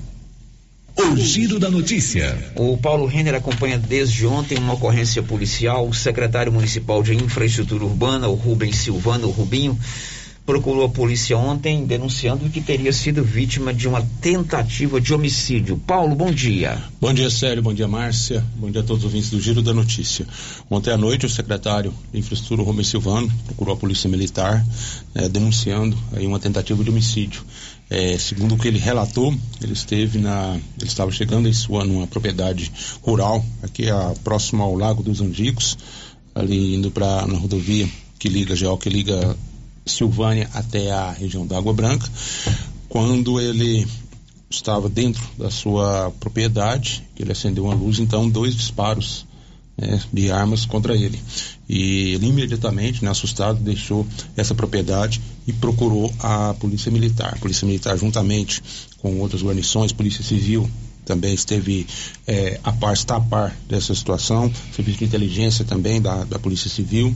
O 0.98 1.16
giro 1.16 1.58
da 1.58 1.70
notícia. 1.70 2.38
O 2.56 2.78
Paulo 2.78 3.06
Renner 3.06 3.36
acompanha 3.36 3.78
desde 3.78 4.26
ontem 4.26 4.58
uma 4.58 4.74
ocorrência 4.74 5.24
policial. 5.24 5.88
O 5.88 5.94
secretário 5.94 6.52
municipal 6.52 7.02
de 7.02 7.16
infraestrutura 7.16 7.86
urbana, 7.86 8.28
o 8.28 8.34
Rubens 8.34 8.76
Silvano, 8.78 9.28
o 9.28 9.32
Rubinho, 9.32 9.80
procurou 10.46 10.86
a 10.86 10.90
polícia 10.90 11.38
ontem 11.38 11.86
denunciando 11.86 12.50
que 12.50 12.62
teria 12.62 12.92
sido 12.92 13.24
vítima 13.24 13.74
de 13.74 13.88
uma 13.88 14.02
tentativa 14.20 15.00
de 15.00 15.14
homicídio. 15.14 15.78
Paulo, 15.78 16.16
bom 16.16 16.32
dia. 16.32 16.82
Bom 17.00 17.14
dia, 17.14 17.30
Sérgio. 17.30 17.62
Bom 17.62 17.74
dia, 17.74 17.88
Márcia. 17.88 18.44
Bom 18.56 18.72
dia 18.72 18.82
a 18.82 18.84
todos 18.84 19.04
os 19.04 19.06
ouvintes 19.06 19.30
do 19.30 19.40
Giro 19.40 19.62
da 19.62 19.74
Notícia. 19.74 20.26
Ontem 20.70 20.92
à 20.92 20.98
noite, 20.98 21.26
o 21.26 21.30
secretário 21.30 21.94
de 22.12 22.20
Infraestrutura, 22.20 22.64
Rubens 22.64 22.88
Silvano, 22.88 23.32
procurou 23.46 23.76
a 23.76 23.78
Polícia 23.78 24.10
Militar 24.10 24.66
eh, 25.14 25.30
denunciando 25.30 25.98
aí 26.14 26.26
uma 26.26 26.40
tentativa 26.40 26.84
de 26.84 26.90
homicídio. 26.90 27.44
É, 27.90 28.18
segundo 28.18 28.56
o 28.56 28.58
que 28.58 28.70
ele 28.70 28.80
relatou, 28.80 29.36
ele 29.62 29.74
esteve 29.74 30.18
na, 30.18 30.58
ele 30.80 30.88
estava 30.88 31.12
chegando 31.12 31.50
em 31.50 31.54
sua 31.54 31.84
numa 31.84 32.08
propriedade 32.08 32.72
rural 33.02 33.46
aqui 33.62 33.90
a, 33.90 34.14
próximo 34.24 34.64
ao 34.64 34.76
Lago 34.76 35.04
dos 35.04 35.20
Andigos, 35.20 35.78
ali 36.34 36.76
indo 36.76 36.90
para 36.90 37.28
na 37.28 37.38
rodovia 37.38 37.88
que 38.18 38.30
liga 38.30 38.56
Geal, 38.56 38.78
que 38.78 38.88
liga 38.88 39.36
Silvânia 39.86 40.50
até 40.54 40.92
a 40.92 41.12
região 41.12 41.46
da 41.46 41.58
Água 41.58 41.74
Branca, 41.74 42.08
quando 42.88 43.40
ele 43.40 43.88
estava 44.50 44.90
dentro 44.90 45.24
da 45.38 45.50
sua 45.50 46.12
propriedade, 46.20 47.04
ele 47.18 47.32
acendeu 47.32 47.66
uma 47.66 47.74
luz, 47.74 48.00
então 48.00 48.30
dois 48.30 48.54
disparos 48.56 49.26
né, 49.78 50.02
de 50.12 50.32
armas 50.32 50.66
contra 50.66 50.96
ele. 50.96 51.20
E 51.68 52.14
ele 52.16 52.28
imediatamente, 52.28 53.04
né, 53.04 53.10
assustado, 53.10 53.60
deixou 53.60 54.06
essa 54.36 54.54
propriedade 54.54 55.22
e 55.48 55.54
procurou 55.54 56.14
a 56.20 56.54
Polícia 56.56 56.92
Militar. 56.92 57.34
A 57.34 57.40
Polícia 57.40 57.66
Militar, 57.66 57.98
juntamente 57.98 58.62
com 58.98 59.20
outras 59.20 59.42
guarnições, 59.42 59.92
Polícia 59.92 60.24
Civil, 60.24 60.70
também 61.12 61.34
esteve 61.34 61.86
é, 62.26 62.58
a 62.64 62.72
par, 62.72 62.94
está 62.94 63.18
a 63.18 63.20
par 63.20 63.54
dessa 63.68 63.94
situação, 63.94 64.50
Serviço 64.74 65.00
de 65.00 65.04
Inteligência 65.04 65.66
também 65.66 66.02
da, 66.02 66.24
da 66.24 66.40
Polícia 66.40 66.70
Civil 66.70 67.14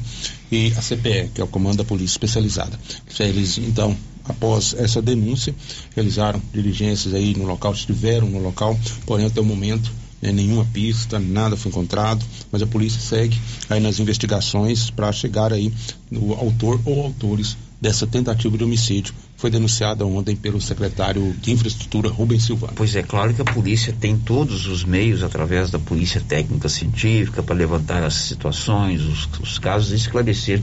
e 0.52 0.74
a 0.76 0.82
CPE, 0.82 1.32
que 1.34 1.40
é 1.40 1.44
o 1.44 1.48
Comando 1.48 1.78
da 1.78 1.86
Polícia 1.86 2.16
Especializada. 2.16 2.78
Eles, 3.18 3.58
então, 3.58 3.96
após 4.26 4.76
essa 4.78 5.02
denúncia, 5.02 5.56
realizaram 5.96 6.42
diligências 6.54 7.14
aí 7.14 7.34
no 7.38 7.46
local, 7.46 7.72
estiveram 7.72 8.30
no 8.30 8.40
local, 8.40 8.78
porém 9.06 9.28
até 9.28 9.40
o 9.40 9.46
momento 9.46 9.90
né, 10.22 10.34
nenhuma 10.34 10.66
pista, 10.66 11.18
nada 11.18 11.56
foi 11.56 11.72
encontrado, 11.72 12.26
mas 12.52 12.62
a 12.62 12.68
polícia 12.68 13.00
segue 13.00 13.40
aí 13.70 13.80
nas 13.80 13.98
investigações 13.98 14.90
para 14.90 15.10
chegar 15.14 15.54
aí 15.54 15.72
no 16.12 16.34
autor 16.34 16.82
ou 16.84 17.02
autores 17.02 17.56
dessa 17.80 18.06
tentativa 18.06 18.58
de 18.58 18.64
homicídio 18.66 19.14
foi 19.38 19.50
denunciada 19.50 20.06
ontem 20.06 20.36
pelo 20.36 20.62
secretário 20.62 21.34
de 21.42 21.52
Infraestrutura, 21.52 22.10
Rubens 22.10 22.46
Silva. 22.46 22.72
Pois 22.76 22.96
é, 22.96 23.04
claro 23.04 23.34
que 23.34 23.42
a 23.42 23.46
polícia 23.46 23.94
tem 24.00 24.18
todos 24.18 24.66
os 24.68 24.84
meios, 24.84 25.24
através 25.24 25.70
da 25.70 25.78
polícia 25.78 26.22
técnica 26.22 26.70
científica, 26.70 27.44
para 27.44 27.56
levantar 27.56 28.04
as 28.04 28.14
situações, 28.14 29.02
os, 29.02 29.30
os, 29.40 29.60
casos 29.60 29.92
e 29.92 29.96
esclarecer 29.96 30.62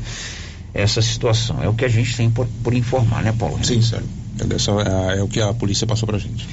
essa 0.72 1.02
situação. 1.02 1.62
É 1.62 1.68
o 1.68 1.74
que 1.74 1.84
a 1.84 1.88
gente 1.88 2.16
tem 2.16 2.30
por, 2.30 2.46
por 2.64 2.72
informar, 2.72 3.22
né, 3.22 3.32
Paulo? 3.32 3.62
Sim, 3.62 3.82
sério. 3.82 4.06
É, 4.40 5.18
é 5.18 5.22
o 5.22 5.28
que 5.28 5.40
a 5.40 5.52
polícia 5.52 5.86
passou 5.86 6.06
para 6.06 6.16
a 6.16 6.20
gente. 6.20 6.48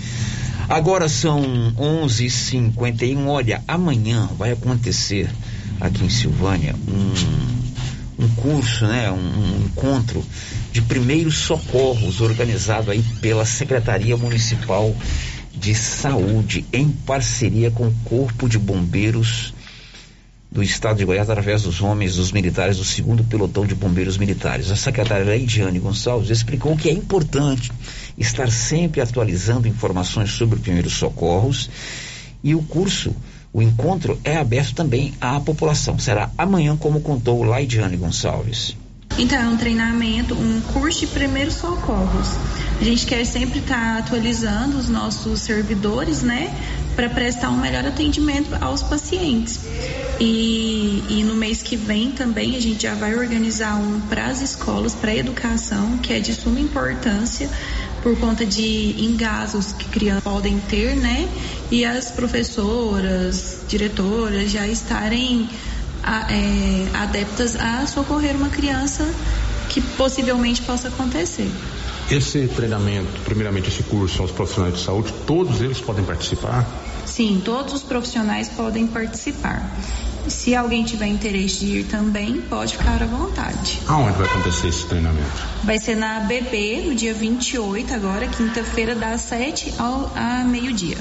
Agora 0.68 1.08
são 1.08 1.42
11h51. 1.78 3.26
Olha, 3.28 3.64
amanhã 3.68 4.30
vai 4.38 4.52
acontecer 4.52 5.30
aqui 5.80 6.04
em 6.04 6.10
Silvânia 6.10 6.76
um, 6.88 8.26
um 8.26 8.30
curso, 8.36 8.86
né, 8.86 9.10
um, 9.10 9.16
um 9.16 9.66
encontro 9.66 10.24
de 10.72 10.82
primeiros 10.82 11.40
socorros 11.40 12.22
organizado 12.22 12.92
aí 12.92 13.04
pela 13.22 13.46
Secretaria 13.46 14.16
Municipal 14.16 14.96
de 15.54 15.74
Saúde 15.76 16.66
em 16.72 16.90
parceria 16.90 17.72
com 17.72 17.88
o 17.88 17.96
Corpo 18.06 18.48
de 18.48 18.58
Bombeiros 18.58 19.54
do 20.52 20.64
Estado 20.64 20.98
de 20.98 21.06
Goiás 21.06 21.30
através 21.30 21.64
dos 21.64 21.82
homens 21.82 22.16
dos 22.16 22.32
militares 22.32 22.78
do 22.78 22.84
segundo 22.84 23.24
pelotão 23.24 23.66
de 23.68 23.76
bombeiros 23.76 24.18
militares. 24.18 24.72
A 24.72 24.76
secretária 24.76 25.26
Leidiane 25.26 25.80
Gonçalves 25.80 26.30
explicou 26.32 26.76
que 26.76 26.90
é 26.90 26.94
importante 26.94 27.72
estar 28.18 28.50
sempre 28.50 29.00
atualizando 29.00 29.68
informações 29.68 30.32
sobre 30.32 30.60
primeiros 30.60 30.94
socorros 30.94 31.70
e 32.44 32.56
o 32.56 32.64
curso, 32.64 33.16
o 33.54 33.62
encontro 33.62 34.20
é 34.24 34.38
aberto 34.38 34.74
também 34.74 35.14
à 35.22 35.40
população. 35.40 36.00
Será 36.00 36.32
amanhã, 36.38 36.76
como 36.78 37.02
contou 37.02 37.44
Laidiane 37.44 37.98
Gonçalves. 37.98 38.76
Então, 39.20 39.38
é 39.38 39.48
um 39.48 39.58
treinamento, 39.58 40.34
um 40.34 40.62
curso 40.74 41.02
de 41.02 41.08
primeiros 41.08 41.56
socorros. 41.56 42.38
A 42.80 42.84
gente 42.84 43.06
quer 43.06 43.26
sempre 43.26 43.60
estar 43.60 43.76
tá 43.76 44.00
atualizando 44.00 44.78
os 44.78 44.88
nossos 44.88 45.42
servidores, 45.42 46.24
né? 46.24 46.56
para 47.00 47.10
prestar 47.10 47.50
um 47.50 47.58
melhor 47.58 47.86
atendimento 47.86 48.54
aos 48.60 48.84
pacientes. 48.84 49.62
E, 50.20 51.02
e, 51.08 51.24
no 51.24 51.34
mês 51.34 51.64
que 51.64 51.78
vem 51.78 52.12
também 52.12 52.58
a 52.58 52.60
gente 52.60 52.84
já 52.84 52.94
vai 52.94 53.16
organizar 53.16 53.76
um 53.76 54.02
para 54.02 54.26
as 54.26 54.42
escolas, 54.42 54.96
para 54.96 55.12
a 55.12 55.16
educação, 55.16 55.98
que 56.00 56.12
é 56.12 56.20
de 56.20 56.34
suma 56.34 56.60
importância 56.60 57.50
por 58.04 58.20
conta 58.20 58.46
de 58.46 58.98
engasgos 59.00 59.72
que 59.72 59.86
crianças 59.86 60.26
podem 60.26 60.60
ter, 60.60 60.94
né? 60.98 61.30
E 61.72 61.86
as 61.86 62.12
professoras, 62.12 63.62
diretoras 63.66 64.52
já 64.52 64.68
estarem 64.68 65.50
a, 66.04 66.32
é, 66.32 66.88
adeptas 66.94 67.56
a 67.56 67.86
socorrer 67.88 68.36
uma 68.36 68.50
criança 68.50 69.08
que 69.70 69.82
possivelmente 69.82 70.62
possa 70.62 70.88
acontecer. 70.88 71.50
Esse 72.10 72.48
treinamento, 72.48 73.22
primeiramente 73.22 73.70
esse 73.70 73.84
curso 73.84 74.22
aos 74.22 74.32
profissionais 74.32 74.76
de 74.76 74.82
saúde, 74.84 75.14
todos 75.28 75.62
eles 75.62 75.80
podem 75.80 76.04
participar? 76.04 76.66
Sim, 77.06 77.42
todos 77.46 77.74
os 77.74 77.84
profissionais 77.84 78.50
podem 78.50 78.88
participar. 78.88 79.78
Se 80.28 80.56
alguém 80.56 80.84
tiver 80.84 81.08
interesse 81.08 81.66
de 81.66 81.80
ir 81.80 81.84
também, 81.86 82.42
pode 82.42 82.78
ficar 82.78 83.02
à 83.02 83.06
vontade. 83.06 83.80
Aonde 83.88 84.18
vai 84.18 84.28
acontecer 84.28 84.68
esse 84.68 84.86
treinamento? 84.86 85.48
Vai 85.64 85.80
ser 85.80 85.96
na 85.96 86.18
ABB, 86.18 86.84
no 86.88 86.96
dia 86.96 87.14
28, 87.14 87.94
agora, 87.94 88.28
quinta-feira, 88.28 88.96
das 88.96 89.22
7 89.22 89.74
ao 89.78 90.12
meio-dia. 90.46 90.98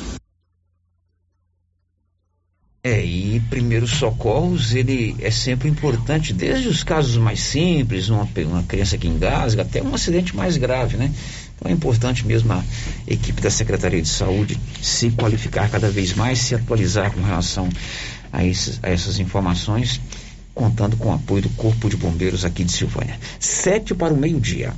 É, 2.83 3.05
e 3.05 3.41
primeiros 3.51 3.91
socorros, 3.91 4.73
ele 4.73 5.17
é 5.19 5.33
sempre 5.33 5.69
importante, 5.69 6.33
desde 6.33 6.69
os 6.69 6.85
casos 6.85 7.17
mais 7.17 7.41
simples, 7.41 8.09
uma, 8.09 8.27
uma 8.47 8.63
criança 8.63 8.97
que 8.97 9.09
engasga, 9.09 9.63
até 9.63 9.83
um 9.83 9.95
acidente 9.95 10.35
mais 10.37 10.57
grave, 10.57 10.97
né? 10.97 11.13
Então 11.57 11.71
é 11.71 11.75
importante 11.75 12.25
mesmo 12.25 12.53
a 12.53 12.63
equipe 13.07 13.43
da 13.43 13.51
Secretaria 13.51 14.01
de 14.01 14.09
Saúde 14.09 14.57
se 14.81 15.11
qualificar 15.11 15.69
cada 15.69 15.91
vez 15.91 16.15
mais, 16.15 16.39
se 16.39 16.55
atualizar 16.55 17.11
com 17.13 17.21
relação 17.21 17.69
a, 18.33 18.45
esses, 18.45 18.79
a 18.81 18.89
essas 18.89 19.19
informações, 19.19 20.01
contando 20.55 20.97
com 20.97 21.09
o 21.09 21.15
apoio 21.15 21.43
do 21.43 21.51
Corpo 21.51 21.91
de 21.91 21.97
Bombeiros 21.97 22.45
aqui 22.45 22.63
de 22.63 22.71
Silvânia. 22.71 23.19
Sete 23.41 23.93
para 23.93 24.15
o 24.15 24.17
meio-dia. 24.17 24.73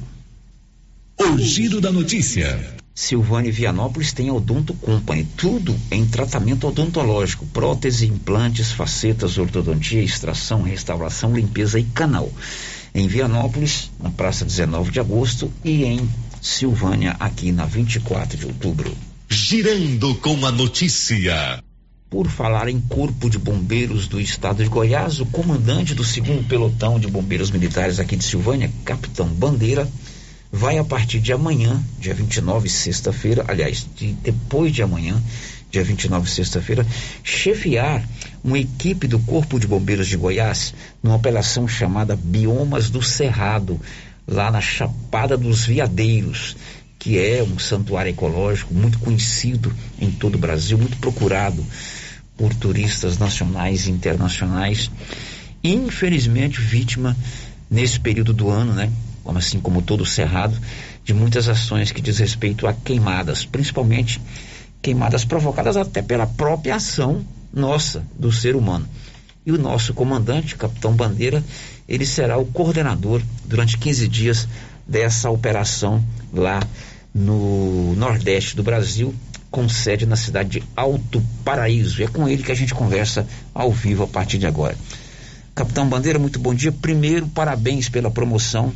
O 1.19 1.37
giro 1.37 1.83
da 1.83 1.93
notícia. 1.93 2.80
Silvânia 2.95 3.53
Vianópolis 3.53 4.12
tem 4.12 4.30
Odonto 4.30 4.74
Company, 4.74 5.26
tudo 5.36 5.76
em 5.91 6.05
tratamento 6.05 6.66
odontológico, 6.66 7.47
prótese, 7.47 8.07
implantes, 8.07 8.72
facetas, 8.72 9.38
ortodontia, 9.38 10.03
extração, 10.03 10.62
restauração, 10.62 11.34
limpeza 11.34 11.78
e 11.78 11.84
canal. 11.84 12.30
Em 12.95 13.07
Vianópolis, 13.07 13.91
na 14.01 14.11
praça 14.11 14.45
19 14.45 14.91
de 14.91 15.01
agosto 15.01 15.51
e 15.64 15.84
em 15.84 16.09
Silvânia, 16.41 17.16
aqui 17.20 17.53
na 17.53 17.64
24 17.64 18.36
de 18.36 18.47
outubro. 18.47 18.95
Girando 19.28 20.14
com 20.16 20.45
a 20.45 20.51
notícia. 20.51 21.62
Por 22.11 22.26
falar 22.26 22.68
em 22.68 22.80
Corpo 22.80 23.30
de 23.30 23.38
Bombeiros 23.38 24.09
do 24.09 24.20
Estado 24.20 24.64
de 24.64 24.68
Goiás, 24.68 25.20
o 25.20 25.26
comandante 25.26 25.95
do 25.95 26.03
segundo 26.03 26.47
pelotão 26.49 26.99
de 26.99 27.07
bombeiros 27.07 27.53
militares 27.53 28.01
aqui 28.01 28.16
de 28.16 28.24
Silvânia, 28.24 28.68
Capitão 28.84 29.28
Bandeira, 29.28 29.88
vai 30.53 30.79
a 30.79 30.85
partir 30.85 31.21
de 31.21 31.33
amanhã, 31.33 31.81
dia 31.99 32.15
29, 32.15 32.69
sexta-feira, 32.69 33.45
aliás, 33.47 33.87
de, 33.97 34.13
depois 34.15 34.73
de 34.73 34.83
amanhã, 34.83 35.21
dia 35.71 35.85
29, 35.85 36.29
sexta-feira, 36.29 36.85
chefiar 37.23 38.03
uma 38.43 38.59
equipe 38.59 39.07
do 39.07 39.19
Corpo 39.21 39.59
de 39.59 39.67
Bombeiros 39.67 40.09
de 40.09 40.17
Goiás 40.17 40.75
numa 41.03 41.15
operação 41.15 41.69
chamada 41.69 42.17
Biomas 42.17 42.91
do 42.91 43.03
Cerrado, 43.03 43.81
lá 44.27 44.51
na 44.51 44.61
Chapada 44.61 45.37
dos 45.37 45.65
Veadeiros, 45.65 46.57
que 46.99 47.19
é 47.19 47.43
um 47.43 47.59
santuário 47.59 48.11
ecológico 48.11 48.75
muito 48.75 48.99
conhecido 48.99 49.75
em 49.99 50.11
todo 50.11 50.35
o 50.35 50.39
Brasil, 50.39 50.77
muito 50.77 50.99
procurado 50.99 51.65
por 52.37 52.55
turistas 52.55 53.19
nacionais 53.19 53.87
e 53.87 53.91
internacionais. 53.91 54.91
Infelizmente, 55.63 56.61
vítima 56.61 57.17
nesse 57.71 58.01
período 58.01 58.33
do 58.33 58.51
ano, 58.51 58.73
né? 58.73 58.91
Como 59.31 59.39
assim 59.39 59.61
como 59.61 59.81
todo 59.81 60.01
o 60.01 60.07
cerrado, 60.07 60.59
de 61.05 61.14
muitas 61.14 61.49
ações 61.49 61.93
que 61.93 62.03
diz 62.03 62.18
respeito 62.18 62.66
a 62.66 62.72
queimadas, 62.72 63.45
principalmente 63.45 64.20
queimadas 64.83 65.24
provocadas 65.24 65.76
até 65.76 66.03
pela 66.03 66.26
própria 66.26 66.74
ação 66.74 67.24
nossa 67.55 68.05
do 68.18 68.33
ser 68.33 68.57
humano. 68.57 68.89
E 69.47 69.53
o 69.53 69.57
nosso 69.57 69.95
comandante, 69.95 70.57
Capitão 70.57 70.93
Bandeira, 70.93 71.45
ele 71.89 72.05
será 72.05 72.39
o 72.39 72.45
coordenador 72.45 73.22
durante 73.45 73.78
15 73.78 74.09
dias 74.09 74.49
dessa 74.85 75.31
operação 75.31 76.05
lá 76.33 76.61
no 77.14 77.95
Nordeste 77.95 78.57
do 78.57 78.64
Brasil, 78.64 79.14
com 79.49 79.68
sede 79.68 80.07
na 80.07 80.16
cidade 80.16 80.59
de 80.59 80.62
Alto 80.74 81.22
Paraíso. 81.45 82.01
E 82.01 82.05
é 82.05 82.09
com 82.09 82.28
ele 82.28 82.43
que 82.43 82.51
a 82.51 82.57
gente 82.57 82.74
conversa 82.74 83.24
ao 83.55 83.70
vivo 83.70 84.03
a 84.03 84.09
partir 84.09 84.39
de 84.39 84.47
agora. 84.49 84.76
Capitão 85.55 85.89
Bandeira, 85.89 86.18
muito 86.18 86.39
bom 86.39 86.53
dia. 86.55 86.72
Primeiro, 86.72 87.28
parabéns 87.28 87.89
pela 87.89 88.11
promoção, 88.11 88.72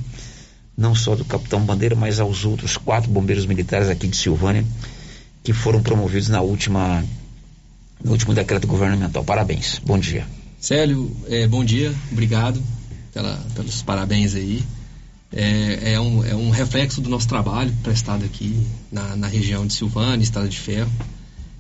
não 0.77 0.95
só 0.95 1.14
do 1.14 1.25
Capitão 1.25 1.61
Bandeira, 1.61 1.95
mas 1.95 2.20
aos 2.20 2.45
outros 2.45 2.77
quatro 2.77 3.11
bombeiros 3.11 3.47
militares 3.47 3.89
aqui 3.89 4.09
de 4.09 4.16
Silvânia, 4.16 4.64
que 5.43 5.53
foram 5.53 5.83
promovidos 5.83 6.29
na 6.29 6.41
última, 6.41 7.05
no 8.03 8.12
último 8.12 8.35
decreto 8.35 8.66
governamental. 8.66 9.25
Parabéns. 9.25 9.81
Bom 9.85 9.99
dia. 9.99 10.27
Célio, 10.59 11.14
é, 11.29 11.47
bom 11.47 11.64
dia. 11.64 11.95
Obrigado 12.11 12.61
pela, 13.12 13.37
pelos 13.55 13.83
parabéns 13.83 14.35
aí. 14.35 14.64
É, 15.33 15.93
é, 15.95 16.01
um, 16.01 16.25
é 16.25 16.35
um 16.35 16.51
reflexo 16.51 17.01
do 17.01 17.11
nosso 17.11 17.29
trabalho 17.29 17.72
prestado 17.83 18.25
aqui 18.25 18.66
na, 18.91 19.16
na 19.16 19.27
região 19.27 19.66
de 19.66 19.75
Silvânia, 19.75 20.22
Estrada 20.22 20.49
de 20.49 20.59
Ferro. 20.59 20.91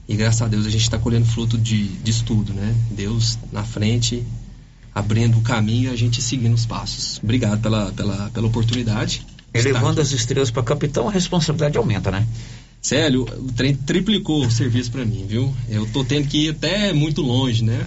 E 0.08 0.16
graças 0.16 0.42
a 0.42 0.48
Deus 0.48 0.66
a 0.66 0.70
gente 0.70 0.82
está 0.82 0.98
colhendo 0.98 1.26
fruto 1.26 1.56
de, 1.56 1.88
de 1.88 2.10
estudo, 2.10 2.52
né? 2.52 2.74
Deus 2.90 3.38
na 3.50 3.64
frente, 3.64 4.22
abrindo 4.94 5.38
o 5.38 5.42
caminho 5.42 5.90
e 5.90 5.92
a 5.92 5.96
gente 5.96 6.22
seguindo 6.22 6.54
os 6.54 6.64
passos. 6.64 7.18
Obrigado 7.22 7.60
pela, 7.60 7.90
pela, 7.92 8.30
pela 8.30 8.46
oportunidade. 8.46 9.26
Elevando 9.52 10.00
as 10.00 10.12
estrelas 10.12 10.50
para 10.50 10.62
capitão, 10.62 11.08
a 11.08 11.12
responsabilidade 11.12 11.76
aumenta, 11.78 12.10
né? 12.10 12.26
Célio, 12.80 13.22
o 13.22 13.52
trem 13.52 13.74
triplicou 13.74 14.44
o 14.44 14.50
serviço 14.50 14.90
para 14.90 15.04
mim, 15.04 15.24
viu? 15.26 15.54
Eu 15.68 15.86
tô 15.86 16.04
tendo 16.04 16.28
que 16.28 16.46
ir 16.46 16.50
até 16.50 16.92
muito 16.92 17.22
longe, 17.22 17.64
né? 17.64 17.86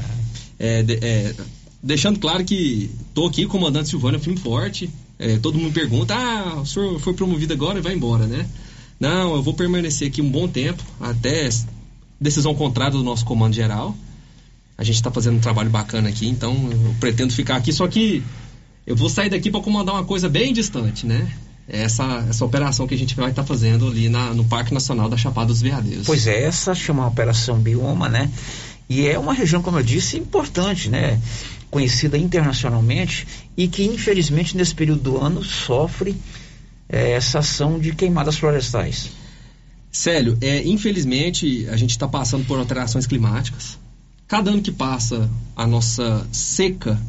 É, 0.57 0.81
de, 0.81 0.93
é, 1.01 1.35
deixando 1.83 2.19
claro 2.19 2.43
que 2.43 2.89
tô 3.13 3.27
aqui, 3.27 3.45
comandante 3.45 3.89
Silvânia, 3.89 4.19
filme 4.19 4.39
forte. 4.39 4.89
É, 5.19 5.37
todo 5.37 5.57
mundo 5.57 5.73
pergunta, 5.73 6.15
ah, 6.15 6.61
o 6.61 6.65
senhor 6.65 6.99
foi 6.99 7.13
promovido 7.13 7.53
agora 7.53 7.79
e 7.79 7.81
vai 7.81 7.93
embora, 7.93 8.25
né? 8.25 8.47
Não, 8.99 9.35
eu 9.35 9.43
vou 9.43 9.53
permanecer 9.53 10.07
aqui 10.07 10.21
um 10.21 10.29
bom 10.29 10.47
tempo, 10.47 10.83
até 10.99 11.49
decisão 12.19 12.55
contrária 12.55 12.97
do 12.97 13.03
nosso 13.03 13.23
comando 13.25 13.53
geral. 13.53 13.95
A 14.77 14.83
gente 14.83 14.95
está 14.95 15.11
fazendo 15.11 15.37
um 15.37 15.39
trabalho 15.39 15.69
bacana 15.69 16.09
aqui, 16.09 16.27
então 16.27 16.69
eu 16.71 16.95
pretendo 16.99 17.33
ficar 17.33 17.55
aqui, 17.55 17.73
só 17.73 17.87
que 17.87 18.23
eu 18.85 18.95
vou 18.95 19.09
sair 19.09 19.29
daqui 19.29 19.49
para 19.49 19.59
comandar 19.59 19.95
uma 19.95 20.03
coisa 20.03 20.29
bem 20.29 20.53
distante, 20.53 21.05
né? 21.05 21.27
Essa, 21.67 22.25
essa 22.29 22.45
operação 22.45 22.87
que 22.87 22.93
a 22.93 22.97
gente 22.97 23.15
vai 23.15 23.31
estar 23.31 23.41
tá 23.41 23.47
fazendo 23.47 23.87
ali 23.87 24.07
na, 24.07 24.33
no 24.33 24.45
Parque 24.45 24.73
Nacional 24.73 25.09
da 25.09 25.17
Chapada 25.17 25.47
dos 25.47 25.61
Veadeiros. 25.61 26.05
Pois 26.05 26.27
é, 26.27 26.43
essa 26.43 26.73
chama 26.73 27.05
Operação 27.05 27.59
Bioma, 27.59 28.07
né? 28.07 28.31
E 28.89 29.05
é 29.05 29.19
uma 29.19 29.33
região, 29.33 29.61
como 29.61 29.77
eu 29.77 29.83
disse, 29.83 30.17
importante, 30.17 30.89
né? 30.89 31.19
Conhecida 31.69 32.17
internacionalmente 32.17 33.27
e 33.57 33.67
que, 33.67 33.83
infelizmente, 33.83 34.55
nesse 34.55 34.73
período 34.73 35.01
do 35.01 35.17
ano 35.17 35.43
sofre 35.43 36.15
é, 36.87 37.11
essa 37.11 37.39
ação 37.39 37.79
de 37.79 37.93
queimadas 37.93 38.37
florestais. 38.37 39.09
Célio, 39.91 40.37
é, 40.41 40.63
infelizmente 40.63 41.67
a 41.69 41.75
gente 41.75 41.91
está 41.91 42.07
passando 42.07 42.45
por 42.45 42.59
alterações 42.59 43.07
climáticas. 43.07 43.77
Cada 44.27 44.51
ano 44.51 44.61
que 44.61 44.71
passa, 44.71 45.29
a 45.55 45.65
nossa 45.65 46.27
seca 46.31 47.01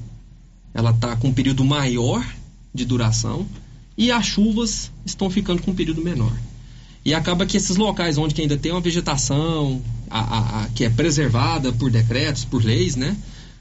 ela 0.72 0.90
está 0.90 1.16
com 1.16 1.28
um 1.28 1.34
período 1.34 1.64
maior 1.64 2.24
de 2.72 2.84
duração 2.84 3.46
e 3.96 4.12
as 4.12 4.24
chuvas 4.24 4.92
estão 5.04 5.28
ficando 5.28 5.60
com 5.60 5.72
um 5.72 5.74
período 5.74 6.00
menor. 6.00 6.32
E 7.04 7.12
acaba 7.12 7.46
que 7.46 7.56
esses 7.56 7.76
locais 7.76 8.18
onde 8.18 8.40
ainda 8.40 8.56
tem 8.56 8.70
uma 8.70 8.80
vegetação 8.80 9.82
a, 10.08 10.20
a, 10.20 10.62
a, 10.62 10.68
que 10.68 10.84
é 10.84 10.90
preservada 10.90 11.72
por 11.72 11.90
decretos, 11.90 12.44
por 12.44 12.62
leis, 12.62 12.94
né? 12.94 13.16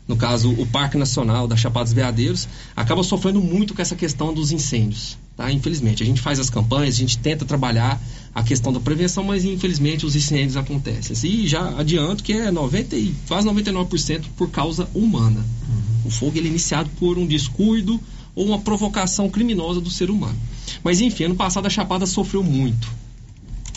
No 0.07 0.15
caso, 0.15 0.51
o 0.51 0.65
Parque 0.65 0.97
Nacional 0.97 1.47
da 1.47 1.57
Chapada 1.57 1.83
dos 1.83 1.93
Veadeiros, 1.93 2.47
acaba 2.75 3.03
sofrendo 3.03 3.41
muito 3.41 3.73
com 3.73 3.81
essa 3.81 3.95
questão 3.95 4.33
dos 4.33 4.51
incêndios. 4.51 5.17
Tá? 5.35 5.51
Infelizmente, 5.51 6.01
a 6.01 6.05
gente 6.05 6.21
faz 6.21 6.39
as 6.39 6.49
campanhas, 6.49 6.95
a 6.95 6.97
gente 6.97 7.17
tenta 7.17 7.43
trabalhar 7.43 8.01
a 8.33 8.41
questão 8.41 8.71
da 8.71 8.79
prevenção, 8.79 9.23
mas 9.23 9.43
infelizmente 9.43 10.05
os 10.05 10.15
incêndios 10.15 10.55
acontecem. 10.55 11.29
E 11.29 11.47
já 11.47 11.77
adianto 11.77 12.23
que 12.23 12.33
é 12.33 12.49
90 12.49 12.95
e 12.95 13.13
quase 13.27 13.47
99% 13.47 14.23
por 14.37 14.49
causa 14.49 14.89
humana. 14.95 15.45
Uhum. 15.67 16.07
O 16.07 16.09
fogo 16.09 16.37
ele 16.37 16.47
é 16.47 16.51
iniciado 16.51 16.89
por 16.99 17.17
um 17.17 17.27
descuido 17.27 17.99
ou 18.33 18.45
uma 18.45 18.59
provocação 18.59 19.29
criminosa 19.29 19.81
do 19.81 19.89
ser 19.89 20.09
humano. 20.09 20.37
Mas 20.83 21.01
enfim, 21.01 21.25
ano 21.25 21.35
passado 21.35 21.65
a 21.65 21.69
Chapada 21.69 22.05
sofreu 22.05 22.43
muito. 22.43 22.87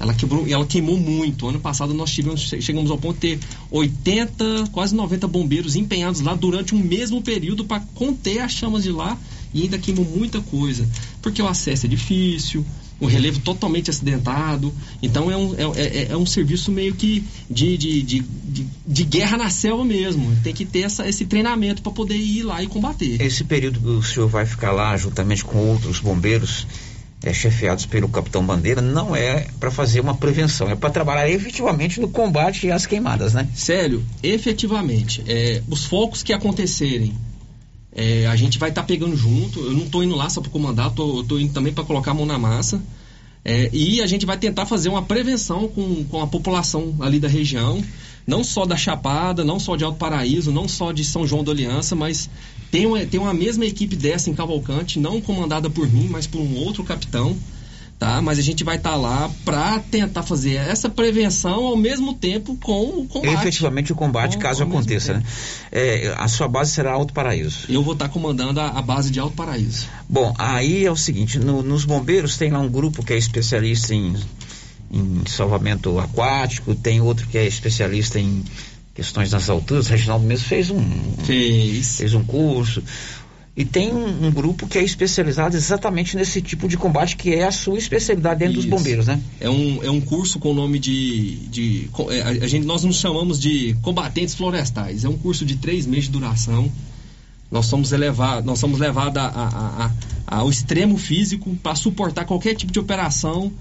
Ela 0.01 0.15
quebrou, 0.15 0.47
ela 0.49 0.65
queimou 0.65 0.99
muito. 0.99 1.47
Ano 1.47 1.61
passado 1.61 1.93
nós 1.93 2.11
tivemos, 2.11 2.41
chegamos 2.41 2.91
ao 2.91 2.97
ponto 2.97 3.15
de 3.15 3.37
ter 3.37 3.39
80, 3.71 4.71
quase 4.73 4.95
90 4.95 5.29
bombeiros 5.29 5.77
empenhados 5.77 6.23
lá 6.23 6.35
durante 6.35 6.75
um 6.75 6.79
mesmo 6.79 7.21
período 7.21 7.67
para 7.67 7.81
conter 7.95 8.41
as 8.41 8.51
chamas 8.51 8.83
de 8.83 8.91
lá 8.91 9.19
e 9.53 9.63
ainda 9.63 9.79
queimou 9.79 10.07
muita 10.07 10.41
coisa. 10.41 10.89
Porque 11.21 11.43
o 11.43 11.47
acesso 11.47 11.85
é 11.85 11.89
difícil, 11.89 12.65
um 12.99 13.07
relevo 13.07 13.41
totalmente 13.41 13.91
acidentado. 13.91 14.73
Então 15.03 15.31
é 15.31 15.37
um, 15.37 15.55
é, 15.55 15.81
é, 15.81 16.09
é 16.13 16.17
um 16.17 16.25
serviço 16.25 16.71
meio 16.71 16.95
que 16.95 17.23
de, 17.51 17.77
de, 17.77 18.03
de, 18.03 18.21
de, 18.21 18.67
de 18.87 19.05
guerra 19.05 19.37
na 19.37 19.51
selva 19.51 19.85
mesmo. 19.85 20.35
Tem 20.43 20.55
que 20.55 20.65
ter 20.65 20.81
essa, 20.81 21.07
esse 21.07 21.27
treinamento 21.27 21.83
para 21.83 21.93
poder 21.93 22.17
ir 22.17 22.43
lá 22.43 22.63
e 22.63 22.67
combater. 22.67 23.21
Esse 23.21 23.45
período 23.45 23.81
que 23.81 23.87
o 23.87 24.03
senhor 24.03 24.29
vai 24.29 24.47
ficar 24.47 24.73
lá 24.73 24.97
juntamente 24.97 25.45
com 25.45 25.59
outros 25.59 26.01
bombeiros 26.01 26.67
é, 27.23 27.33
chefiados 27.33 27.85
pelo 27.87 28.09
capitão 28.09 28.45
Bandeira 28.45 28.81
não 28.81 29.15
é 29.15 29.47
para 29.59 29.71
fazer 29.71 30.01
uma 30.01 30.15
prevenção, 30.15 30.71
é 30.71 30.75
para 30.75 30.91
trabalhar 30.91 31.29
efetivamente 31.29 32.01
no 32.01 32.09
combate 32.09 32.71
às 32.71 32.87
queimadas, 32.87 33.35
né? 33.35 33.47
Sério, 33.55 34.05
efetivamente. 34.23 35.23
É, 35.27 35.63
os 35.69 35.85
focos 35.85 36.23
que 36.23 36.33
acontecerem, 36.33 37.15
é, 37.93 38.27
a 38.27 38.37
gente 38.37 38.59
vai 38.59 38.71
estar 38.71 38.83
tá 38.83 38.87
pegando 38.87 39.17
junto. 39.17 39.61
Eu 39.61 39.73
não 39.73 39.85
estou 39.85 40.03
indo 40.03 40.15
lá 40.15 40.31
só 40.31 40.41
para 40.41 40.51
comandar, 40.51 40.93
eu 40.97 41.21
estou 41.21 41.39
indo 41.39 41.53
também 41.53 41.73
para 41.73 41.85
colocar 41.85 42.13
a 42.13 42.15
mão 42.15 42.25
na 42.25 42.39
massa. 42.39 42.81
É, 43.45 43.71
e 43.73 44.03
a 44.03 44.07
gente 44.07 44.27
vai 44.27 44.37
tentar 44.37 44.67
fazer 44.67 44.89
uma 44.89 45.03
prevenção 45.03 45.67
com, 45.69 46.05
com 46.05 46.23
a 46.23 46.27
população 46.27 46.95
ali 47.01 47.19
da 47.19 47.29
região, 47.29 47.83
não 48.27 48.45
só 48.45 48.67
da 48.67 48.77
Chapada, 48.77 49.43
não 49.43 49.59
só 49.59 49.77
de 49.77 49.85
Alto 49.85 49.99
Paraíso, 49.99 50.53
não 50.53 50.69
só 50.69 50.93
de 50.93 51.05
São 51.05 51.27
João 51.27 51.43
da 51.43 51.53
Aliança, 51.53 51.97
mas 51.97 52.29
tem 52.71 52.87
uma, 52.87 53.05
tem 53.05 53.19
uma 53.19 53.35
mesma 53.35 53.67
equipe 53.67 53.97
dessa 53.97 54.31
em 54.31 54.35
Cavalcante, 54.35 54.99
não 54.99 55.21
comandada 55.21 55.69
por 55.69 55.91
mim, 55.91 56.09
mas 56.09 56.27
por 56.27 56.41
um 56.41 56.57
outro 56.57 56.85
capitão, 56.85 57.37
tá? 57.99 58.23
Mas 58.23 58.39
a 58.39 58.43
gente 58.43 58.63
vai 58.63 58.77
estar 58.77 58.91
tá 58.91 58.97
lá 58.97 59.31
para 59.45 59.81
tentar 59.81 60.23
fazer 60.23 60.55
essa 60.55 60.89
prevenção 60.89 61.67
ao 61.67 61.77
mesmo 61.77 62.15
tempo 62.15 62.57
com 62.57 63.01
o 63.01 63.07
combate. 63.07 63.35
Efetivamente 63.35 63.93
o 63.93 63.97
combate, 63.97 64.37
com, 64.37 64.43
caso 64.43 64.63
aconteça, 64.63 65.15
né? 65.15 65.23
É, 65.73 66.15
a 66.17 66.29
sua 66.29 66.47
base 66.47 66.73
será 66.73 66.93
Alto 66.93 67.13
Paraíso. 67.13 67.67
Eu 67.69 67.83
vou 67.83 67.93
estar 67.93 68.07
tá 68.07 68.13
comandando 68.13 68.61
a, 68.61 68.69
a, 68.69 68.83
base 68.83 69.11
de 69.11 69.19
Alto 69.19 69.35
Paraíso. 69.35 69.89
Bom, 70.09 70.33
aí 70.39 70.85
é 70.85 70.91
o 70.91 70.97
seguinte, 70.97 71.39
no, 71.39 71.63
nos 71.63 71.85
bombeiros 71.85 72.39
tem 72.39 72.51
lá 72.51 72.61
um 72.61 72.69
grupo 72.69 73.05
que 73.05 73.13
é 73.13 73.19
especialista 73.19 73.95
em, 73.95 74.15
em 74.93 75.23
salvamento 75.27 75.99
aquático, 75.99 76.75
tem 76.75 77.01
outro 77.01 77.27
que 77.27 77.37
é 77.37 77.47
especialista 77.47 78.19
em 78.19 78.45
questões 78.95 79.31
das 79.31 79.49
alturas, 79.49 79.87
o 79.87 79.91
Reginaldo 79.91 80.27
mesmo 80.27 80.47
fez 80.47 80.71
um, 80.71 80.83
fez. 81.25 81.97
fez 81.99 82.15
um 82.15 82.25
curso. 82.25 82.83
E 83.57 83.65
tem 83.65 83.93
um, 83.93 84.27
um, 84.27 84.31
grupo 84.31 84.67
que 84.67 84.79
é 84.79 84.83
especializado 84.83 85.57
exatamente 85.57 86.17
nesse 86.17 86.41
tipo 86.41 86.69
de 86.69 86.77
combate, 86.77 87.17
que 87.17 87.35
é 87.35 87.45
a 87.45 87.51
sua 87.51 87.77
especialidade 87.77 88.41
dentro 88.41 88.59
Isso. 88.59 88.69
dos 88.69 88.79
bombeiros, 88.79 89.07
né? 89.07 89.21
É 89.41 89.51
um, 89.51 89.83
é 89.83 89.91
um 89.91 90.01
curso 90.01 90.39
com 90.39 90.53
o 90.53 90.55
nome 90.55 90.79
de. 90.79 91.37
de 91.49 91.91
é, 92.11 92.23
a, 92.23 92.47
gente, 92.47 92.65
nós 92.65 92.85
nos 92.85 92.97
chamamos 92.97 93.41
de 93.41 93.77
combatentes 93.83 94.35
florestais. 94.35 95.05
É 95.05 95.09
um 95.09 95.19
curso 95.19 95.45
de 95.45 95.57
três 95.57 95.85
meses 95.85 96.05
de 96.05 96.13
duração. 96.13 96.71
Nós 97.51 97.67
somos 97.67 97.91
elevados, 97.91 98.45
nós 98.45 98.61
somos 98.61 98.79
levados 98.79 99.21
a, 99.21 99.27
a, 99.27 99.91
a, 100.27 100.39
ao 100.39 100.49
extremo 100.49 100.97
físico 100.97 101.55
para 101.57 101.75
suportar 101.75 102.25
qualquer 102.25 102.55
tipo 102.55 102.73
de 102.73 102.79
operação 102.79 103.53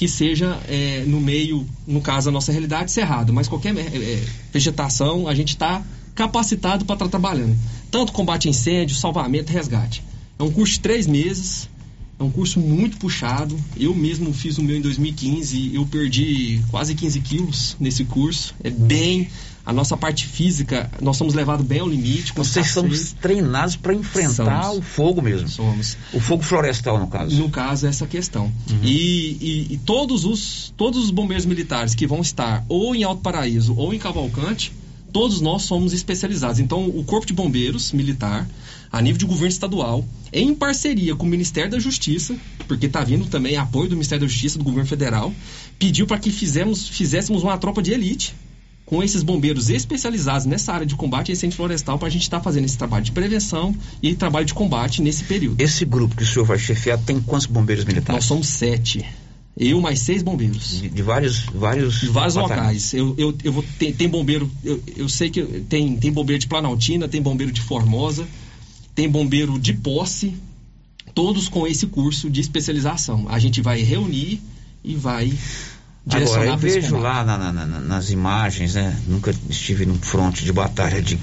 que 0.00 0.08
seja 0.08 0.58
é, 0.66 1.04
no 1.06 1.20
meio, 1.20 1.66
no 1.86 2.00
caso 2.00 2.30
a 2.30 2.32
nossa 2.32 2.50
realidade, 2.50 2.90
cerrado, 2.90 3.34
mas 3.34 3.46
qualquer 3.46 3.76
é, 3.76 3.82
é 3.82 4.24
vegetação 4.50 5.28
a 5.28 5.34
gente 5.34 5.50
está 5.50 5.84
capacitado 6.14 6.86
para 6.86 6.94
estar 6.94 7.04
tá 7.04 7.10
trabalhando. 7.10 7.54
Tanto 7.90 8.10
combate 8.10 8.48
a 8.48 8.50
incêndio, 8.50 8.96
salvamento, 8.96 9.52
resgate. 9.52 10.02
É 10.38 10.42
um 10.42 10.50
curso 10.50 10.72
de 10.72 10.80
três 10.80 11.06
meses, 11.06 11.68
é 12.18 12.22
um 12.22 12.30
curso 12.30 12.58
muito 12.58 12.96
puxado. 12.96 13.60
Eu 13.76 13.94
mesmo 13.94 14.32
fiz 14.32 14.56
o 14.56 14.62
meu 14.62 14.78
em 14.78 14.80
2015 14.80 15.58
e 15.58 15.74
eu 15.74 15.84
perdi 15.84 16.62
quase 16.70 16.94
15 16.94 17.20
quilos 17.20 17.76
nesse 17.78 18.06
curso. 18.06 18.54
É 18.64 18.70
bem 18.70 19.28
a 19.64 19.72
nossa 19.72 19.96
parte 19.96 20.26
física, 20.26 20.90
nós 21.00 21.16
somos 21.16 21.34
levados 21.34 21.66
bem 21.66 21.80
ao 21.80 21.88
limite. 21.88 22.32
Vocês 22.34 22.68
são 22.68 22.88
treinados 23.20 23.76
para 23.76 23.92
enfrentar 23.92 24.64
somos. 24.64 24.78
o 24.78 24.82
fogo 24.82 25.20
mesmo. 25.20 25.48
Somos. 25.48 25.96
O 26.12 26.20
fogo 26.20 26.42
florestal, 26.42 26.98
no 26.98 27.06
caso. 27.06 27.36
No 27.36 27.50
caso, 27.50 27.86
essa 27.86 28.06
questão. 28.06 28.44
Uhum. 28.70 28.80
E, 28.82 29.36
e, 29.40 29.74
e, 29.74 29.78
todos, 29.78 30.24
os, 30.24 30.72
todos 30.76 31.04
os 31.04 31.10
bombeiros 31.10 31.44
militares 31.44 31.94
que 31.94 32.06
vão 32.06 32.20
estar 32.20 32.64
ou 32.68 32.94
em 32.94 33.04
Alto 33.04 33.20
Paraíso 33.20 33.74
ou 33.76 33.92
em 33.92 33.98
Cavalcante, 33.98 34.72
todos 35.12 35.40
nós 35.40 35.62
somos 35.62 35.92
especializados. 35.92 36.58
Então, 36.58 36.86
o 36.86 37.04
Corpo 37.04 37.26
de 37.26 37.34
Bombeiros 37.34 37.92
Militar, 37.92 38.48
a 38.90 39.02
nível 39.02 39.18
de 39.18 39.26
governo 39.26 39.48
estadual, 39.48 40.04
em 40.32 40.54
parceria 40.54 41.14
com 41.14 41.26
o 41.26 41.28
Ministério 41.28 41.70
da 41.70 41.78
Justiça, 41.78 42.34
porque 42.66 42.86
está 42.86 43.04
vindo 43.04 43.26
também 43.26 43.56
apoio 43.56 43.90
do 43.90 43.94
Ministério 43.94 44.22
da 44.22 44.32
Justiça, 44.32 44.58
do 44.58 44.64
governo 44.64 44.88
federal, 44.88 45.32
pediu 45.78 46.06
para 46.06 46.18
que 46.18 46.30
fizemos, 46.30 46.88
fizéssemos 46.88 47.42
uma 47.42 47.58
tropa 47.58 47.82
de 47.82 47.92
elite 47.92 48.34
com 48.90 49.04
esses 49.04 49.22
bombeiros 49.22 49.70
especializados 49.70 50.46
nessa 50.46 50.72
área 50.72 50.84
de 50.84 50.96
combate 50.96 51.30
a 51.30 51.32
incêndio 51.32 51.56
florestal 51.56 51.96
para 51.96 52.08
a 52.08 52.10
gente 52.10 52.22
estar 52.22 52.38
tá 52.38 52.42
fazendo 52.42 52.64
esse 52.64 52.76
trabalho 52.76 53.04
de 53.04 53.12
prevenção 53.12 53.72
e 54.02 54.16
trabalho 54.16 54.44
de 54.44 54.52
combate 54.52 55.00
nesse 55.00 55.22
período. 55.22 55.62
Esse 55.62 55.84
grupo 55.84 56.16
que 56.16 56.24
o 56.24 56.26
senhor 56.26 56.44
vai 56.44 56.58
chefiar 56.58 56.98
tem 56.98 57.20
quantos 57.20 57.46
bombeiros 57.46 57.84
militares? 57.84 58.16
Nós 58.16 58.24
somos 58.24 58.48
sete. 58.48 59.06
Eu 59.56 59.80
mais 59.80 60.00
seis 60.00 60.24
bombeiros. 60.24 60.80
De, 60.80 60.88
de 60.88 61.02
vários, 61.02 61.44
vários. 61.54 62.00
De 62.00 62.08
vários 62.08 62.34
locais. 62.34 62.92
Eu, 62.92 63.14
eu, 63.16 63.32
eu 63.44 63.52
vou 63.52 63.64
tem, 63.78 63.92
tem 63.92 64.08
bombeiro. 64.08 64.50
Eu, 64.64 64.82
eu 64.96 65.08
sei 65.08 65.30
que 65.30 65.40
tem, 65.68 65.96
tem 65.96 66.10
bombeiro 66.10 66.40
de 66.40 66.48
Planaltina, 66.48 67.06
tem 67.06 67.22
bombeiro 67.22 67.52
de 67.52 67.60
Formosa, 67.60 68.26
tem 68.92 69.08
bombeiro 69.08 69.56
de 69.56 69.72
posse, 69.72 70.34
todos 71.14 71.48
com 71.48 71.64
esse 71.64 71.86
curso 71.86 72.28
de 72.28 72.40
especialização. 72.40 73.26
A 73.28 73.38
gente 73.38 73.62
vai 73.62 73.82
reunir 73.82 74.40
e 74.82 74.96
vai 74.96 75.32
Agora, 76.08 76.46
eu 76.46 76.56
vejo 76.56 76.96
lá 76.96 77.24
na, 77.24 77.36
na, 77.36 77.52
na, 77.52 77.66
nas 77.66 78.10
imagens, 78.10 78.74
né? 78.74 78.98
Nunca 79.06 79.34
estive 79.48 79.84
num 79.84 79.98
fronte 79.98 80.44
de 80.44 80.52
batalha 80.52 81.00
de 81.00 81.18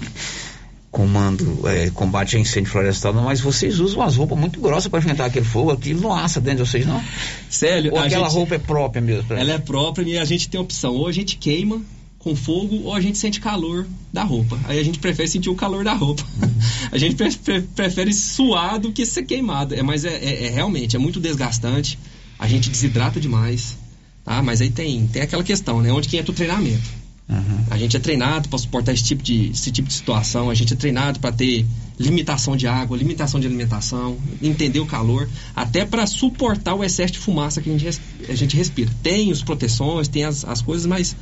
comando, 0.92 1.68
é, 1.68 1.90
combate 1.90 2.38
a 2.38 2.40
incêndio 2.40 2.72
florestal, 2.72 3.14
mas 3.14 3.40
vocês 3.40 3.80
usam 3.80 4.00
umas 4.00 4.16
roupas 4.16 4.38
muito 4.38 4.60
grossas 4.60 4.88
para 4.88 5.00
enfrentar 5.00 5.26
aquele 5.26 5.46
fogo, 5.46 5.72
aquilo 5.72 6.02
não 6.02 6.14
assa 6.14 6.40
dentro 6.40 6.64
de 6.64 6.70
vocês, 6.70 6.86
não? 6.86 7.04
Sério? 7.50 7.92
Ou 7.94 8.00
aquela 8.00 8.28
gente, 8.28 8.36
roupa 8.36 8.56
é 8.56 8.58
própria 8.58 9.02
mesmo? 9.02 9.34
Ela 9.34 9.54
é 9.54 9.58
própria 9.60 10.04
e 10.04 10.18
a 10.18 10.26
gente 10.26 10.50
tem 10.50 10.60
opção, 10.60 10.96
ou 10.96 11.08
a 11.08 11.12
gente 11.12 11.38
queima 11.38 11.82
com 12.20 12.36
fogo 12.36 12.84
ou 12.84 12.94
a 12.94 13.00
gente 13.00 13.18
sente 13.18 13.40
calor 13.40 13.86
da 14.12 14.24
roupa. 14.24 14.60
Aí 14.66 14.80
a 14.80 14.84
gente 14.84 15.00
prefere 15.00 15.28
sentir 15.28 15.50
o 15.50 15.56
calor 15.56 15.84
da 15.84 15.94
roupa. 15.94 16.24
Uhum. 16.42 16.54
a 16.92 16.98
gente 16.98 17.16
pre 17.16 17.32
pre 17.32 17.62
prefere 17.62 18.14
suar 18.14 18.80
do 18.80 18.92
que 18.92 19.06
ser 19.06 19.24
queimado. 19.24 19.76
É, 19.76 19.82
mas 19.82 20.04
é, 20.04 20.14
é, 20.14 20.48
é 20.48 20.50
realmente, 20.50 20.96
é 20.96 21.00
muito 21.00 21.20
desgastante. 21.20 21.98
A 22.40 22.48
gente 22.48 22.70
desidrata 22.70 23.20
demais. 23.20 23.78
Tá? 24.28 24.44
Mas 24.44 24.60
aí 24.60 24.70
tem, 24.70 25.08
tem 25.08 25.22
aquela 25.22 25.42
questão, 25.42 25.82
né? 25.82 25.90
Onde 25.90 26.10
que 26.10 26.18
entra 26.18 26.34
o 26.34 26.36
treinamento. 26.36 26.84
Uhum. 27.30 27.64
A 27.70 27.78
gente 27.78 27.96
é 27.96 28.00
treinado 28.00 28.50
para 28.50 28.60
suportar 28.60 28.92
esse 28.92 29.04
tipo, 29.04 29.24
de, 29.24 29.52
esse 29.52 29.72
tipo 29.72 29.88
de 29.88 29.94
situação, 29.94 30.50
a 30.50 30.54
gente 30.54 30.74
é 30.74 30.76
treinado 30.76 31.18
para 31.20 31.32
ter 31.32 31.66
limitação 31.98 32.58
de 32.58 32.68
água, 32.68 32.98
limitação 32.98 33.40
de 33.40 33.48
alimentação, 33.48 34.18
entender 34.42 34.82
o 34.82 34.86
calor, 34.86 35.30
até 35.56 35.86
para 35.86 36.06
suportar 36.06 36.76
o 36.76 36.84
excesso 36.84 37.14
de 37.14 37.20
fumaça 37.20 37.62
que 37.62 37.70
a 37.70 37.78
gente, 37.78 38.02
a 38.28 38.36
gente 38.36 38.56
respira. 38.58 38.92
Tem 39.02 39.32
as 39.32 39.42
proteções, 39.42 40.10
tem 40.10 40.26
as, 40.26 40.44
as 40.44 40.62
coisas, 40.62 40.86
mas 40.86 41.16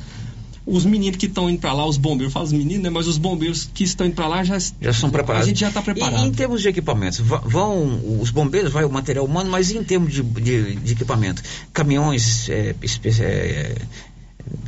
os 0.66 0.84
meninos 0.84 1.16
que 1.16 1.26
estão 1.26 1.48
indo 1.48 1.60
para 1.60 1.72
lá, 1.72 1.86
os 1.86 1.96
bombeiros, 1.96 2.32
falo 2.32 2.44
os 2.44 2.52
meninos, 2.52 2.82
né? 2.82 2.90
Mas 2.90 3.06
os 3.06 3.16
bombeiros 3.16 3.70
que 3.72 3.84
estão 3.84 4.04
indo 4.04 4.16
para 4.16 4.26
lá 4.26 4.42
já, 4.42 4.58
já 4.58 4.92
são 4.92 5.10
preparados. 5.10 5.46
A 5.46 5.48
gente 5.48 5.60
já 5.60 5.68
está 5.68 5.80
preparado. 5.80 6.24
E, 6.24 6.26
em 6.26 6.32
termos 6.32 6.60
de 6.60 6.68
equipamentos, 6.68 7.20
vão 7.20 8.20
os 8.20 8.30
bombeiros, 8.30 8.72
vai 8.72 8.84
o 8.84 8.90
material 8.90 9.24
humano, 9.24 9.48
mas 9.48 9.70
em 9.70 9.84
termos 9.84 10.12
de, 10.12 10.22
de, 10.24 10.74
de 10.74 10.92
equipamento, 10.92 11.40
caminhões 11.72 12.48
é, 12.48 12.74
é, 13.20 13.74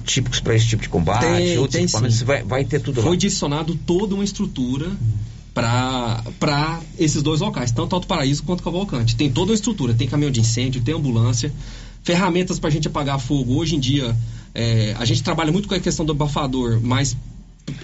típicos 0.04 0.38
para 0.38 0.54
esse 0.54 0.68
tipo 0.68 0.82
de 0.82 0.88
combate, 0.88 1.20
tem, 1.20 1.58
outros 1.58 1.74
tem 1.74 1.84
equipamentos, 1.84 2.22
vai, 2.22 2.44
vai, 2.44 2.64
ter 2.64 2.80
tudo 2.80 2.94
Foi 2.94 3.02
lá. 3.02 3.08
Foi 3.08 3.16
adicionado 3.16 3.74
toda 3.74 4.14
uma 4.14 4.24
estrutura 4.24 4.92
para 5.52 6.80
esses 6.96 7.20
dois 7.22 7.40
locais, 7.40 7.72
tanto 7.72 7.96
Alto 7.96 8.06
Paraíso 8.06 8.44
quanto 8.44 8.62
Cavalcante. 8.62 9.16
Tem 9.16 9.28
toda 9.28 9.50
uma 9.50 9.54
estrutura, 9.56 9.92
tem 9.92 10.06
caminhão 10.06 10.30
de 10.30 10.40
incêndio, 10.40 10.80
tem 10.80 10.94
ambulância, 10.94 11.52
ferramentas 12.04 12.60
para 12.60 12.68
a 12.68 12.70
gente 12.70 12.86
apagar 12.86 13.18
fogo. 13.18 13.56
Hoje 13.56 13.74
em 13.74 13.80
dia 13.80 14.16
é, 14.54 14.94
a 14.98 15.04
gente 15.04 15.22
trabalha 15.22 15.52
muito 15.52 15.68
com 15.68 15.74
a 15.74 15.80
questão 15.80 16.04
do 16.04 16.12
abafador, 16.12 16.80
mas 16.82 17.16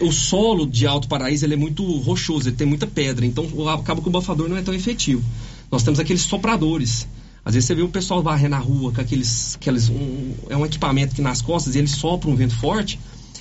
o 0.01 0.11
solo 0.11 0.67
de 0.67 0.87
Alto 0.87 1.09
Paraíso 1.09 1.45
ele 1.45 1.55
é 1.55 1.57
muito 1.57 1.85
rochoso, 1.99 2.49
ele 2.49 2.57
tem 2.57 2.67
muita 2.67 2.87
pedra, 2.87 3.25
então 3.27 3.47
acaba 3.69 4.01
que 4.01 4.09
o 4.09 4.11
abafador 4.11 4.49
não 4.49 4.57
é 4.57 4.63
tão 4.63 4.75
efetivo. 4.75 5.23
Nós 5.71 5.83
temos 5.83 6.01
aqueles 6.01 6.23
sopradores. 6.23 7.07
Às 7.45 7.55
vezes 7.55 7.67
você 7.67 7.75
vê 7.75 7.83
o 7.83 7.89
pessoal 7.89 8.23
varrer 8.23 8.49
na 8.49 8.59
rua 8.59 8.93
com 8.93 9.01
aqueles. 9.01 9.57
aqueles 9.57 9.91
um, 9.91 10.33
é 10.49 10.57
um 10.57 10.65
equipamento 10.65 11.15
que 11.15 11.21
nas 11.21 11.43
costas 11.43 11.77
ele 11.77 11.89
sopra 11.89 12.31
um 12.31 12.37
vento 12.37 12.57
forte. 12.57 12.99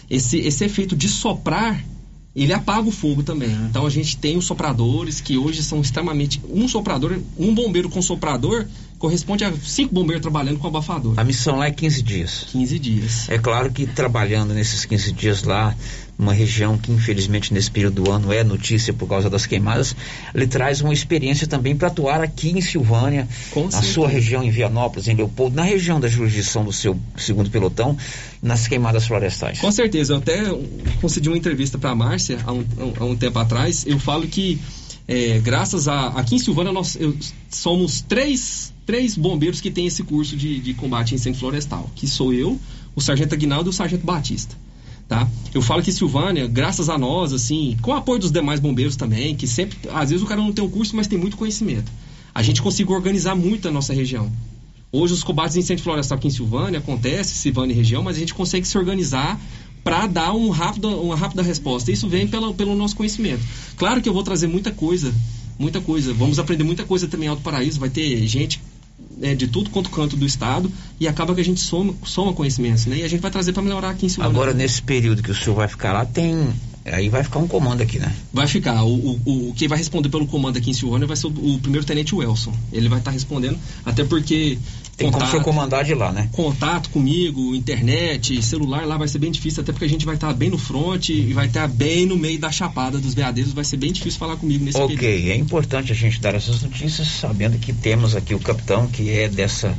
Esse, 0.10 0.38
esse 0.40 0.66
efeito 0.66 0.96
de 0.96 1.08
soprar 1.08 1.84
ele 2.36 2.52
apaga 2.52 2.88
o 2.88 2.92
fogo 2.92 3.22
também. 3.22 3.52
Então 3.70 3.86
a 3.86 3.90
gente 3.90 4.18
tem 4.18 4.38
os 4.38 4.46
sopradores 4.46 5.22
que 5.22 5.38
hoje 5.38 5.62
são 5.62 5.82
extremamente. 5.82 6.42
Um 6.50 6.68
soprador, 6.68 7.20
um 7.38 7.54
bombeiro 7.54 7.90
com 7.90 8.02
soprador 8.02 8.66
corresponde 9.04 9.44
a 9.44 9.52
cinco 9.52 9.94
bombeiros 9.94 10.22
trabalhando 10.22 10.60
com 10.60 10.68
abafador. 10.70 11.16
A 11.18 11.26
missão 11.26 11.58
lá 11.58 11.68
é 11.68 11.72
15 11.72 12.02
dias. 12.02 12.46
15 12.54 12.80
dias. 12.80 13.30
É 13.30 13.38
claro 13.38 13.70
que 13.70 13.86
trabalhando 13.86 14.54
nesses 14.54 14.86
15 14.86 15.12
dias 15.12 15.44
lá, 15.44 15.76
uma 16.18 16.32
região 16.32 16.78
que 16.78 16.90
infelizmente 16.90 17.54
nesse 17.54 17.70
período 17.70 18.02
do 18.02 18.10
ano 18.10 18.32
é 18.32 18.46
notícia 18.46 18.94
por 18.94 19.10
causa 19.10 19.30
das 19.30 19.46
queimadas, 19.46 19.94
ele 20.34 20.48
traz 20.48 20.80
uma 20.80 20.94
experiência 20.94 21.46
também 21.46 21.76
para 21.76 21.90
atuar 21.90 22.22
aqui 22.22 22.52
em 22.52 22.62
Silvânia, 22.62 23.28
com 23.52 23.66
na 23.66 23.72
certeza. 23.72 23.94
sua 23.94 24.08
região 24.08 24.42
em 24.42 24.50
Vianópolis, 24.50 25.10
em 25.10 25.16
Leopoldo, 25.18 25.54
na 25.54 25.64
região 25.64 26.00
da 26.00 26.08
jurisdição 26.08 26.64
do 26.64 26.72
seu 26.72 26.98
segundo 27.18 27.50
pelotão, 27.50 27.98
nas 28.42 28.70
queimadas 28.70 29.06
florestais. 29.06 29.60
Com 29.60 29.72
certeza, 29.74 30.14
eu 30.14 30.18
até 30.20 30.44
concedi 31.02 31.28
uma 31.28 31.38
entrevista 31.38 31.78
para 31.78 31.90
a 31.90 31.96
Márcia 31.96 32.38
há 32.46 32.54
um, 32.54 32.64
há 32.98 33.04
um 33.04 33.18
tempo 33.18 33.38
atrás, 33.38 33.86
eu 33.86 34.00
falo 34.00 34.26
que 34.26 34.62
é, 35.06 35.40
graças 35.40 35.90
a 35.90 36.08
aqui 36.08 36.36
em 36.36 36.40
Silvânia 36.40 36.72
nós 36.72 36.96
eu, 36.96 37.14
somos 37.50 38.00
três 38.00 38.73
três 38.86 39.16
bombeiros 39.16 39.62
que 39.62 39.72
têm 39.72 39.88
esse 39.88 40.04
curso 40.04 40.36
de, 40.36 40.60
de 40.60 40.74
combate 40.74 41.14
a 41.14 41.16
incêndio 41.16 41.40
florestal, 41.40 41.90
que 41.96 42.08
sou 42.08 42.34
eu, 42.34 42.60
o 42.96 43.02
Sargento 43.02 43.34
Aguinaldo 43.34 43.70
e 43.70 43.72
o 43.72 43.74
Sargento 43.74 44.06
Batista. 44.06 44.56
Tá? 45.08 45.28
Eu 45.54 45.62
falo 45.62 45.84
que 45.84 45.92
Silvânia, 45.92 46.48
graças 46.48 46.90
a 46.90 46.98
nós, 46.98 47.34
assim, 47.34 47.78
com 47.82 47.92
o 47.92 47.94
apoio 47.94 48.20
dos 48.20 48.32
demais 48.32 48.60
bombeiros 48.60 48.96
também, 48.96 49.36
que 49.36 49.46
sempre, 49.46 49.78
às 49.94 50.10
vezes 50.10 50.24
o 50.24 50.28
cara 50.28 50.42
não 50.42 50.54
tem 50.54 50.64
um 50.64 50.70
curso, 50.70 50.96
mas 50.96 51.08
tem 51.08 51.20
muito 51.20 51.38
conhecimento. 51.38 51.92
A 52.34 52.42
gente 52.42 52.62
conseguiu 52.62 52.96
organizar 52.96 53.36
muito 53.36 53.68
a 53.68 53.72
nossa 53.72 53.94
região. 53.94 54.32
Hoje 54.92 55.14
os 55.14 55.24
combates 55.24 55.54
de 55.54 55.60
incêndio 55.60 55.84
florestal 55.84 56.18
aqui 56.18 56.28
em 56.28 56.32
Silvânia 56.32 56.80
acontece, 56.80 57.36
Silvânia 57.36 57.74
e 57.74 57.76
região, 57.76 58.02
mas 58.02 58.16
a 58.16 58.20
gente 58.20 58.34
consegue 58.34 58.68
se 58.68 58.78
organizar 58.78 59.40
para 59.84 60.08
dar 60.08 60.34
um 60.34 60.50
rápido, 60.50 60.88
uma 61.02 61.16
rápida 61.16 61.42
resposta. 61.42 61.92
Isso 61.92 62.08
vem 62.08 62.28
pelo, 62.28 62.54
pelo 62.54 62.76
nosso 62.76 62.96
conhecimento. 62.96 63.44
Claro 63.76 64.02
que 64.02 64.08
eu 64.08 64.14
vou 64.14 64.24
trazer 64.24 64.48
muita 64.48 64.72
coisa, 64.72 65.14
muita 65.60 65.82
coisa. 65.82 66.14
Vamos 66.14 66.40
aprender 66.40 66.64
muita 66.64 66.86
coisa 66.86 67.08
também 67.08 67.28
em 67.28 67.30
Alto 67.30 67.42
Paraíso. 67.42 67.80
Vai 67.80 67.90
ter 67.90 68.26
gente 68.28 68.62
é, 69.22 69.36
de 69.36 69.48
tudo 69.48 69.70
quanto 69.70 69.90
canto 69.90 70.16
do 70.16 70.26
estado 70.26 70.72
e 71.00 71.08
acaba 71.08 71.34
que 71.36 71.42
a 71.42 71.46
gente 71.46 71.60
soma, 71.60 71.94
soma 72.04 72.34
conhecimentos, 72.34 72.86
né? 72.86 72.98
E 72.98 73.04
a 73.04 73.08
gente 73.08 73.22
vai 73.22 73.32
trazer 73.32 73.54
para 73.54 73.62
melhorar 73.62 73.90
aqui 73.90 74.06
em 74.06 74.10
Silvânia. 74.10 74.36
Agora, 74.36 74.54
nesse 74.54 74.82
período 74.82 75.22
que 75.22 75.32
o 75.32 75.36
senhor 75.36 75.56
vai 75.56 75.68
ficar 75.68 75.94
lá, 75.94 76.06
tem. 76.06 76.54
Aí 76.86 77.08
vai 77.08 77.24
ficar 77.24 77.40
um 77.40 77.48
comando 77.48 77.82
aqui, 77.82 77.98
né? 77.98 78.14
Vai 78.32 78.46
ficar. 78.46 78.84
O, 78.84 78.94
o, 78.94 79.50
o 79.50 79.54
quem 79.56 79.68
vai 79.68 79.78
responder 79.78 80.10
pelo 80.10 80.28
comando 80.28 80.58
aqui 80.58 80.70
em 80.70 80.74
Silvânia 80.74 81.08
vai 81.08 81.16
ser 81.16 81.28
o, 81.28 81.30
o 81.30 81.60
primeiro 81.60 81.86
tenente 81.86 82.14
Wilson. 82.14 82.54
Ele 82.74 82.90
vai 82.90 83.00
estar 83.00 83.12
tá 83.12 83.14
respondendo, 83.14 83.58
até 83.86 84.04
porque 84.04 84.58
tem 84.98 85.10
contato, 85.10 85.32
como 85.32 85.44
comandar 85.44 85.84
de 85.84 85.94
lá, 85.94 86.12
né? 86.12 86.30
Contato 86.32 86.90
comigo, 86.90 87.56
internet, 87.56 88.42
celular 88.44 88.86
lá 88.86 88.98
vai 88.98 89.08
ser 89.08 89.18
bem 89.18 89.32
difícil, 89.32 89.64
até 89.64 89.72
porque 89.72 89.86
a 89.86 89.90
gente 89.90 90.06
vai 90.06 90.16
estar 90.16 90.32
bem 90.34 90.50
no 90.50 90.58
front 90.58 91.10
e 91.10 91.34
vai 91.34 91.48
estar 91.48 91.68
bem 91.68 92.06
no 92.06 92.18
meio 92.18 92.40
da 92.40 92.52
chapada 92.52 93.00
dos 93.00 93.14
veadeiros, 93.14 93.54
vai 93.54 93.64
ser 93.64 93.78
bem 93.78 93.92
difícil 93.92 94.20
falar 94.20 94.36
comigo 94.36 94.64
nesse 94.64 94.78
Ok, 94.78 94.98
período. 94.98 95.32
é 95.32 95.36
importante 95.36 95.92
a 95.92 95.96
gente 95.96 96.20
dar 96.22 96.36
essas 96.36 96.62
notícias, 96.62 97.08
sabendo 97.08 97.58
que 97.58 97.74
temos 97.74 98.16
aqui 98.16 98.36
o 98.36 98.40
capitão, 98.40 98.88
que 98.88 99.10
é 99.10 99.28
dessa 99.28 99.76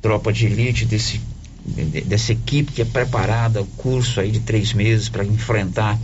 tropa 0.00 0.32
de 0.32 0.46
elite, 0.46 0.86
desse, 0.86 1.20
dessa 2.06 2.32
equipe 2.32 2.72
que 2.72 2.82
é 2.82 2.84
preparada, 2.84 3.62
o 3.62 3.66
curso 3.66 4.20
aí 4.20 4.30
de 4.30 4.40
três 4.40 4.72
meses 4.72 5.08
para 5.08 5.24
enfrentar 5.24 5.98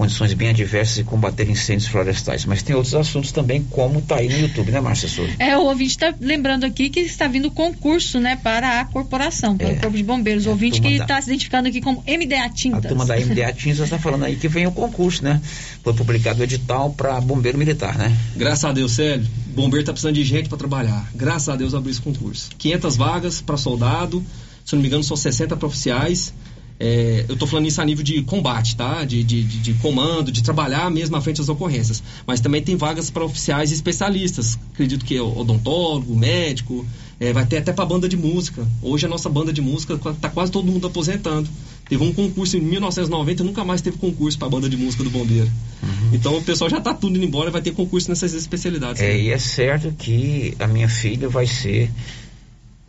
condições 0.00 0.32
bem 0.32 0.48
adversas 0.48 0.96
e 0.96 1.04
combater 1.04 1.46
incêndios 1.50 1.86
florestais. 1.86 2.46
Mas 2.46 2.62
tem 2.62 2.74
outros 2.74 2.94
assuntos 2.94 3.32
também, 3.32 3.62
como 3.64 3.98
está 3.98 4.16
aí 4.16 4.30
no 4.30 4.40
YouTube, 4.40 4.72
né, 4.72 4.80
Márcia 4.80 5.06
Souza? 5.06 5.34
É, 5.38 5.58
o 5.58 5.64
ouvinte 5.64 5.90
está 5.90 6.14
lembrando 6.18 6.64
aqui 6.64 6.88
que 6.88 7.00
está 7.00 7.28
vindo 7.28 7.50
concurso, 7.50 8.18
né, 8.18 8.34
para 8.42 8.80
a 8.80 8.84
corporação, 8.86 9.58
para 9.58 9.68
é, 9.68 9.72
o 9.72 9.76
Corpo 9.78 9.98
de 9.98 10.02
Bombeiros. 10.02 10.46
O 10.46 10.48
é, 10.48 10.52
ouvinte 10.52 10.80
que 10.80 10.88
está 10.88 11.16
da... 11.16 11.20
se 11.20 11.28
identificando 11.28 11.68
aqui 11.68 11.82
como 11.82 12.02
MDA 12.08 12.48
Tintas. 12.48 12.86
A 12.86 12.88
turma 12.88 13.04
da 13.04 13.14
MDA 13.14 13.52
Tintas 13.52 13.80
está 13.80 13.98
falando 13.98 14.24
aí 14.24 14.36
que 14.36 14.48
vem 14.48 14.66
o 14.66 14.72
concurso, 14.72 15.22
né? 15.22 15.38
Foi 15.84 15.92
publicado 15.92 16.40
o 16.40 16.44
edital 16.44 16.94
para 16.94 17.20
bombeiro 17.20 17.58
militar, 17.58 17.98
né? 17.98 18.10
Graças 18.34 18.64
a 18.64 18.72
Deus, 18.72 18.92
Célio. 18.92 19.26
Bombeiro 19.48 19.80
está 19.80 19.92
precisando 19.92 20.14
de 20.14 20.24
gente 20.24 20.48
para 20.48 20.56
trabalhar. 20.56 21.10
Graças 21.14 21.50
a 21.50 21.56
Deus 21.56 21.74
abriu 21.74 21.90
esse 21.90 22.00
concurso. 22.00 22.48
500 22.56 22.96
vagas 22.96 23.42
para 23.42 23.58
soldado, 23.58 24.24
se 24.70 24.76
não 24.76 24.82
me 24.82 24.88
engano, 24.88 25.02
são 25.02 25.16
60 25.16 25.56
para 25.56 25.66
oficiais. 25.66 26.32
É, 26.78 27.26
eu 27.28 27.34
estou 27.34 27.46
falando 27.46 27.66
isso 27.66 27.80
a 27.82 27.84
nível 27.84 28.02
de 28.02 28.22
combate, 28.22 28.74
tá? 28.74 29.04
De, 29.04 29.22
de, 29.22 29.42
de, 29.42 29.58
de, 29.58 29.74
comando, 29.74 30.32
de 30.32 30.42
trabalhar 30.42 30.90
mesmo 30.90 31.14
à 31.16 31.20
frente 31.20 31.38
das 31.38 31.48
ocorrências. 31.48 32.02
Mas 32.26 32.40
também 32.40 32.62
tem 32.62 32.76
vagas 32.76 33.10
para 33.10 33.22
oficiais 33.22 33.70
e 33.70 33.74
especialistas. 33.74 34.58
Acredito 34.72 35.04
que 35.04 35.16
é 35.16 35.20
odontólogo, 35.20 36.16
médico, 36.16 36.86
é, 37.18 37.34
vai 37.34 37.44
ter 37.44 37.58
até 37.58 37.72
para 37.72 37.84
banda 37.84 38.08
de 38.08 38.16
música. 38.16 38.66
Hoje 38.80 39.04
a 39.04 39.08
nossa 39.08 39.28
banda 39.28 39.52
de 39.52 39.60
música 39.60 39.94
está 39.94 40.30
quase 40.30 40.50
todo 40.50 40.70
mundo 40.70 40.86
aposentando. 40.86 41.50
Teve 41.86 42.02
um 42.04 42.14
concurso 42.14 42.56
em 42.56 42.60
1990 42.60 43.42
nunca 43.42 43.64
mais 43.64 43.82
teve 43.82 43.98
concurso 43.98 44.38
para 44.38 44.48
banda 44.48 44.68
de 44.68 44.76
música 44.76 45.02
do 45.02 45.10
bombeiro. 45.10 45.50
Uhum. 45.82 46.14
Então 46.14 46.38
o 46.38 46.42
pessoal 46.42 46.70
já 46.70 46.78
está 46.78 46.94
tudo 46.94 47.16
indo 47.16 47.26
embora, 47.26 47.50
vai 47.50 47.60
ter 47.60 47.72
concurso 47.72 48.08
nessas 48.08 48.32
especialidades. 48.32 49.02
É, 49.02 49.08
né? 49.08 49.20
e 49.20 49.30
é 49.30 49.38
certo 49.38 49.92
que 49.98 50.54
a 50.60 50.68
minha 50.68 50.88
filha 50.88 51.28
vai 51.28 51.46
ser 51.46 51.90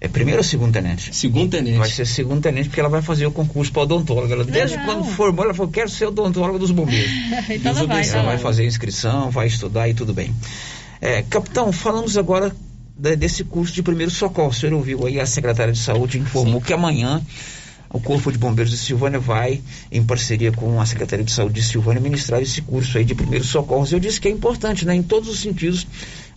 é 0.04 0.08
primeiro 0.08 0.40
ou 0.40 0.44
segundo 0.44 0.74
tenente? 0.74 1.16
Segundo 1.16 1.52
tenente. 1.52 1.78
Vai 1.78 1.88
ser 1.88 2.08
segundo 2.08 2.42
tenente 2.42 2.70
porque 2.70 2.80
ela 2.80 2.90
vai 2.90 3.04
fazer 3.04 3.28
o 3.28 3.32
concurso 3.32 3.72
para 3.72 3.84
odontóloga. 3.84 4.34
Ela, 4.34 4.44
desde 4.44 4.76
quando 4.80 5.04
formou, 5.04 5.46
ela 5.46 5.54
falou: 5.54 5.72
quero 5.72 5.88
ser 5.90 6.08
odontóloga 6.08 6.58
dos 6.58 6.72
bombeiros. 6.72 7.12
então 7.48 7.72
ela 7.72 7.86
vai, 7.86 8.10
ela 8.10 8.24
vai 8.24 8.38
fazer 8.40 8.64
a 8.64 8.66
inscrição, 8.66 9.30
vai 9.30 9.46
estudar 9.46 9.88
e 9.88 9.94
tudo 9.94 10.12
bem. 10.12 10.36
É, 11.00 11.22
capitão, 11.22 11.72
falamos 11.72 12.18
agora 12.18 12.52
desse 12.98 13.44
curso 13.44 13.74
de 13.76 13.84
primeiro 13.84 14.12
socorro. 14.12 14.50
O 14.50 14.54
senhor 14.54 14.74
ouviu 14.74 15.06
aí 15.06 15.20
a 15.20 15.26
secretária 15.28 15.72
de 15.72 15.80
saúde 15.80 16.18
informou 16.18 16.60
Sim. 16.60 16.66
que 16.66 16.74
amanhã 16.74 17.22
o 17.94 18.00
Corpo 18.00 18.32
de 18.32 18.38
Bombeiros 18.38 18.72
de 18.72 18.78
Silvânia 18.78 19.20
vai, 19.20 19.62
em 19.92 20.04
parceria 20.04 20.52
com 20.52 20.80
a 20.80 20.86
Secretaria 20.86 21.26
de 21.26 21.32
Saúde 21.32 21.56
de 21.56 21.64
Silvânia, 21.64 22.02
ministrar 22.02 22.42
esse 22.42 22.62
curso 22.62 22.98
aí 22.98 23.04
de 23.04 23.14
primeiros 23.14 23.50
socorros. 23.50 23.92
Eu 23.92 24.00
disse 24.00 24.20
que 24.20 24.28
é 24.28 24.32
importante, 24.32 24.86
né? 24.86 24.96
Em 24.96 25.04
todos 25.04 25.30
os 25.30 25.40
sentidos, 25.40 25.86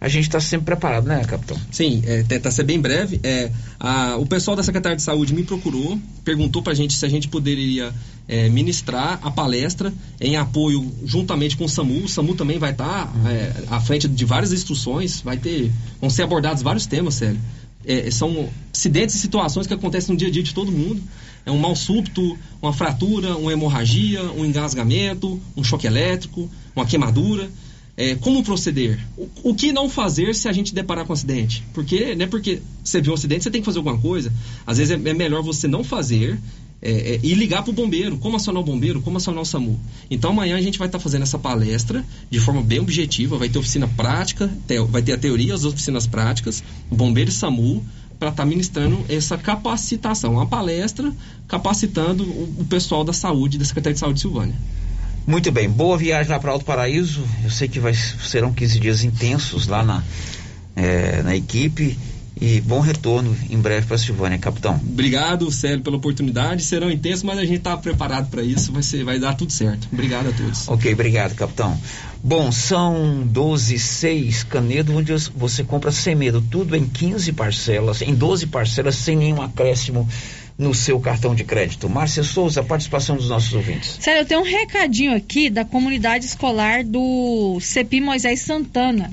a 0.01 0.09
gente 0.09 0.25
está 0.25 0.41
sempre 0.41 0.67
preparado, 0.67 1.07
né, 1.07 1.25
capitão? 1.25 1.57
Sim, 1.71 2.03
é, 2.07 2.23
tenta 2.25 2.51
ser 2.51 2.65
bem 2.65 2.81
breve. 2.81 3.21
É, 3.23 3.51
a, 3.79 4.17
o 4.17 4.27
pessoal 4.27 4.57
da 4.57 4.63
Secretaria 4.63 4.97
de 4.97 5.03
Saúde 5.03 5.33
me 5.33 5.45
procurou, 5.45 5.99
perguntou 6.25 6.63
para 6.63 6.73
a 6.73 6.77
gente 6.77 6.95
se 6.95 7.07
a 7.07 7.09
gente 7.09 7.29
poderia 7.29 7.93
é, 8.29 8.49
ministrar 8.49 9.19
a 9.23 9.31
palestra 9.31 9.93
em 10.21 10.37
apoio 10.37 10.93
juntamente 11.05 11.57
com 11.57 11.65
o 11.65 11.69
SAMU. 11.69 12.05
O 12.05 12.09
SAMU 12.09 12.35
também 12.35 12.59
vai 12.59 12.73
estar 12.73 13.07
tá, 13.07 13.31
é, 13.31 13.53
à 13.71 13.81
frente 13.81 14.09
de 14.09 14.25
várias 14.25 14.53
instruções, 14.53 15.21
vai 15.21 15.37
ter, 15.37 15.71
vão 16.01 16.11
ser 16.11 16.23
abordados 16.23 16.63
vários 16.63 16.87
temas, 16.87 17.15
sério. 17.15 17.39
É, 17.87 18.11
são 18.11 18.49
acidentes 18.73 19.15
e 19.15 19.19
situações 19.19 19.67
que 19.67 19.75
acontecem 19.75 20.13
no 20.13 20.19
dia 20.19 20.29
a 20.29 20.31
dia 20.31 20.43
de 20.43 20.55
todo 20.55 20.73
mundo. 20.73 21.03
É 21.47 21.51
um 21.51 21.59
mal 21.59 21.77
súbito, 21.77 22.39
uma 22.61 22.73
fratura, 22.73 23.37
uma 23.37 23.53
hemorragia, 23.53 24.23
um 24.33 24.45
engasgamento, 24.45 25.41
um 25.57 25.63
choque 25.63 25.87
elétrico, 25.87 26.51
uma 26.75 26.87
queimadura. 26.87 27.51
É, 27.97 28.17
como 28.17 28.43
proceder? 28.43 28.99
O, 29.17 29.51
o, 29.51 29.55
que 29.55 29.73
não 29.73 29.89
fazer 29.89 30.35
se 30.35 30.49
a 30.49 30.53
gente 30.53 30.75
deparar 30.75 31.05
com 31.05 31.13
um 31.13 31.15
acidente? 31.15 31.63
Porque 31.73 32.15
não 32.17 32.25
é 32.25 32.27
porque 32.27 32.61
você 32.83 33.01
viu 33.01 33.13
um 33.13 33.15
acidente, 33.15 33.45
você 33.45 33.51
tem 33.51 33.61
que 33.61 33.65
fazer 33.65 33.79
alguma 33.79 33.99
coisa. 33.99 34.33
Às 34.67 34.79
vezes 34.79 34.91
é, 34.91 35.11
é 35.11 35.15
melhor 35.15 35.43
você 35.43 35.69
não 35.69 35.85
fazer 35.85 36.41
é, 36.85 37.15
é, 37.15 37.21
e 37.23 37.35
ligar 37.35 37.63
para 37.63 37.71
o 37.71 37.73
bombeiro, 37.73 38.19
como 38.19 38.37
acionar 38.37 38.61
o 38.63 38.65
bombeiro, 38.65 39.01
como 39.01 39.17
acionar 39.17 39.41
o 39.41 39.47
SAMU. 39.47 39.81
Então 40.11 40.33
amanhã 40.33 40.55
a 40.55 40.61
gente 40.61 40.79
vai 40.79 40.87
estar 40.87 40.99
tá 40.99 41.03
fazendo 41.03 41.23
essa 41.23 41.39
palestra 41.39 42.05
de 42.31 42.39
forma 42.39 42.61
bem 42.61 42.79
objetiva, 42.79 43.39
vai 43.39 43.49
ter 43.49 43.59
oficina 43.59 43.89
prática, 43.89 44.53
vai 44.91 45.01
ter 45.01 45.13
a 45.13 45.19
teoria, 45.19 45.55
as 45.55 45.65
oficinas 45.65 46.07
práticas, 46.07 46.63
bombeiro 46.91 47.31
e 47.31 47.33
SAMU, 47.33 47.83
para 48.19 48.29
estar 48.29 48.43
tá 48.43 48.49
ministrando 48.49 49.05
essa 49.09 49.37
capacitação, 49.37 50.35
uma 50.35 50.47
palestra 50.47 51.13
capacitando 51.49 52.25
o, 52.25 52.57
o 52.61 52.65
pessoal 52.65 53.05
da 53.05 53.13
saúde, 53.13 53.59
da 53.59 53.65
Secretaria 53.65 53.95
de 53.95 54.01
Saúde 54.01 54.15
de 54.17 54.21
Silvânia. 54.21 54.55
Muito 55.27 55.51
bem, 55.51 55.71
boa 55.71 55.97
viagem 55.97 56.31
lá 56.31 56.39
para 56.39 56.53
Alto 56.53 56.65
Paraíso. 56.65 57.25
Eu 57.43 57.51
sei 57.51 57.67
que 57.67 57.81
vai, 57.81 57.95
serão 57.95 58.53
15 58.53 58.79
dias 58.79 59.05
intensos 59.05 59.67
lá 59.67 59.83
na, 59.83 60.03
é, 60.77 61.23
na 61.23 61.35
equipe. 61.35 61.99
E 62.41 62.61
bom 62.61 62.81
retorno 62.81 63.37
em 63.49 63.59
breve 63.59 63.87
para 63.87 63.97
Silvânia, 63.97 64.39
capitão. 64.39 64.75
Obrigado, 64.75 65.51
Célio, 65.53 65.83
pela 65.83 65.97
oportunidade. 65.97 66.65
Serão 66.65 66.91
intensos, 66.91 67.23
mas 67.23 67.39
a 67.39 67.45
gente 67.45 67.59
está 67.59 67.77
preparado 67.77 68.29
para 68.29 68.43
isso. 68.43 68.73
Vai, 68.73 68.83
ser, 68.83 69.05
vai 69.05 69.19
dar 69.19 69.35
tudo 69.35 69.53
certo. 69.53 69.89
Obrigado 69.93 70.29
a 70.29 70.33
todos. 70.33 70.69
Ok, 70.69 70.93
obrigado, 70.93 71.35
capitão. 71.35 71.79
Bom, 72.23 72.51
são 72.51 73.23
12, 73.27 73.79
6 73.79 74.45
Canedo, 74.45 74.97
onde 74.97 75.13
você 75.35 75.63
compra 75.63 75.93
sem 75.93 76.15
medo. 76.15 76.43
Tudo 76.43 76.75
em 76.75 76.87
15 76.87 77.33
parcelas, 77.33 78.03
em 78.03 78.15
12 78.15 78.47
parcelas, 78.49 78.97
sem 78.97 79.17
nenhum 79.17 79.41
acréscimo 79.41 80.09
no 80.57 80.73
seu 80.73 80.99
cartão 81.01 81.35
de 81.35 81.45
crédito. 81.45 81.89
Márcia 81.89 82.23
Souza, 82.23 82.61
a 82.61 82.65
participação 82.65 83.17
dos 83.17 83.29
nossos 83.29 83.53
ouvintes. 83.53 83.99
Sério, 84.01 84.23
eu 84.23 84.27
tenho 84.27 84.41
um 84.41 84.45
recadinho 84.45 85.15
aqui 85.15 85.51
da 85.51 85.65
comunidade 85.65 86.25
escolar 86.25 86.85
do 86.85 87.59
CEPI 87.61 88.01
Moisés 88.01 88.41
Santana. 88.41 89.13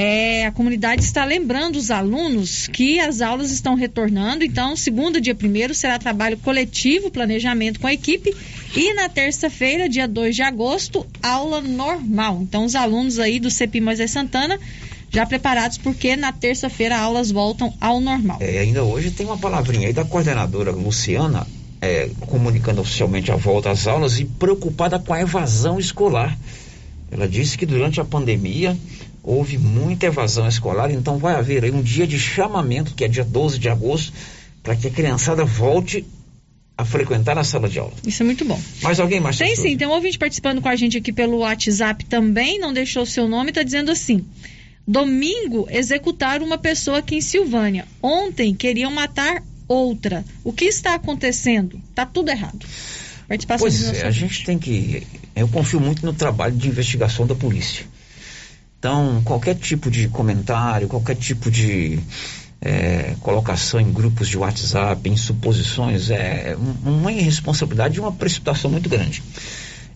É, 0.00 0.46
a 0.46 0.52
comunidade 0.52 1.02
está 1.02 1.24
lembrando 1.24 1.74
os 1.74 1.90
alunos 1.90 2.68
que 2.68 3.00
as 3.00 3.20
aulas 3.20 3.50
estão 3.50 3.74
retornando, 3.74 4.44
então, 4.44 4.76
segunda, 4.76 5.20
dia 5.20 5.34
primeiro, 5.34 5.74
será 5.74 5.98
trabalho 5.98 6.36
coletivo, 6.36 7.10
planejamento 7.10 7.80
com 7.80 7.88
a 7.88 7.92
equipe, 7.92 8.32
e 8.76 8.94
na 8.94 9.08
terça-feira, 9.08 9.88
dia 9.88 10.06
2 10.06 10.36
de 10.36 10.42
agosto, 10.42 11.04
aula 11.20 11.60
normal. 11.60 12.38
Então, 12.42 12.64
os 12.64 12.76
alunos 12.76 13.18
aí 13.18 13.40
do 13.40 13.50
CEPI 13.50 13.80
Moisés 13.80 14.12
Santana 14.12 14.56
já 15.10 15.26
preparados 15.26 15.78
porque 15.78 16.14
na 16.14 16.30
terça-feira 16.30 16.96
aulas 16.96 17.32
voltam 17.32 17.74
ao 17.80 18.00
normal. 18.00 18.38
É, 18.40 18.60
ainda 18.60 18.84
hoje 18.84 19.10
tem 19.10 19.26
uma 19.26 19.38
palavrinha 19.38 19.88
aí 19.88 19.92
da 19.92 20.04
coordenadora 20.04 20.70
Luciana 20.70 21.44
é, 21.82 22.08
comunicando 22.20 22.80
oficialmente 22.80 23.32
a 23.32 23.36
volta 23.36 23.72
às 23.72 23.88
aulas 23.88 24.20
e 24.20 24.24
preocupada 24.24 24.96
com 25.00 25.12
a 25.12 25.20
evasão 25.20 25.76
escolar. 25.76 26.38
Ela 27.10 27.26
disse 27.26 27.58
que 27.58 27.66
durante 27.66 28.00
a 28.00 28.04
pandemia 28.04 28.76
houve 29.28 29.58
muita 29.58 30.06
evasão 30.06 30.48
escolar, 30.48 30.90
então 30.90 31.18
vai 31.18 31.34
haver 31.34 31.62
aí 31.62 31.70
um 31.70 31.82
dia 31.82 32.06
de 32.06 32.18
chamamento, 32.18 32.94
que 32.94 33.04
é 33.04 33.08
dia 33.08 33.24
12 33.24 33.58
de 33.58 33.68
agosto, 33.68 34.10
para 34.62 34.74
que 34.74 34.86
a 34.86 34.90
criançada 34.90 35.44
volte 35.44 36.06
a 36.78 36.82
frequentar 36.82 37.36
a 37.36 37.44
sala 37.44 37.68
de 37.68 37.78
aula. 37.78 37.92
Isso 38.06 38.22
é 38.22 38.26
muito 38.26 38.46
bom. 38.46 38.58
Mais 38.80 38.98
alguém 38.98 39.20
mais? 39.20 39.36
Tem 39.36 39.54
sim, 39.54 39.76
tem 39.76 39.86
um 39.86 39.90
ouvinte 39.90 40.18
participando 40.18 40.62
com 40.62 40.68
a 40.68 40.76
gente 40.76 40.96
aqui 40.96 41.12
pelo 41.12 41.38
WhatsApp 41.38 42.06
também, 42.06 42.58
não 42.58 42.72
deixou 42.72 43.04
seu 43.04 43.28
nome, 43.28 43.50
está 43.50 43.62
dizendo 43.62 43.90
assim: 43.90 44.24
Domingo 44.86 45.68
executaram 45.70 46.46
uma 46.46 46.56
pessoa 46.56 46.98
aqui 46.98 47.16
em 47.16 47.20
Silvânia. 47.20 47.86
Ontem 48.02 48.54
queriam 48.54 48.90
matar 48.90 49.42
outra. 49.68 50.24
O 50.42 50.54
que 50.54 50.64
está 50.64 50.94
acontecendo? 50.94 51.78
Está 51.90 52.06
tudo 52.06 52.30
errado. 52.30 52.64
Participação 53.28 53.68
pois 53.68 53.92
é, 53.92 54.06
a 54.06 54.10
gente 54.10 54.42
tem 54.44 54.58
que. 54.58 55.06
Eu 55.36 55.48
confio 55.48 55.80
muito 55.80 56.06
no 56.06 56.14
trabalho 56.14 56.56
de 56.56 56.66
investigação 56.66 57.26
da 57.26 57.34
polícia. 57.34 57.84
Então, 58.78 59.20
qualquer 59.24 59.56
tipo 59.56 59.90
de 59.90 60.08
comentário, 60.08 60.86
qualquer 60.86 61.16
tipo 61.16 61.50
de 61.50 61.98
é, 62.60 63.16
colocação 63.20 63.80
em 63.80 63.92
grupos 63.92 64.28
de 64.28 64.38
WhatsApp, 64.38 65.08
em 65.08 65.16
suposições, 65.16 66.10
é 66.10 66.56
uma 66.84 67.12
irresponsabilidade 67.12 67.96
e 67.96 68.00
uma 68.00 68.12
precipitação 68.12 68.70
muito 68.70 68.88
grande. 68.88 69.22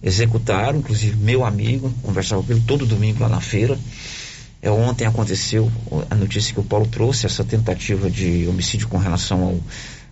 Executaram, 0.03 0.81
inclusive 0.81 1.17
meu 1.17 1.45
amigo, 1.45 1.93
conversava 2.03 2.43
com 2.43 2.53
ele 2.53 2.63
todo 2.67 2.85
domingo 2.85 3.23
lá 3.23 3.29
na 3.29 3.41
feira. 3.41 3.79
É, 4.61 4.71
ontem 4.71 5.07
aconteceu 5.07 5.71
a 6.11 6.15
notícia 6.17 6.53
que 6.53 6.61
o 6.61 6.65
Paulo 6.65 6.87
trouxe, 6.87 7.27
essa 7.27 7.45
tentativa 7.45 8.11
de 8.11 8.47
homicídio 8.49 8.89
com 8.89 8.99
relação 8.99 9.43
ao, 9.43 9.61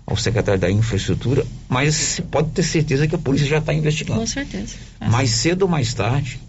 ao 0.07 0.17
secretário 0.17 0.61
da 0.61 0.71
infraestrutura, 0.71 1.45
mas 1.69 1.95
você 1.95 2.23
pode 2.23 2.51
ter 2.51 2.63
certeza 2.63 3.07
que 3.07 3.15
a 3.17 3.19
polícia 3.19 3.49
já 3.49 3.59
está 3.59 3.75
investigando. 3.75 4.21
Com 4.21 4.27
certeza. 4.27 4.77
Mais 5.01 5.31
cedo 5.31 5.63
ou 5.63 5.69
mais 5.69 5.95
tarde, 5.95 6.41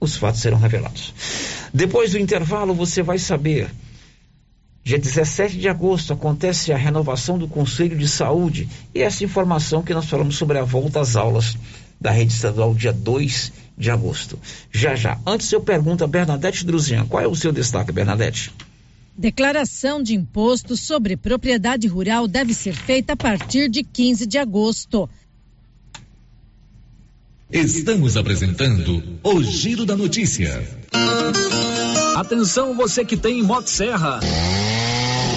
os 0.00 0.16
fatos 0.16 0.40
serão 0.40 0.58
revelados. 0.58 1.14
Depois 1.72 2.12
do 2.12 2.18
intervalo, 2.18 2.74
você 2.74 3.02
vai 3.02 3.18
saber. 3.18 3.70
Dia 4.84 4.98
17 4.98 5.58
de 5.58 5.68
agosto 5.68 6.12
acontece 6.12 6.72
a 6.72 6.76
renovação 6.76 7.36
do 7.36 7.48
Conselho 7.48 7.98
de 7.98 8.06
Saúde 8.06 8.68
e 8.94 9.02
essa 9.02 9.24
informação 9.24 9.82
que 9.82 9.92
nós 9.92 10.06
falamos 10.06 10.36
sobre 10.36 10.58
a 10.58 10.64
volta 10.64 11.00
às 11.00 11.16
aulas 11.16 11.56
da 12.00 12.10
rede 12.10 12.32
estadual 12.32 12.72
dia 12.72 12.92
2 12.92 13.52
de 13.76 13.90
agosto. 13.90 14.38
Já 14.70 14.94
já. 14.94 15.18
Antes 15.26 15.50
eu 15.50 15.60
pergunto 15.60 16.04
a 16.04 16.06
Bernadette 16.06 16.64
Druzian, 16.64 17.04
qual 17.06 17.22
é 17.22 17.26
o 17.26 17.34
seu 17.34 17.50
destaque, 17.52 17.90
Bernadette? 17.90 18.52
Declaração 19.18 20.02
de 20.02 20.14
imposto 20.14 20.76
sobre 20.76 21.16
propriedade 21.16 21.88
rural 21.88 22.28
deve 22.28 22.52
ser 22.52 22.74
feita 22.74 23.14
a 23.14 23.16
partir 23.16 23.68
de 23.68 23.82
15 23.82 24.26
de 24.26 24.38
agosto. 24.38 25.08
Estamos 27.50 28.16
apresentando 28.16 29.20
o 29.22 29.40
Giro 29.40 29.86
da 29.86 29.96
Notícia. 29.96 30.68
Atenção 32.16 32.74
você 32.74 33.04
que 33.04 33.16
tem 33.16 33.40
Motosserra. 33.40 34.18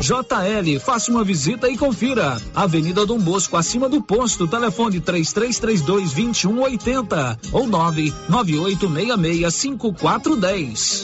JL, 0.00 0.80
faça 0.80 1.10
uma 1.10 1.24
visita 1.24 1.68
e 1.68 1.76
confira. 1.76 2.40
Avenida 2.54 3.06
Dom 3.06 3.18
Bosco, 3.18 3.56
acima 3.56 3.88
do 3.88 4.02
posto, 4.02 4.48
telefone 4.48 5.00
3332 5.00 6.12
2180 6.12 7.38
ou 7.52 7.66
99866 7.66 9.54
5410. 9.54 11.02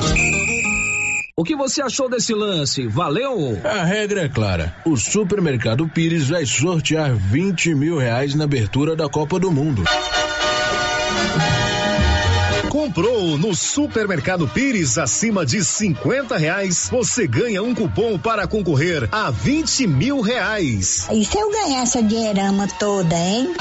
O 1.37 1.45
que 1.45 1.55
você 1.55 1.81
achou 1.81 2.11
desse 2.11 2.35
lance? 2.35 2.89
Valeu? 2.89 3.57
A 3.63 3.85
regra 3.85 4.23
é 4.23 4.29
clara. 4.29 4.75
O 4.85 4.97
Supermercado 4.97 5.89
Pires 5.89 6.29
vai 6.29 6.45
sortear 6.45 7.15
20 7.15 7.77
mil 7.77 7.97
reais 7.97 8.35
na 8.35 8.43
abertura 8.43 8.97
da 8.97 9.09
Copa 9.09 9.39
do 9.39 9.53
Mundo. 9.53 9.85
Comprou 12.89 13.37
no 13.37 13.55
Supermercado 13.55 14.49
Pires 14.49 14.97
acima 14.97 15.45
de 15.45 15.63
50 15.63 16.39
reais, 16.39 16.89
você 16.91 17.27
ganha 17.27 17.63
um 17.63 17.75
cupom 17.75 18.19
para 18.19 18.47
concorrer 18.47 19.07
a 19.13 19.31
20 19.31 19.87
mil 19.87 20.23
reais. 20.23 21.07
E 21.13 21.23
se 21.23 21.39
eu 21.39 21.51
ganhar 21.53 21.83
essa 21.83 22.03
dinheirama 22.03 22.67
toda, 22.79 23.15
hein? 23.15 23.55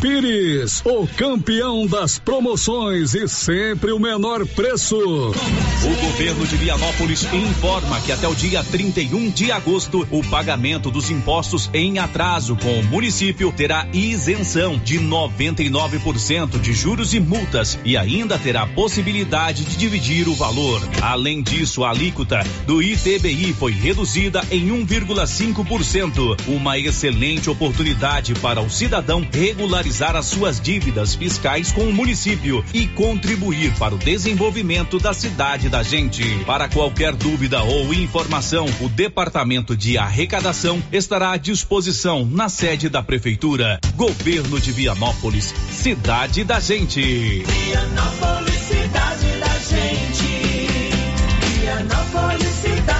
Pires, 0.00 0.82
o 0.84 1.06
campeão 1.06 1.86
das 1.86 2.18
promoções 2.18 3.14
e 3.14 3.28
sempre 3.28 3.92
o 3.92 3.98
menor 3.98 4.46
preço. 4.46 4.96
O 4.96 6.06
governo 6.06 6.46
de 6.46 6.56
Vianópolis 6.56 7.26
informa 7.32 8.00
que 8.00 8.10
até 8.10 8.26
o 8.26 8.34
dia 8.34 8.64
31 8.64 9.30
de 9.30 9.52
agosto, 9.52 10.06
o 10.10 10.22
pagamento 10.24 10.90
dos 10.90 11.10
impostos 11.10 11.68
em 11.74 11.98
atraso 11.98 12.56
com 12.56 12.80
o 12.80 12.84
município 12.84 13.52
terá 13.52 13.86
isenção 13.92 14.78
de 14.78 14.98
99% 14.98 16.58
de 16.58 16.72
juros 16.72 17.12
e 17.12 17.20
multas 17.20 17.78
e 17.84 17.96
ainda 17.96 18.38
terá 18.38 18.66
possibilidade 18.66 19.64
de 19.64 19.76
dividir 19.76 20.28
o 20.28 20.34
valor. 20.34 20.80
Além 21.02 21.42
disso, 21.42 21.84
a 21.84 21.90
alíquota 21.90 22.42
do 22.66 22.82
ITBI 22.82 23.52
foi 23.52 23.72
reduzida 23.72 24.42
em 24.50 24.68
1,5%, 24.68 26.40
uma 26.48 26.78
excelente 26.78 27.50
oportunidade 27.50 28.34
para 28.34 28.62
o 28.62 28.70
cidadão 28.70 29.22
regularizar 29.50 30.14
as 30.14 30.26
suas 30.26 30.60
dívidas 30.60 31.16
fiscais 31.16 31.72
com 31.72 31.82
o 31.82 31.92
município 31.92 32.64
e 32.72 32.86
contribuir 32.86 33.74
para 33.78 33.92
o 33.92 33.98
desenvolvimento 33.98 35.00
da 35.00 35.12
cidade 35.12 35.68
da 35.68 35.82
gente. 35.82 36.22
Para 36.44 36.68
qualquer 36.68 37.16
dúvida 37.16 37.60
ou 37.60 37.92
informação, 37.92 38.66
o 38.80 38.88
Departamento 38.88 39.76
de 39.76 39.98
Arrecadação 39.98 40.80
estará 40.92 41.32
à 41.32 41.36
disposição 41.36 42.24
na 42.24 42.48
sede 42.48 42.88
da 42.88 43.02
Prefeitura. 43.02 43.80
Governo 43.96 44.60
de 44.60 44.70
Vianópolis, 44.70 45.52
cidade 45.72 46.44
da 46.44 46.60
gente. 46.60 47.42
Vianópolis, 47.42 48.54
cidade 48.54 49.26
da 49.40 49.58
gente. 49.58 50.90
Vianópolis, 51.58 52.54
cidade 52.62 52.99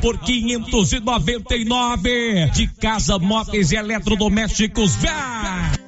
por 0.00 0.18
599 0.18 2.50
de 2.52 2.68
casa 2.68 3.18
móveis 3.18 3.72
e 3.72 3.76
eletrodomésticos. 3.76 4.94
Vá! 4.96 5.87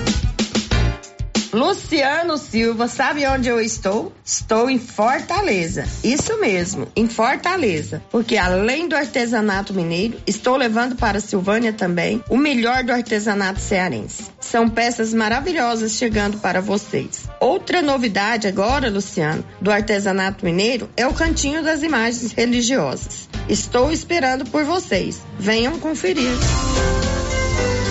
Luciano 1.53 2.37
Silva, 2.37 2.87
sabe 2.87 3.27
onde 3.27 3.49
eu 3.49 3.59
estou? 3.59 4.13
Estou 4.23 4.69
em 4.69 4.79
Fortaleza. 4.79 5.85
Isso 6.03 6.39
mesmo, 6.39 6.87
em 6.95 7.07
Fortaleza. 7.09 8.01
Porque 8.09 8.37
além 8.37 8.87
do 8.87 8.95
artesanato 8.95 9.73
mineiro, 9.73 10.17
estou 10.25 10.55
levando 10.55 10.95
para 10.95 11.19
Silvânia 11.19 11.73
também 11.73 12.23
o 12.29 12.37
melhor 12.37 12.83
do 12.83 12.93
artesanato 12.93 13.59
cearense. 13.59 14.27
São 14.39 14.69
peças 14.69 15.13
maravilhosas 15.13 15.93
chegando 15.93 16.37
para 16.37 16.61
vocês. 16.61 17.23
Outra 17.39 17.81
novidade 17.81 18.47
agora, 18.47 18.89
Luciano, 18.89 19.43
do 19.59 19.71
artesanato 19.71 20.45
mineiro 20.45 20.89
é 20.95 21.05
o 21.05 21.13
cantinho 21.13 21.61
das 21.61 21.83
imagens 21.83 22.31
religiosas. 22.31 23.29
Estou 23.49 23.91
esperando 23.91 24.45
por 24.45 24.63
vocês. 24.63 25.21
Venham 25.37 25.79
conferir. 25.79 26.31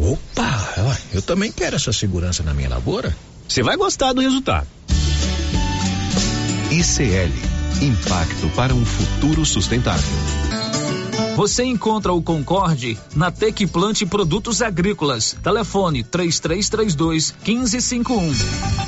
Opa, 0.00 0.96
eu 1.12 1.20
também 1.20 1.52
quero 1.52 1.76
essa 1.76 1.92
segurança 1.92 2.42
na 2.42 2.54
minha 2.54 2.70
lavoura. 2.70 3.14
Você 3.46 3.62
vai 3.62 3.76
gostar 3.76 4.14
do 4.14 4.22
resultado. 4.22 4.66
ICL 6.70 7.60
Impacto 7.82 8.48
para 8.54 8.74
um 8.74 8.84
futuro 8.84 9.44
sustentável. 9.44 10.08
Você 11.36 11.64
encontra 11.64 12.12
o 12.12 12.22
Concorde 12.22 12.98
na 13.14 13.30
Tec 13.30 13.66
Plante 13.66 14.04
Produtos 14.04 14.60
Agrícolas. 14.60 15.36
Telefone 15.42 16.02
3332 16.04 17.34
1551. 17.46 18.34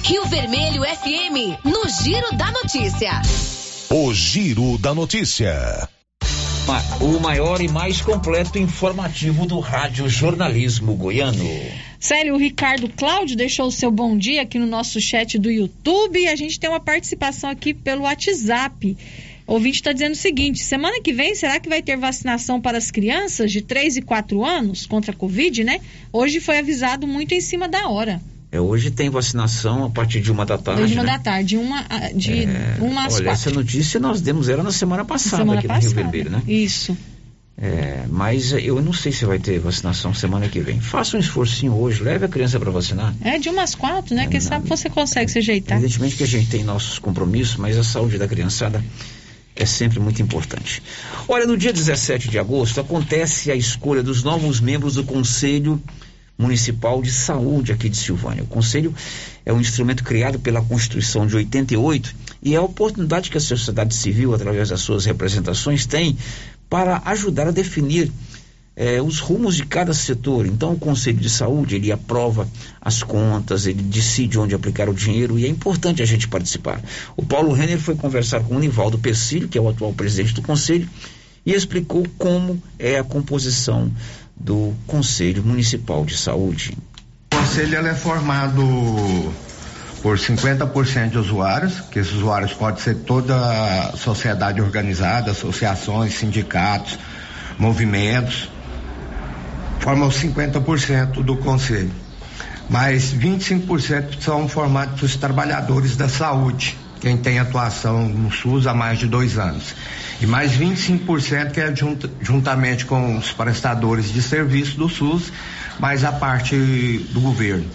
Rio 0.03 0.27
Vermelho 0.27 0.83
FM, 0.83 1.65
no 1.65 1.89
Giro 2.03 2.37
da 2.37 2.51
Notícia. 2.51 3.23
O 3.89 4.13
Giro 4.13 4.77
da 4.79 4.95
Notícia 4.95 5.89
o 7.01 7.19
maior 7.21 7.61
e 7.61 7.69
mais 7.69 8.01
completo 8.01 8.57
informativo 8.59 9.47
do 9.47 9.59
rádio 9.59 10.09
jornalismo 10.09 10.95
goiano. 10.95 11.45
Sério, 11.99 12.35
o 12.35 12.39
Ricardo 12.39 12.89
Cláudio 12.89 13.37
deixou 13.37 13.67
o 13.67 13.73
seu 13.73 13.91
bom 13.91 14.17
dia 14.17 14.43
aqui 14.43 14.59
no 14.59 14.67
nosso 14.67 15.01
chat 15.01 15.39
do 15.39 15.51
YouTube 15.51 16.21
e 16.21 16.29
a 16.29 16.37
gente 16.37 16.61
tem 16.61 16.71
uma 16.71 16.79
participação 16.79 17.51
aqui 17.51 17.75
pelo 17.75 18.03
WhatsApp. 18.03 18.97
O 19.47 19.55
ouvinte 19.55 19.77
está 19.77 19.93
dizendo 19.93 20.13
o 20.13 20.17
seguinte: 20.17 20.61
semana 20.61 21.01
que 21.03 21.13
vem, 21.13 21.35
será 21.35 21.59
que 21.59 21.69
vai 21.69 21.83
ter 21.83 21.97
vacinação 21.97 22.61
para 22.61 22.79
as 22.79 22.91
crianças 22.91 23.51
de 23.51 23.61
3 23.61 23.97
e 23.97 24.03
4 24.03 24.45
anos 24.45 24.87
contra 24.87 25.13
a 25.13 25.17
Covid, 25.17 25.65
né? 25.65 25.81
Hoje 26.13 26.39
foi 26.39 26.59
avisado 26.59 27.07
muito 27.07 27.33
em 27.35 27.41
cima 27.41 27.69
da 27.69 27.89
hora. 27.89 28.21
É, 28.53 28.61
hoje 28.61 28.91
tem 28.91 29.09
vacinação 29.09 29.87
a 29.87 29.89
partir 29.89 30.21
de 30.21 30.31
uma 30.31 30.45
da 30.45 30.59
tarde. 30.59 30.87
De 30.87 30.93
uma 30.93 31.03
né? 31.03 31.13
da 31.13 31.19
tarde, 31.19 31.57
uma, 31.57 31.87
de 32.15 32.45
é, 32.45 32.77
uma 32.81 33.07
às 33.07 33.15
Olha, 33.15 33.25
quatro. 33.25 33.41
essa 33.41 33.51
notícia 33.51 33.99
nós 33.99 34.21
demos 34.21 34.51
ela 34.51 34.63
na 34.63 34.71
semana 34.71 35.07
passada 35.07 35.39
semana 35.39 35.59
aqui 35.59 35.69
passada. 35.69 35.87
no 35.87 35.95
Rio 35.95 36.11
Vermelho, 36.11 36.31
né? 36.31 36.43
Isso. 36.47 36.95
É, 37.57 38.05
mas 38.11 38.53
eu 38.53 38.83
não 38.83 38.93
sei 38.93 39.11
se 39.11 39.25
vai 39.25 39.39
ter 39.39 39.59
vacinação 39.59 40.13
semana 40.13 40.51
que 40.51 40.61
vem. 40.61 40.81
Faça 40.81 41.17
um 41.17 41.21
esforcinho 41.21 41.75
hoje, 41.75 42.03
leve 42.03 42.27
a 42.27 42.29
criança 42.29 42.61
para 42.61 42.71
vacinar. 42.71 43.15
É 43.23 43.39
de 43.39 43.49
umas 43.49 43.75
quatro, 43.75 44.15
né? 44.15 44.25
É, 44.25 44.27
Quem 44.27 44.41
sabe 44.41 44.69
você 44.69 44.91
consegue 44.91 45.31
se 45.31 45.39
ajeitar. 45.39 45.79
Evidentemente 45.79 46.17
que 46.17 46.25
a 46.25 46.27
gente 46.27 46.51
tem 46.51 46.63
nossos 46.63 46.99
compromissos, 46.99 47.57
mas 47.57 47.79
a 47.79 47.83
saúde 47.83 48.19
da 48.19 48.29
criançada 48.29 48.85
é 49.57 49.65
sempre 49.65 49.99
muito 49.99 50.21
importante. 50.21 50.83
Olha, 51.27 51.47
no 51.47 51.57
dia 51.57 51.73
17 51.73 52.29
de 52.29 52.39
agosto 52.39 52.83
acontece 52.83 53.51
a 53.51 53.55
escolha 53.55 54.03
dos 54.03 54.23
novos 54.23 54.61
membros 54.61 54.97
do 54.97 55.05
Conselho 55.05 55.83
Municipal 56.39 57.03
de 57.03 57.13
Saúde 57.13 57.73
aqui 57.73 57.89
de 57.89 57.97
Silvânia. 57.97 58.43
O 58.43 58.47
Conselho 58.47 58.95
é 59.45 59.53
um 59.53 59.61
instrumento 59.61 60.03
criado 60.03 60.39
pela 60.39 60.63
Constituição 60.63 61.27
de 61.27 61.37
88 61.37 62.15
e 62.43 62.55
é 62.55 62.59
a 62.59 62.63
oportunidade 62.63 63.31
que 63.31 63.39
a 63.39 63.41
sociedade 63.41 63.95
civil, 63.95 64.35
através 64.35 64.71
das 64.71 64.81
suas 64.81 65.05
representações, 65.05 65.87
tem 65.87 66.17
para 66.69 67.03
ajudar 67.05 67.49
a 67.49 67.53
definir 67.53 68.11
eh, 68.75 69.01
os 69.03 69.19
rumos 69.19 69.57
de 69.57 69.67
cada 69.67 69.93
setor. 69.93 70.47
Então, 70.47 70.73
o 70.73 70.79
Conselho 70.79 71.19
de 71.19 71.29
Saúde 71.29 71.77
ele 71.77 71.93
aprova 71.93 72.49
as 72.81 73.03
contas, 73.03 73.67
ele 73.67 73.83
decide 73.83 74.39
onde 74.39 74.55
aplicar 74.55 74.89
o 74.89 74.95
dinheiro 74.95 75.39
e 75.39 75.45
é 75.45 75.49
importante 75.49 76.03
a 76.03 76.07
gente 76.07 76.29
participar. 76.29 76.83
O 77.17 77.23
Paulo 77.25 77.53
Renner 77.53 77.79
foi 77.79 77.95
conversar 77.95 78.43
com 78.45 78.57
o 78.57 78.59
Nivaldo 78.59 78.99
Pecílio, 78.99 79.49
que 79.49 79.59
é 79.59 79.61
o 79.61 79.69
atual 79.69 79.93
presidente 79.93 80.35
do 80.35 80.43
Conselho, 80.43 80.89
e 81.45 81.53
explicou 81.53 82.07
como 82.17 82.63
é 82.79 82.99
a 82.99 83.05
composição 83.05 83.91
do 84.37 84.75
Conselho 84.87 85.43
Municipal 85.43 86.05
de 86.05 86.17
Saúde. 86.17 86.77
O 87.33 87.37
conselho 87.37 87.87
é 87.87 87.95
formado 87.95 88.63
por 90.03 90.19
50% 90.19 91.11
de 91.11 91.19
usuários, 91.19 91.81
que 91.81 92.01
esses 92.01 92.13
usuários 92.13 92.53
podem 92.53 92.83
ser 92.83 92.97
toda 92.97 93.37
a 93.37 93.97
sociedade 93.97 94.61
organizada, 94.61 95.31
associações, 95.31 96.15
sindicatos, 96.15 96.99
movimentos, 97.59 98.51
formam 99.79 100.09
50% 100.09 101.23
do 101.23 101.37
conselho. 101.37 101.93
Mas 102.69 103.15
25% 103.15 104.21
são 104.21 104.49
formados 104.49 105.01
dos 105.01 105.17
trabalhadores 105.17 105.97
da 105.97 106.09
saúde, 106.09 106.77
quem 107.03 107.17
tem 107.17 107.41
atuação 107.41 108.09
no 108.09 108.31
SUS 108.31 108.69
há 108.69 108.73
mais 108.73 109.01
de 109.01 109.09
dois 109.09 109.37
anos. 109.37 109.75
E 110.21 110.27
mais 110.27 110.53
25% 110.53 111.51
que 111.51 111.61
é 111.61 111.75
junt, 111.75 112.09
juntamente 112.21 112.87
com 112.87 113.19
os 113.19 113.33
prestadores 113.33 114.13
de 114.13 114.23
serviço 114.23 114.77
do 114.77 114.89
SUS, 114.89 115.33
mais 115.81 116.05
a 116.05 116.13
parte 116.13 116.57
do 117.11 117.21
governo. 117.21 117.67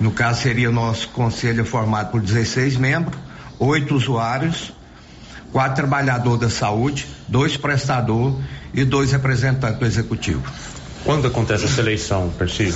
No 0.00 0.10
caso, 0.10 0.40
seria 0.40 0.70
o 0.70 0.72
nosso 0.72 1.08
conselho 1.10 1.66
formado 1.66 2.10
por 2.12 2.22
16 2.22 2.78
membros, 2.78 3.14
oito 3.58 3.94
usuários, 3.94 4.72
quatro 5.52 5.76
trabalhadores 5.76 6.40
da 6.40 6.48
saúde, 6.48 7.06
dois 7.28 7.58
prestadores 7.58 8.36
e 8.72 8.84
dois 8.84 9.12
representantes 9.12 9.78
do 9.78 9.84
executivo. 9.84 10.42
Quando 11.04 11.26
acontece 11.26 11.66
essa 11.66 11.80
eleição, 11.82 12.30
Persílio? 12.38 12.74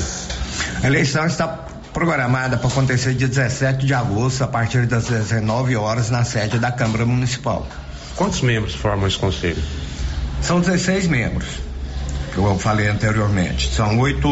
A 0.82 0.86
eleição 0.86 1.24
está 1.24 1.48
programada 1.96 2.58
para 2.58 2.68
acontecer 2.68 3.14
dia 3.14 3.26
17 3.26 3.86
de 3.86 3.94
agosto, 3.94 4.44
a 4.44 4.46
partir 4.46 4.84
das 4.84 5.06
19 5.06 5.76
horas, 5.76 6.10
na 6.10 6.24
sede 6.24 6.58
da 6.58 6.70
Câmara 6.70 7.06
Municipal. 7.06 7.66
Quantos 8.16 8.42
membros 8.42 8.74
formam 8.74 9.08
esse 9.08 9.16
conselho? 9.16 9.62
São 10.42 10.60
16 10.60 11.06
membros, 11.08 11.48
que 12.34 12.36
eu 12.36 12.58
falei 12.58 12.88
anteriormente. 12.88 13.74
São 13.74 13.98
oito 13.98 14.28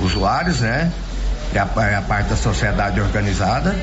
usuários, 0.00 0.60
né? 0.60 0.92
É 1.52 1.58
a, 1.58 1.68
é 1.82 1.96
a 1.96 2.02
parte 2.02 2.28
da 2.28 2.36
sociedade 2.36 3.00
organizada, 3.00 3.74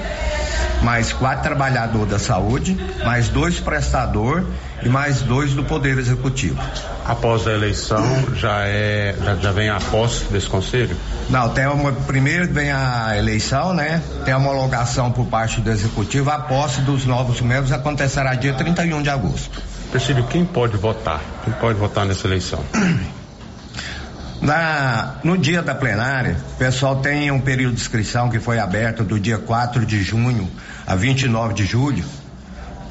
mais 0.83 1.11
quatro 1.11 1.43
trabalhadores 1.43 2.11
da 2.11 2.17
saúde, 2.17 2.77
mais 3.03 3.27
dois 3.27 3.59
prestador 3.59 4.45
e 4.83 4.89
mais 4.89 5.21
dois 5.21 5.53
do 5.53 5.63
Poder 5.63 5.97
Executivo. 5.97 6.61
Após 7.05 7.47
a 7.47 7.51
eleição, 7.51 8.03
já 8.35 8.65
é 8.65 9.15
já, 9.23 9.35
já 9.35 9.51
vem 9.51 9.69
a 9.69 9.79
posse 9.79 10.25
desse 10.25 10.47
conselho? 10.47 10.95
Não, 11.29 11.49
tem 11.49 11.67
uma, 11.67 11.91
primeiro 11.91 12.51
vem 12.51 12.71
a 12.71 13.17
eleição, 13.17 13.73
né? 13.73 14.01
Tem 14.25 14.33
a 14.33 14.37
homologação 14.37 15.11
por 15.11 15.25
parte 15.25 15.61
do 15.61 15.69
Executivo, 15.69 16.29
a 16.29 16.39
posse 16.39 16.81
dos 16.81 17.05
novos 17.05 17.41
membros 17.41 17.71
acontecerá 17.71 18.33
dia 18.35 18.53
31 18.53 19.01
de 19.01 19.09
agosto. 19.09 19.61
Presidio, 19.91 20.23
quem 20.25 20.45
pode 20.45 20.77
votar? 20.77 21.21
Quem 21.43 21.53
pode 21.53 21.77
votar 21.77 22.05
nessa 22.05 22.27
eleição? 22.27 22.63
Na, 24.41 25.17
no 25.23 25.37
dia 25.37 25.61
da 25.61 25.75
plenária, 25.75 26.35
o 26.53 26.57
pessoal 26.57 26.95
tem 26.95 27.29
um 27.29 27.39
período 27.39 27.75
de 27.75 27.81
inscrição 27.81 28.27
que 28.27 28.39
foi 28.39 28.57
aberto 28.57 29.03
do 29.03 29.19
dia 29.19 29.37
4 29.37 29.85
de 29.85 30.01
junho 30.01 30.49
a 30.87 30.95
29 30.95 31.53
de 31.53 31.63
julho. 31.63 32.03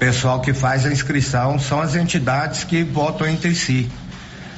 Pessoal 0.01 0.40
que 0.40 0.52
faz 0.52 0.86
a 0.86 0.90
inscrição 0.90 1.59
são 1.59 1.81
as 1.81 1.94
entidades 1.94 2.64
que 2.64 2.82
votam 2.82 3.28
entre 3.28 3.55
si. 3.55 3.89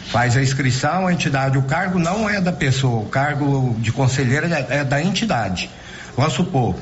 Faz 0.06 0.36
a 0.36 0.42
inscrição, 0.42 1.06
a 1.06 1.12
entidade, 1.12 1.58
o 1.58 1.62
cargo 1.62 1.98
não 1.98 2.30
é 2.30 2.40
da 2.40 2.52
pessoa, 2.52 3.02
o 3.02 3.08
cargo 3.08 3.76
de 3.78 3.90
conselheiro 3.92 4.46
é, 4.46 4.66
é 4.70 4.84
da 4.84 5.02
entidade. 5.02 5.68
Vamos 6.16 6.34
supor, 6.34 6.76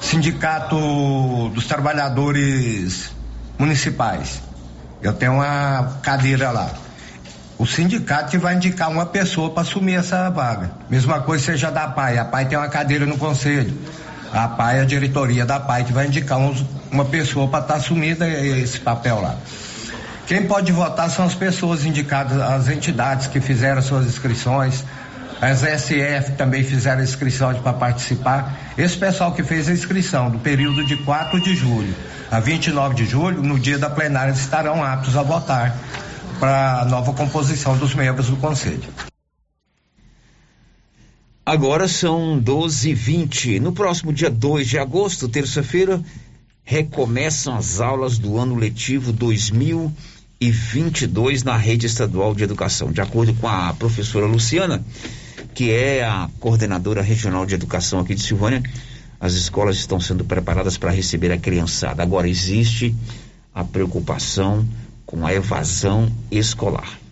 Sindicato 0.00 1.50
dos 1.50 1.66
Trabalhadores 1.66 3.12
Municipais. 3.58 4.42
Eu 5.02 5.12
tenho 5.12 5.34
uma 5.34 5.98
cadeira 6.02 6.50
lá 6.50 6.72
o 7.58 7.66
sindicato 7.66 8.30
que 8.30 8.38
vai 8.38 8.54
indicar 8.54 8.88
uma 8.88 9.04
pessoa 9.04 9.50
para 9.50 9.62
assumir 9.62 9.94
essa 9.94 10.30
vaga. 10.30 10.70
Mesma 10.88 11.20
coisa 11.20 11.44
seja 11.44 11.70
da 11.70 11.88
PAI. 11.88 12.16
A 12.16 12.24
PAI 12.24 12.46
tem 12.46 12.56
uma 12.56 12.68
cadeira 12.68 13.04
no 13.04 13.18
conselho. 13.18 13.76
A 14.32 14.48
PAI, 14.48 14.80
a 14.80 14.84
diretoria 14.84 15.46
da 15.46 15.58
PAI, 15.58 15.84
que 15.84 15.92
vai 15.92 16.06
indicar 16.06 16.38
uns, 16.38 16.64
uma 16.90 17.04
pessoa 17.04 17.48
para 17.48 17.60
estar 17.60 17.74
tá 17.74 17.80
assumindo 17.80 18.24
esse 18.24 18.80
papel 18.80 19.20
lá. 19.20 19.36
Quem 20.26 20.46
pode 20.46 20.70
votar 20.72 21.08
são 21.10 21.24
as 21.24 21.34
pessoas 21.34 21.86
indicadas, 21.86 22.38
as 22.38 22.68
entidades 22.68 23.26
que 23.26 23.40
fizeram 23.40 23.80
suas 23.80 24.06
inscrições, 24.06 24.84
as 25.40 25.60
SF 25.60 26.32
também 26.36 26.62
fizeram 26.62 27.02
inscrições 27.02 27.58
para 27.58 27.72
participar. 27.72 28.54
Esse 28.76 28.96
pessoal 28.96 29.32
que 29.32 29.42
fez 29.42 29.68
a 29.68 29.72
inscrição 29.72 30.30
do 30.30 30.38
período 30.38 30.84
de 30.84 30.96
4 30.98 31.40
de 31.40 31.54
julho 31.54 31.94
a 32.30 32.40
29 32.40 32.94
de 32.94 33.06
julho, 33.06 33.42
no 33.42 33.58
dia 33.58 33.78
da 33.78 33.88
plenária, 33.88 34.32
estarão 34.32 34.84
aptos 34.84 35.16
a 35.16 35.22
votar 35.22 35.74
para 36.38 36.82
a 36.82 36.84
nova 36.84 37.12
composição 37.12 37.76
dos 37.76 37.94
membros 37.94 38.28
do 38.28 38.36
Conselho. 38.36 39.07
Agora 41.48 41.88
são 41.88 42.38
12 42.38 42.90
h 42.90 43.02
20 43.02 43.58
No 43.58 43.72
próximo 43.72 44.12
dia 44.12 44.28
2 44.28 44.68
de 44.68 44.78
agosto, 44.78 45.30
terça-feira, 45.30 45.98
recomeçam 46.62 47.56
as 47.56 47.80
aulas 47.80 48.18
do 48.18 48.36
ano 48.36 48.54
letivo 48.54 49.14
2022 49.14 51.44
na 51.44 51.56
rede 51.56 51.86
estadual 51.86 52.34
de 52.34 52.44
educação. 52.44 52.92
De 52.92 53.00
acordo 53.00 53.32
com 53.32 53.48
a 53.48 53.72
professora 53.72 54.26
Luciana, 54.26 54.84
que 55.54 55.70
é 55.70 56.04
a 56.04 56.28
coordenadora 56.38 57.00
regional 57.00 57.46
de 57.46 57.54
educação 57.54 58.00
aqui 58.00 58.14
de 58.14 58.20
Silvânia, 58.20 58.62
as 59.18 59.32
escolas 59.32 59.78
estão 59.78 59.98
sendo 59.98 60.26
preparadas 60.26 60.76
para 60.76 60.90
receber 60.90 61.32
a 61.32 61.38
criançada. 61.38 62.02
Agora 62.02 62.28
existe 62.28 62.94
a 63.54 63.64
preocupação 63.64 64.68
com 65.06 65.26
a 65.26 65.32
evasão 65.32 66.12
escolar. 66.30 67.07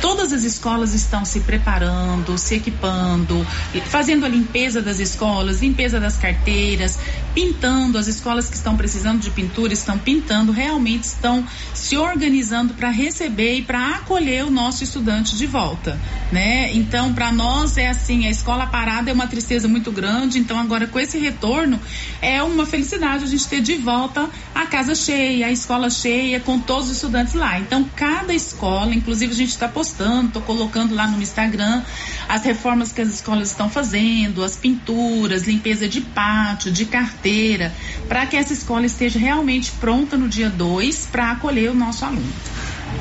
Todas 0.00 0.32
as 0.32 0.44
escolas 0.44 0.94
estão 0.94 1.24
se 1.24 1.40
preparando, 1.40 2.38
se 2.38 2.54
equipando, 2.54 3.44
fazendo 3.86 4.24
a 4.24 4.28
limpeza 4.28 4.80
das 4.80 5.00
escolas, 5.00 5.60
limpeza 5.60 5.98
das 5.98 6.16
carteiras, 6.16 6.96
pintando. 7.34 7.98
As 7.98 8.06
escolas 8.06 8.48
que 8.48 8.54
estão 8.54 8.76
precisando 8.76 9.20
de 9.20 9.30
pintura 9.30 9.72
estão 9.72 9.98
pintando, 9.98 10.52
realmente 10.52 11.02
estão 11.02 11.44
se 11.74 11.96
organizando 11.96 12.74
para 12.74 12.90
receber 12.90 13.56
e 13.56 13.62
para 13.62 13.96
acolher 13.96 14.44
o 14.44 14.50
nosso 14.50 14.84
estudante 14.84 15.36
de 15.36 15.46
volta, 15.46 15.98
né? 16.30 16.72
Então, 16.74 17.12
para 17.12 17.32
nós 17.32 17.76
é 17.76 17.88
assim, 17.88 18.24
a 18.26 18.30
escola 18.30 18.68
parada 18.68 19.10
é 19.10 19.12
uma 19.12 19.26
tristeza 19.26 19.66
muito 19.66 19.90
grande. 19.90 20.38
Então, 20.38 20.60
agora 20.60 20.86
com 20.86 21.00
esse 21.00 21.18
retorno 21.18 21.80
é 22.22 22.40
uma 22.40 22.64
felicidade 22.64 23.24
a 23.24 23.26
gente 23.26 23.48
ter 23.48 23.60
de 23.60 23.74
volta 23.74 24.28
a 24.54 24.64
casa 24.64 24.94
cheia, 24.94 25.46
a 25.46 25.50
escola 25.50 25.90
cheia 25.90 26.38
com 26.38 26.60
todos 26.60 26.86
os 26.88 26.96
estudantes 26.96 27.34
lá. 27.34 27.58
Então, 27.58 27.84
cada 27.96 28.32
escola, 28.32 28.94
inclusive 28.94 29.32
a 29.32 29.36
gente 29.36 29.50
está 29.50 29.66
postando 29.66 29.87
postando, 29.88 30.26
estou 30.28 30.42
colocando 30.42 30.94
lá 30.94 31.06
no 31.06 31.20
Instagram 31.22 31.82
as 32.28 32.44
reformas 32.44 32.92
que 32.92 33.00
as 33.00 33.08
escolas 33.08 33.48
estão 33.48 33.70
fazendo, 33.70 34.44
as 34.44 34.54
pinturas, 34.54 35.46
limpeza 35.46 35.88
de 35.88 36.00
pátio, 36.00 36.70
de 36.70 36.84
carteira, 36.84 37.72
para 38.06 38.26
que 38.26 38.36
essa 38.36 38.52
escola 38.52 38.84
esteja 38.84 39.18
realmente 39.18 39.72
pronta 39.72 40.16
no 40.16 40.28
dia 40.28 40.50
2 40.50 41.08
para 41.10 41.32
acolher 41.32 41.70
o 41.70 41.74
nosso 41.74 42.04
aluno. 42.04 42.32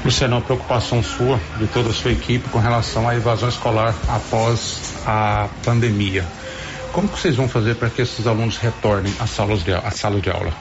Luciano, 0.03 0.35
uma 0.35 0.41
preocupação 0.41 1.03
sua, 1.03 1.39
de 1.59 1.67
toda 1.67 1.89
a 1.89 1.93
sua 1.93 2.11
equipe, 2.11 2.47
com 2.49 2.59
relação 2.59 3.07
à 3.07 3.15
evasão 3.15 3.49
escolar 3.49 3.93
após 4.07 4.93
a 5.05 5.49
pandemia. 5.63 6.25
Como 6.93 7.07
que 7.07 7.19
vocês 7.19 7.35
vão 7.35 7.49
fazer 7.49 7.75
para 7.75 7.89
que 7.89 8.01
esses 8.01 8.25
alunos 8.25 8.57
retornem 8.57 9.13
às 9.19 9.29
salas 9.29 9.63
de, 9.63 9.73
à 9.73 9.91
sala 9.91 10.21
de 10.21 10.29
aula? 10.29 10.53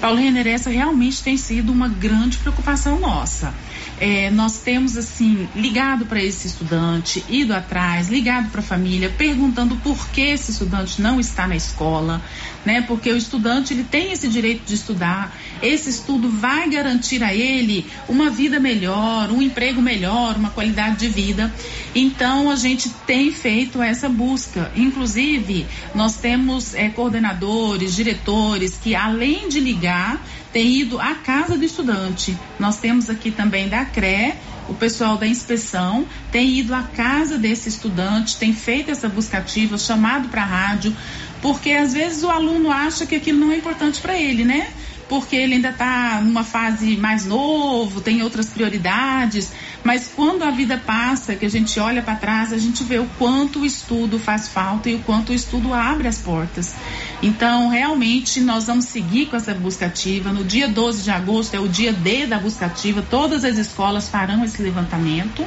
Paulo 0.00 0.18
Renner, 0.18 0.46
essa 0.46 0.70
realmente 0.70 1.22
tem 1.22 1.36
sido 1.36 1.72
uma 1.72 1.88
grande 1.88 2.38
preocupação 2.38 3.00
nossa. 3.00 3.52
É, 4.00 4.30
nós 4.30 4.58
temos 4.58 4.96
assim 4.96 5.48
ligado 5.56 6.06
para 6.06 6.22
esse 6.22 6.46
estudante, 6.46 7.24
ido 7.28 7.52
atrás, 7.52 8.08
ligado 8.08 8.50
para 8.50 8.60
a 8.60 8.64
família, 8.64 9.12
perguntando 9.16 9.76
por 9.76 10.08
que 10.10 10.20
esse 10.20 10.52
estudante 10.52 11.02
não 11.02 11.18
está 11.18 11.48
na 11.48 11.56
escola, 11.56 12.22
né? 12.64 12.82
Porque 12.82 13.10
o 13.10 13.16
estudante 13.16 13.74
ele 13.74 13.84
tem 13.84 14.12
esse 14.12 14.28
direito 14.28 14.62
de 14.64 14.74
estudar. 14.74 15.36
Esse 15.60 15.90
estudo 15.90 16.30
vai 16.30 16.68
garantir 16.70 17.22
a 17.24 17.34
ele 17.34 17.86
uma 18.08 18.30
vida 18.30 18.60
melhor, 18.60 19.30
um 19.30 19.42
emprego 19.42 19.82
melhor, 19.82 20.36
uma 20.36 20.50
qualidade 20.50 20.98
de 20.98 21.08
vida. 21.08 21.52
Então 21.94 22.50
a 22.50 22.56
gente 22.56 22.88
tem 23.06 23.32
feito 23.32 23.82
essa 23.82 24.08
busca. 24.08 24.70
Inclusive 24.76 25.66
nós 25.94 26.16
temos 26.18 26.74
é, 26.74 26.88
coordenadores, 26.88 27.96
diretores 27.96 28.78
que 28.80 28.94
além 28.94 29.48
de 29.48 29.58
ligar 29.58 30.20
tem 30.52 30.80
ido 30.80 31.00
à 31.00 31.14
casa 31.14 31.56
do 31.56 31.64
estudante. 31.64 32.36
Nós 32.58 32.78
temos 32.78 33.10
aqui 33.10 33.30
também 33.30 33.68
da 33.68 33.84
CRE, 33.84 34.34
o 34.68 34.74
pessoal 34.74 35.16
da 35.16 35.26
inspeção 35.26 36.06
tem 36.30 36.58
ido 36.58 36.74
à 36.74 36.82
casa 36.82 37.38
desse 37.38 37.68
estudante, 37.68 38.36
tem 38.36 38.52
feito 38.52 38.90
essa 38.90 39.08
buscativa, 39.08 39.78
chamado 39.78 40.28
para 40.28 40.42
a 40.42 40.46
rádio, 40.46 40.94
porque 41.40 41.70
às 41.72 41.94
vezes 41.94 42.22
o 42.22 42.30
aluno 42.30 42.70
acha 42.70 43.06
que 43.06 43.14
aquilo 43.14 43.38
não 43.38 43.52
é 43.52 43.56
importante 43.56 44.00
para 44.00 44.18
ele, 44.18 44.44
né? 44.44 44.70
Porque 45.08 45.34
ele 45.34 45.54
ainda 45.54 45.70
está 45.70 46.20
numa 46.22 46.44
fase 46.44 46.96
mais 46.96 47.24
novo, 47.24 48.00
tem 48.00 48.22
outras 48.22 48.46
prioridades, 48.46 49.50
mas 49.82 50.10
quando 50.14 50.42
a 50.42 50.50
vida 50.50 50.76
passa, 50.84 51.34
que 51.34 51.46
a 51.46 51.48
gente 51.48 51.80
olha 51.80 52.02
para 52.02 52.16
trás, 52.16 52.52
a 52.52 52.58
gente 52.58 52.84
vê 52.84 52.98
o 52.98 53.08
quanto 53.18 53.60
o 53.60 53.66
estudo 53.66 54.18
faz 54.18 54.48
falta 54.48 54.90
e 54.90 54.96
o 54.96 54.98
quanto 55.00 55.30
o 55.30 55.34
estudo 55.34 55.72
abre 55.72 56.08
as 56.08 56.18
portas. 56.18 56.74
Então, 57.22 57.68
realmente, 57.68 58.40
nós 58.40 58.66
vamos 58.66 58.84
seguir 58.84 59.26
com 59.26 59.36
essa 59.36 59.54
busca 59.54 59.86
ativa. 59.86 60.30
No 60.30 60.44
dia 60.44 60.68
12 60.68 61.02
de 61.02 61.10
agosto 61.10 61.54
é 61.54 61.60
o 61.60 61.68
dia 61.68 61.92
D 61.92 62.26
da 62.26 62.38
busca 62.38 62.66
ativa, 62.66 63.02
todas 63.02 63.44
as 63.44 63.56
escolas 63.56 64.08
farão 64.08 64.44
esse 64.44 64.62
levantamento 64.62 65.46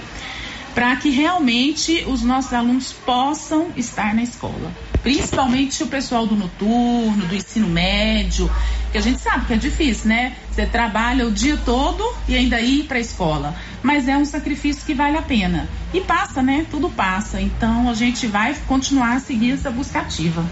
para 0.74 0.96
que 0.96 1.10
realmente 1.10 2.04
os 2.08 2.22
nossos 2.22 2.54
alunos 2.54 2.94
possam 2.94 3.68
estar 3.76 4.16
na 4.16 4.24
escola. 4.24 4.72
Principalmente 5.04 5.84
o 5.84 5.88
pessoal 5.88 6.28
do 6.28 6.36
noturno, 6.36 7.26
do 7.26 7.36
ensino 7.36 7.68
médio, 7.68 8.50
que 8.92 8.98
a 8.98 9.02
gente 9.02 9.20
sabe 9.20 9.46
que 9.46 9.54
é 9.54 9.58
difícil, 9.58 10.10
né? 10.10 10.36
Você 10.52 10.66
trabalha 10.66 11.28
o 11.28 11.32
dia 11.32 11.58
todo 11.58 12.04
e 12.28 12.36
ainda 12.36 12.62
ir 12.62 12.84
para 12.84 12.98
a 12.98 13.02
escola. 13.02 13.56
Mas 13.82 14.08
é 14.08 14.16
um 14.16 14.26
sacrifício 14.26 14.86
que 14.86 14.94
vale 14.94 15.18
a 15.18 15.22
pena. 15.22 15.68
E 15.94 16.02
passa, 16.02 16.44
né? 16.44 16.66
Tudo 16.70 16.90
passa. 16.90 17.42
Então 17.42 17.90
a 17.90 17.94
gente 17.94 18.28
vai 18.28 18.56
continuar 18.68 19.16
a 19.16 19.20
seguir 19.20 19.52
essa 19.52 19.72
busca 19.72 20.00
ativa. 20.02 20.46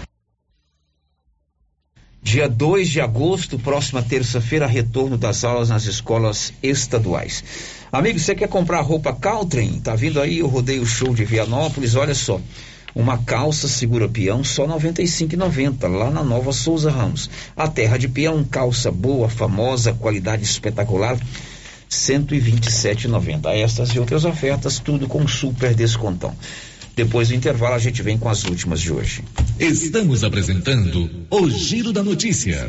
Dia 2.22 2.48
2 2.48 2.88
de 2.88 3.00
agosto, 3.00 3.58
próxima 3.58 4.02
terça-feira, 4.02 4.66
retorno 4.66 5.16
das 5.16 5.42
aulas 5.42 5.70
nas 5.70 5.86
escolas 5.86 6.52
estaduais. 6.62 7.42
Amigo, 7.90 8.18
você 8.18 8.34
quer 8.34 8.48
comprar 8.48 8.82
roupa 8.82 9.12
Caltrim? 9.12 9.80
Tá 9.80 9.96
vindo 9.96 10.20
aí 10.20 10.42
o 10.42 10.46
Rodeio 10.46 10.84
Show 10.84 11.14
de 11.14 11.24
Vianópolis, 11.24 11.94
olha 11.94 12.14
só. 12.14 12.40
Uma 12.94 13.18
calça 13.18 13.68
segura 13.68 14.08
peão 14.08 14.42
só 14.42 14.66
R$ 14.66 14.72
95,90 14.74 15.88
lá 15.88 16.10
na 16.10 16.24
Nova 16.24 16.52
Souza 16.52 16.90
Ramos. 16.90 17.30
A 17.56 17.68
terra 17.68 17.96
de 17.96 18.08
peão, 18.08 18.44
calça 18.44 18.90
boa, 18.90 19.28
famosa, 19.28 19.92
qualidade 19.92 20.42
espetacular, 20.42 21.16
R$ 21.16 21.22
127,90. 21.90 23.46
Estas 23.54 23.90
e 23.90 23.98
outras 23.98 24.24
ofertas, 24.24 24.78
tudo 24.78 25.06
com 25.06 25.26
super 25.28 25.74
descontão. 25.74 26.34
Depois 26.96 27.28
do 27.28 27.34
intervalo, 27.34 27.74
a 27.74 27.78
gente 27.78 28.02
vem 28.02 28.18
com 28.18 28.28
as 28.28 28.44
últimas 28.44 28.80
de 28.80 28.92
hoje. 28.92 29.24
Estamos 29.58 30.24
apresentando 30.24 31.08
o 31.30 31.48
Giro 31.48 31.92
da 31.92 32.02
Notícia. 32.02 32.68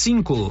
cinco. 0.00 0.50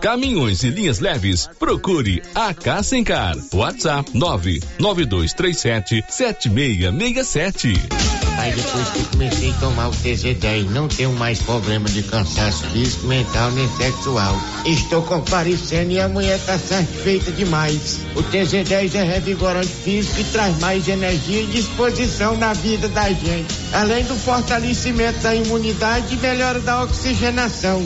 caminhões 0.01 0.63
e 0.63 0.69
linhas 0.69 0.99
leves, 0.99 1.47
procure 1.59 2.21
a 2.33 2.53
Cassencar. 2.53 3.37
WhatsApp 3.53 4.11
99237 4.17 6.03
7667. 6.09 7.73
Aí 8.37 8.51
depois 8.53 8.89
que 8.89 9.03
comecei 9.05 9.51
a 9.51 9.53
tomar 9.53 9.89
o 9.89 9.91
TZ10, 9.91 10.69
não 10.71 10.87
tenho 10.87 11.13
mais 11.13 11.39
problema 11.43 11.87
de 11.87 12.01
cansaço 12.01 12.65
físico, 12.71 13.05
mental 13.05 13.51
nem 13.51 13.69
sexual. 13.77 14.35
Estou 14.65 15.03
comparecendo 15.03 15.91
e 15.91 15.99
a 15.99 16.07
mulher 16.07 16.37
está 16.37 16.57
satisfeita 16.57 17.31
demais. 17.31 17.99
O 18.15 18.23
TZ10 18.23 18.95
é 18.95 19.03
revigorante 19.03 19.67
físico 19.67 20.21
e 20.21 20.23
traz 20.23 20.57
mais 20.59 20.87
energia 20.87 21.43
e 21.43 21.47
disposição 21.47 22.35
na 22.35 22.53
vida 22.53 22.87
da 22.89 23.09
gente. 23.09 23.53
Além 23.73 24.03
do 24.05 24.15
fortalecimento 24.15 25.19
da 25.19 25.35
imunidade 25.35 26.15
e 26.15 26.17
melhora 26.17 26.59
da 26.59 26.81
oxigenação. 26.81 27.85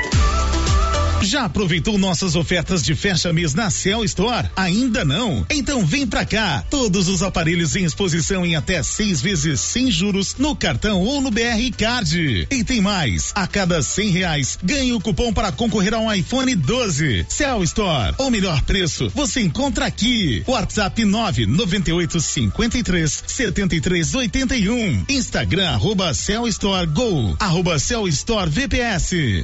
Já 1.21 1.45
aproveitou 1.45 1.97
nossas 1.99 2.35
ofertas 2.35 2.81
de 2.81 2.95
fecha 2.95 3.31
mês 3.31 3.53
na 3.53 3.69
Cell 3.69 4.03
Store? 4.03 4.49
Ainda 4.55 5.05
não? 5.05 5.45
Então 5.51 5.85
vem 5.85 6.07
pra 6.07 6.25
cá. 6.25 6.63
Todos 6.69 7.07
os 7.07 7.21
aparelhos 7.21 7.75
em 7.75 7.83
exposição 7.83 8.43
em 8.45 8.55
até 8.55 8.81
seis 8.81 9.21
vezes 9.21 9.59
sem 9.59 9.91
juros 9.91 10.35
no 10.39 10.55
cartão 10.55 11.01
ou 11.01 11.21
no 11.21 11.29
BR 11.29 11.71
Card. 11.77 12.47
E 12.49 12.63
tem 12.63 12.81
mais. 12.81 13.31
A 13.35 13.45
cada 13.45 13.83
cem 13.83 14.09
reais 14.09 14.57
ganhe 14.63 14.93
o 14.93 14.99
cupom 14.99 15.31
para 15.31 15.51
concorrer 15.51 15.93
a 15.93 15.99
um 15.99 16.11
iPhone 16.11 16.55
12. 16.55 17.25
Cell 17.29 17.63
Store. 17.63 18.15
O 18.17 18.31
melhor 18.31 18.61
preço 18.63 19.09
você 19.13 19.41
encontra 19.41 19.85
aqui. 19.85 20.43
WhatsApp 20.47 21.05
998 21.05 22.19
53 22.19 23.23
73 23.27 24.15
81. 24.15 25.05
Instagram 25.07 25.69
arroba 25.69 26.13
Cell 26.15 26.47
Store 26.47 26.87
Go. 26.87 27.35
Arroba 27.39 27.77
Cell 27.77 28.07
Store 28.07 28.49
VPS. 28.49 29.43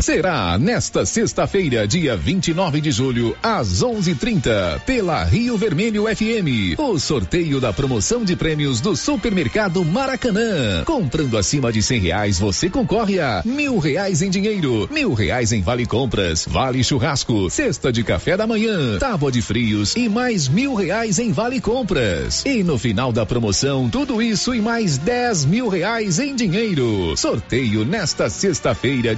Será 0.00 0.58
nesta 0.58 1.06
sexta-feira, 1.06 1.86
dia 1.86 2.16
29 2.16 2.80
de 2.80 2.90
julho, 2.90 3.36
às 3.42 3.82
11:30, 3.82 4.80
pela 4.84 5.24
Rio 5.24 5.56
Vermelho 5.56 6.04
FM, 6.04 6.78
o 6.78 6.98
sorteio 6.98 7.60
da 7.60 7.72
promoção 7.72 8.22
de 8.22 8.36
prêmios 8.36 8.80
do 8.80 8.94
Supermercado 8.94 9.84
Maracanã. 9.84 10.84
Comprando 10.84 11.36
acima 11.38 11.72
de 11.72 11.82
cem 11.82 11.98
reais, 11.98 12.38
você 12.38 12.68
concorre 12.68 13.18
a 13.18 13.42
mil 13.44 13.78
reais 13.78 14.20
em 14.20 14.28
dinheiro, 14.28 14.88
mil 14.92 15.14
reais 15.14 15.50
em 15.50 15.62
vale 15.62 15.86
compras, 15.86 16.46
vale 16.46 16.84
churrasco, 16.84 17.50
cesta 17.50 17.90
de 17.90 18.04
café 18.04 18.36
da 18.36 18.46
manhã, 18.46 18.98
tábua 18.98 19.32
de 19.32 19.40
frios 19.40 19.96
e 19.96 20.08
mais 20.08 20.46
mil 20.46 20.74
reais 20.74 21.18
em 21.18 21.32
vale 21.32 21.60
compras. 21.60 22.44
E 22.44 22.62
no 22.62 22.78
final 22.78 23.12
da 23.12 23.24
promoção, 23.24 23.88
tudo 23.88 24.20
isso 24.20 24.54
e 24.54 24.60
mais 24.60 24.98
dez 24.98 25.44
mil 25.44 25.68
reais 25.68 26.18
em 26.18 26.36
dinheiro. 26.36 27.16
Sorteio 27.16 27.84
nesta 27.84 28.28
sexta-feira 28.28 29.14